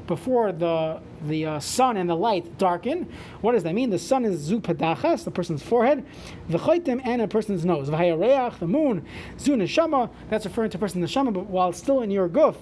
Before 0.07 0.51
the 0.51 1.01
the 1.27 1.45
uh, 1.45 1.59
sun 1.59 1.97
and 1.97 2.09
the 2.09 2.15
light 2.15 2.57
darken. 2.57 3.11
What 3.41 3.53
does 3.53 3.63
that 3.63 3.73
mean? 3.75 3.89
The 3.89 3.99
sun 3.99 4.25
is 4.25 4.39
zu 4.39 4.59
padachas, 4.59 5.23
the 5.23 5.31
person's 5.31 5.61
forehead, 5.61 6.05
v'choitim, 6.49 7.01
and 7.03 7.21
a 7.21 7.27
person's 7.27 7.65
nose. 7.65 7.89
V'hayareach, 7.89 8.59
the 8.59 8.67
moon, 8.67 9.05
zu 9.37 9.55
neshama, 9.55 10.09
that's 10.29 10.45
referring 10.45 10.71
to 10.71 10.77
a 10.77 10.79
person's 10.79 11.09
neshama, 11.09 11.33
but 11.33 11.47
while 11.47 11.71
still 11.73 12.01
in 12.01 12.11
your 12.11 12.27
guf. 12.29 12.55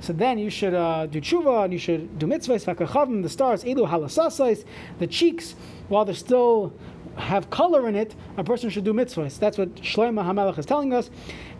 So 0.00 0.12
then 0.12 0.38
you 0.38 0.50
should 0.50 0.74
uh, 0.74 1.06
do 1.06 1.20
tshuva, 1.20 1.64
and 1.64 1.72
you 1.72 1.78
should 1.78 2.18
do 2.18 2.26
mitzvahs, 2.26 3.22
the 3.22 3.28
stars, 3.28 3.64
elu 3.64 3.88
halasasais, 3.88 4.64
the 4.98 5.06
cheeks, 5.06 5.54
while 5.88 6.04
they're 6.04 6.14
still 6.14 6.74
have 7.16 7.50
color 7.50 7.88
in 7.88 7.94
it, 7.94 8.14
a 8.36 8.44
person 8.44 8.70
should 8.70 8.84
do 8.84 8.92
mitzvahs. 8.92 9.38
That's 9.38 9.58
what 9.58 9.74
Shlomo 9.76 10.24
HaMelech 10.24 10.58
is 10.58 10.66
telling 10.66 10.92
us. 10.92 11.10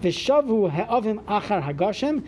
V'shavu 0.02 0.70
ha'avim 0.70 1.22
achar 1.24 1.62
hagashem. 1.62 2.24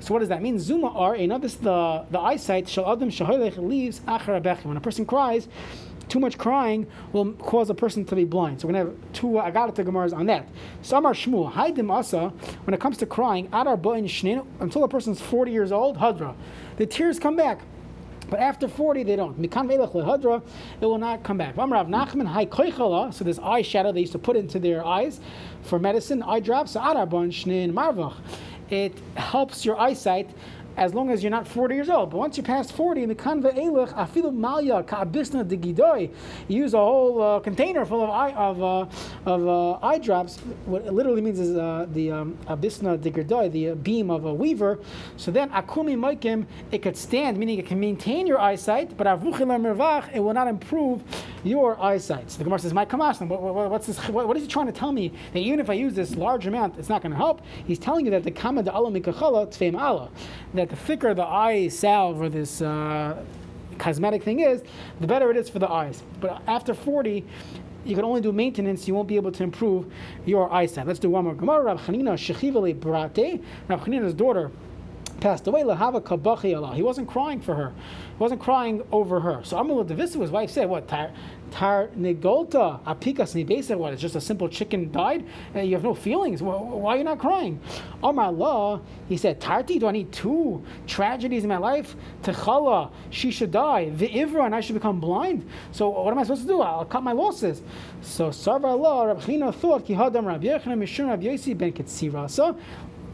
So 0.00 0.14
what 0.14 0.20
does 0.20 0.30
that 0.30 0.40
mean? 0.40 0.58
Zuma 0.58 0.88
are, 0.88 1.16
you 1.16 1.26
know, 1.26 1.38
this 1.38 1.54
the 1.54 2.06
the 2.10 2.18
eyesight 2.18 2.68
shal 2.68 2.90
adam 2.90 3.10
shaholech 3.10 3.56
leaves 3.58 4.00
achar 4.00 4.40
abechim. 4.40 4.66
When 4.66 4.76
a 4.76 4.80
person 4.80 5.04
cries, 5.04 5.48
too 6.10 6.18
much 6.18 6.36
crying 6.36 6.86
will 7.12 7.32
cause 7.34 7.70
a 7.70 7.74
person 7.74 8.04
to 8.04 8.16
be 8.16 8.24
blind. 8.24 8.60
So 8.60 8.68
we're 8.68 8.74
gonna 8.74 8.90
have 8.90 9.12
two 9.12 9.26
agarata 9.26 9.84
gemaras 9.84 10.14
on 10.14 10.26
that. 10.26 10.48
Samar 10.82 11.14
Shmuel, 11.14 11.52
Haidim 11.52 11.90
Asa, 11.90 12.32
when 12.64 12.74
it 12.74 12.80
comes 12.80 12.98
to 12.98 13.06
crying, 13.06 13.46
Adar 13.52 13.74
until 14.60 14.84
a 14.84 14.88
person's 14.88 15.20
40 15.20 15.52
years 15.52 15.70
old, 15.70 15.98
Hadra. 15.98 16.34
The 16.76 16.86
tears 16.86 17.18
come 17.18 17.36
back. 17.36 17.60
But 18.30 18.40
after 18.40 18.68
40, 18.68 19.02
they 19.02 19.16
don't. 19.16 19.40
Mikan 19.40 19.68
lehadra, 19.68 20.42
it 20.80 20.86
will 20.86 20.98
not 20.98 21.22
come 21.24 21.38
back. 21.38 21.56
Nachman 21.56 22.48
koichala, 22.48 23.08
ah. 23.08 23.10
so 23.10 23.24
this 23.24 23.38
eye 23.40 23.62
shadow 23.62 23.92
they 23.92 24.00
used 24.00 24.12
to 24.12 24.18
put 24.18 24.36
into 24.36 24.58
their 24.58 24.84
eyes 24.84 25.20
for 25.62 25.78
medicine, 25.78 26.22
eye 26.22 26.40
drops, 26.40 26.76
adar 26.76 27.06
bon 27.06 27.30
shnein 27.30 27.72
marvach. 27.72 28.14
It 28.70 28.96
helps 29.16 29.64
your 29.64 29.78
eyesight 29.80 30.30
as 30.80 30.94
long 30.94 31.10
as 31.10 31.22
you're 31.22 31.30
not 31.30 31.46
40 31.46 31.74
years 31.74 31.90
old. 31.90 32.10
But 32.10 32.16
once 32.16 32.36
you 32.38 32.42
pass 32.42 32.70
40, 32.70 33.06
mikan 33.06 33.42
ve'elech 33.42 33.92
afilu 33.94 34.34
malya 34.34 34.82
ka'abisna 34.84 35.46
de 35.46 35.56
gidoy, 35.58 36.10
you 36.48 36.56
use 36.56 36.72
a 36.72 36.78
whole 36.78 37.22
uh, 37.22 37.40
container 37.40 37.84
full 37.84 38.02
of 38.02 38.08
eye 38.08 38.32
of 38.32 38.62
uh, 38.62 38.86
of 39.26 39.46
uh, 39.46 39.86
eye 39.86 39.98
drops. 39.98 40.38
What 40.64 40.86
it 40.86 40.92
literally 40.92 41.20
means 41.20 41.38
is 41.38 41.54
uh, 41.54 41.86
the 41.92 42.10
um, 42.10 42.38
abisna 42.46 42.98
gidoy, 42.98 43.52
the 43.52 43.70
uh, 43.70 43.74
beam 43.74 44.10
of 44.10 44.24
a 44.24 44.32
weaver. 44.32 44.78
So 45.18 45.30
then 45.30 45.50
akumi 45.50 45.96
maikim, 45.96 46.46
it 46.72 46.78
could 46.78 46.96
stand, 46.96 47.36
meaning 47.36 47.58
it 47.58 47.66
can 47.66 47.78
maintain 47.78 48.26
your 48.26 48.40
eyesight, 48.40 48.96
but 48.96 49.06
it 49.06 50.20
will 50.20 50.34
not 50.34 50.48
improve 50.48 51.02
your 51.44 51.80
eyesight. 51.80 52.30
So 52.30 52.38
the 52.38 52.44
Gemara 52.44 52.58
says, 52.58 52.74
"My 52.74 52.84
kamash, 52.84 53.26
what, 53.26 53.40
what, 53.40 53.70
what's 53.70 53.86
this? 53.86 53.98
What, 54.08 54.28
what 54.28 54.36
is 54.36 54.42
he 54.42 54.48
trying 54.48 54.66
to 54.66 54.72
tell 54.72 54.92
me? 54.92 55.12
That 55.32 55.40
even 55.40 55.60
if 55.60 55.70
I 55.70 55.74
use 55.74 55.94
this 55.94 56.14
large 56.14 56.46
amount, 56.46 56.78
it's 56.78 56.88
not 56.88 57.02
going 57.02 57.12
to 57.12 57.18
help." 57.18 57.42
He's 57.66 57.78
telling 57.78 58.04
you 58.04 58.10
that 58.12 58.24
the 58.24 58.30
kama 58.30 58.62
de 58.62 58.72
Allah 58.72 58.90
mikachala 58.90 59.48
tfeim 59.48 59.80
Allah, 59.80 60.10
that 60.54 60.68
the 60.68 60.76
thicker 60.76 61.14
the 61.14 61.24
eye 61.24 61.68
salve 61.68 62.20
or 62.20 62.28
this 62.28 62.62
uh, 62.62 63.22
cosmetic 63.78 64.22
thing 64.22 64.40
is, 64.40 64.62
the 65.00 65.06
better 65.06 65.30
it 65.30 65.36
is 65.36 65.48
for 65.48 65.58
the 65.58 65.70
eyes. 65.70 66.02
But 66.20 66.42
after 66.46 66.74
40, 66.74 67.24
you 67.84 67.96
can 67.96 68.04
only 68.04 68.20
do 68.20 68.30
maintenance, 68.30 68.86
you 68.86 68.94
won't 68.94 69.08
be 69.08 69.16
able 69.16 69.32
to 69.32 69.42
improve 69.42 69.90
your 70.26 70.52
eyesight. 70.52 70.86
Let's 70.86 70.98
do 70.98 71.10
one 71.10 71.24
more. 71.24 71.34
Gemara 71.34 71.62
Rav 71.62 71.80
Chanina 71.80 72.12
Shechivale 72.12 72.78
Brate, 72.78 73.42
Rav 73.68 73.80
Chanina's 73.80 74.14
daughter 74.14 74.50
passed 75.20 75.46
away. 75.46 75.62
Lahava 75.62 76.00
kabachi 76.00 76.56
Allah. 76.56 76.74
He 76.74 76.82
wasn't 76.82 77.08
crying 77.08 77.40
for 77.40 77.54
her. 77.54 77.72
He 78.16 78.18
wasn't 78.18 78.40
crying 78.40 78.82
over 78.92 79.20
her. 79.20 79.40
So 79.44 79.56
Amrul 79.56 79.86
Devisa, 79.86 80.20
his 80.20 80.30
wife 80.30 80.50
said, 80.50 80.68
"What 80.68 80.88
tar 80.88 81.10
nigolta 81.98 82.80
apikas 82.84 83.34
nibesa? 83.34 83.76
What? 83.76 83.92
It's 83.92 84.02
just 84.02 84.16
a 84.16 84.20
simple 84.20 84.48
chicken 84.48 84.90
died, 84.92 85.24
and 85.54 85.66
you 85.66 85.74
have 85.74 85.82
no 85.82 85.94
feelings. 85.94 86.42
Why, 86.42 86.54
why 86.54 86.94
are 86.94 86.98
you 86.98 87.04
not 87.04 87.18
crying?" 87.18 87.60
Amar 88.02 88.26
Allah, 88.26 88.80
he 89.08 89.16
said, 89.16 89.40
"Tarti, 89.40 89.78
do 89.78 89.86
I 89.86 89.92
need 89.92 90.12
two 90.12 90.62
tragedies 90.86 91.42
in 91.42 91.48
my 91.48 91.58
life? 91.58 91.96
Techala, 92.22 92.90
she 93.10 93.30
should 93.30 93.50
die. 93.50 93.90
Ve'ivra, 93.94 94.46
and 94.46 94.54
I 94.54 94.60
should 94.60 94.74
become 94.74 95.00
blind. 95.00 95.48
So 95.72 95.88
what 95.88 96.12
am 96.12 96.18
I 96.18 96.22
supposed 96.22 96.42
to 96.42 96.48
do? 96.48 96.60
I'll 96.60 96.84
cut 96.84 97.02
my 97.02 97.12
losses." 97.12 97.62
So 98.02 98.28
Sarva 98.28 98.64
Allah, 98.64 99.08
Rabbi 99.08 99.20
Chanina 99.22 99.54
thought, 99.54 99.84
"Ki 99.84 99.94
hadam 99.94 100.26
Rabbi 100.26 100.46
Yochanan 100.46 100.78
Mishum 100.78 101.08
Rabbi 101.08 101.24
Yosi 101.24 101.56
ben 101.56 101.72
Ketzirasa." 101.72 102.56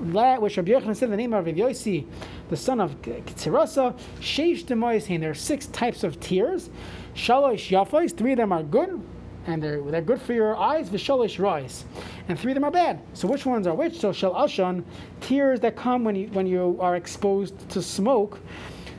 That 0.00 0.40
which 0.40 0.56
Rabbi 0.56 0.72
Yochanan 0.72 0.96
said 0.96 1.10
the 1.10 1.16
name 1.16 1.32
of 1.32 1.46
Rabbi 1.46 1.58
Yossi, 1.58 2.06
the 2.48 2.56
son 2.56 2.80
of 2.80 3.00
Ketzirasa, 3.02 3.98
Sheish 4.20 4.64
Demoyishin. 4.64 5.20
There 5.20 5.30
are 5.30 5.34
six 5.34 5.66
types 5.66 6.04
of 6.04 6.20
tears. 6.20 6.70
Shalosh 7.14 7.70
Yafais, 7.70 8.16
three 8.16 8.32
of 8.32 8.36
them 8.36 8.52
are 8.52 8.62
good, 8.62 9.00
and 9.46 9.62
they're, 9.62 9.80
they're 9.82 10.02
good 10.02 10.20
for 10.20 10.32
your 10.32 10.56
eyes, 10.56 10.90
Vishalosh 10.90 11.38
Rois. 11.38 11.84
And 12.28 12.38
three 12.38 12.52
of 12.52 12.56
them 12.56 12.64
are 12.64 12.70
bad. 12.70 13.00
So 13.14 13.26
which 13.28 13.46
ones 13.46 13.66
are 13.66 13.74
which? 13.74 13.98
So 13.98 14.12
Shal 14.12 14.34
Ashon, 14.34 14.84
tears 15.20 15.60
that 15.60 15.76
come 15.76 16.04
when 16.04 16.16
you, 16.16 16.28
when 16.28 16.46
you 16.46 16.76
are 16.80 16.96
exposed 16.96 17.68
to 17.70 17.82
smoke. 17.82 18.38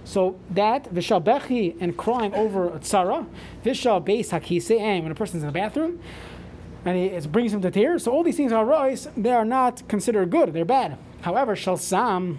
So 0.08 0.40
that 0.52 0.86
vishal 0.86 1.22
bechi 1.22 1.76
and 1.82 1.98
crying 1.98 2.34
over 2.34 2.68
a 2.68 2.80
tzara, 2.80 3.28
vishal 3.66 4.02
beis 4.02 4.30
hakise, 4.30 4.80
and 4.80 5.04
when 5.04 5.12
a 5.12 5.16
person's 5.16 5.44
in 5.44 5.48
the 5.48 5.52
bathroom, 5.54 6.00
and 6.88 6.98
it 6.98 7.32
brings 7.32 7.54
him 7.54 7.62
to 7.62 7.70
tears. 7.70 8.04
So 8.04 8.12
all 8.14 8.24
these 8.24 8.38
things 8.38 8.54
are 8.54 8.66
rois, 8.66 9.10
they 9.18 9.32
are 9.32 9.44
not 9.44 9.86
considered 9.90 10.30
good, 10.30 10.54
they're 10.54 10.64
bad. 10.64 10.98
However, 11.22 11.54
shalsam, 11.56 12.38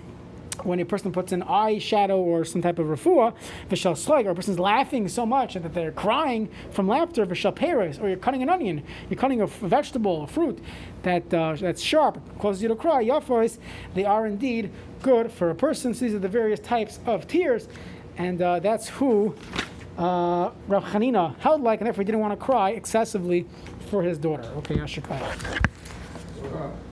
when 0.62 0.80
a 0.80 0.86
person 0.86 1.12
puts 1.12 1.32
an 1.32 1.42
eye 1.42 1.78
shadow 1.78 2.18
or 2.18 2.46
some 2.46 2.62
type 2.62 2.78
of 2.78 2.86
refuah, 2.86 3.34
v'shal 3.68 3.96
slag, 3.96 4.26
or 4.26 4.30
a 4.30 4.34
person's 4.34 4.59
laughing 4.59 5.07
so 5.07 5.26
much 5.26 5.55
that 5.55 5.74
they're 5.74 5.92
crying 5.92 6.49
from 6.70 6.88
laughter, 6.88 7.26
v'shal 7.26 7.55
peres, 7.55 7.99
or 7.99 8.09
you're 8.09 8.16
cutting 8.16 8.42
an 8.42 8.49
onion, 8.49 8.82
you're 9.11 9.18
cutting 9.18 9.42
a 9.42 9.46
vegetable, 9.46 10.24
a 10.24 10.26
fruit 10.26 10.59
that 11.03 11.32
uh, 11.34 11.55
that's 11.61 11.82
sharp, 11.82 12.18
causes 12.38 12.62
you 12.62 12.68
to 12.68 12.74
cry, 12.74 13.05
yafois, 13.05 13.59
they 13.94 14.07
are 14.07 14.26
indeed 14.26 14.70
good 15.03 15.30
for 15.30 15.51
a 15.51 15.55
person. 15.55 15.92
So 15.92 16.07
these 16.07 16.14
are 16.14 16.18
the 16.18 16.26
various 16.26 16.59
types 16.61 17.01
of 17.05 17.28
tears, 17.28 17.68
and 18.16 18.40
uh, 18.40 18.61
that's 18.61 18.88
who 18.88 19.34
uh, 19.99 20.51
Rav 20.68 20.84
Chanina 20.84 21.36
held 21.38 21.61
like, 21.61 21.80
and 21.80 21.86
therefore 21.86 22.03
he 22.03 22.07
didn't 22.07 22.20
want 22.20 22.38
to 22.38 22.44
cry 22.44 22.70
excessively 22.70 23.46
for 23.89 24.03
his 24.03 24.18
daughter. 24.18 24.49
Okay, 24.59 24.76
Ashikaya. 24.76 25.24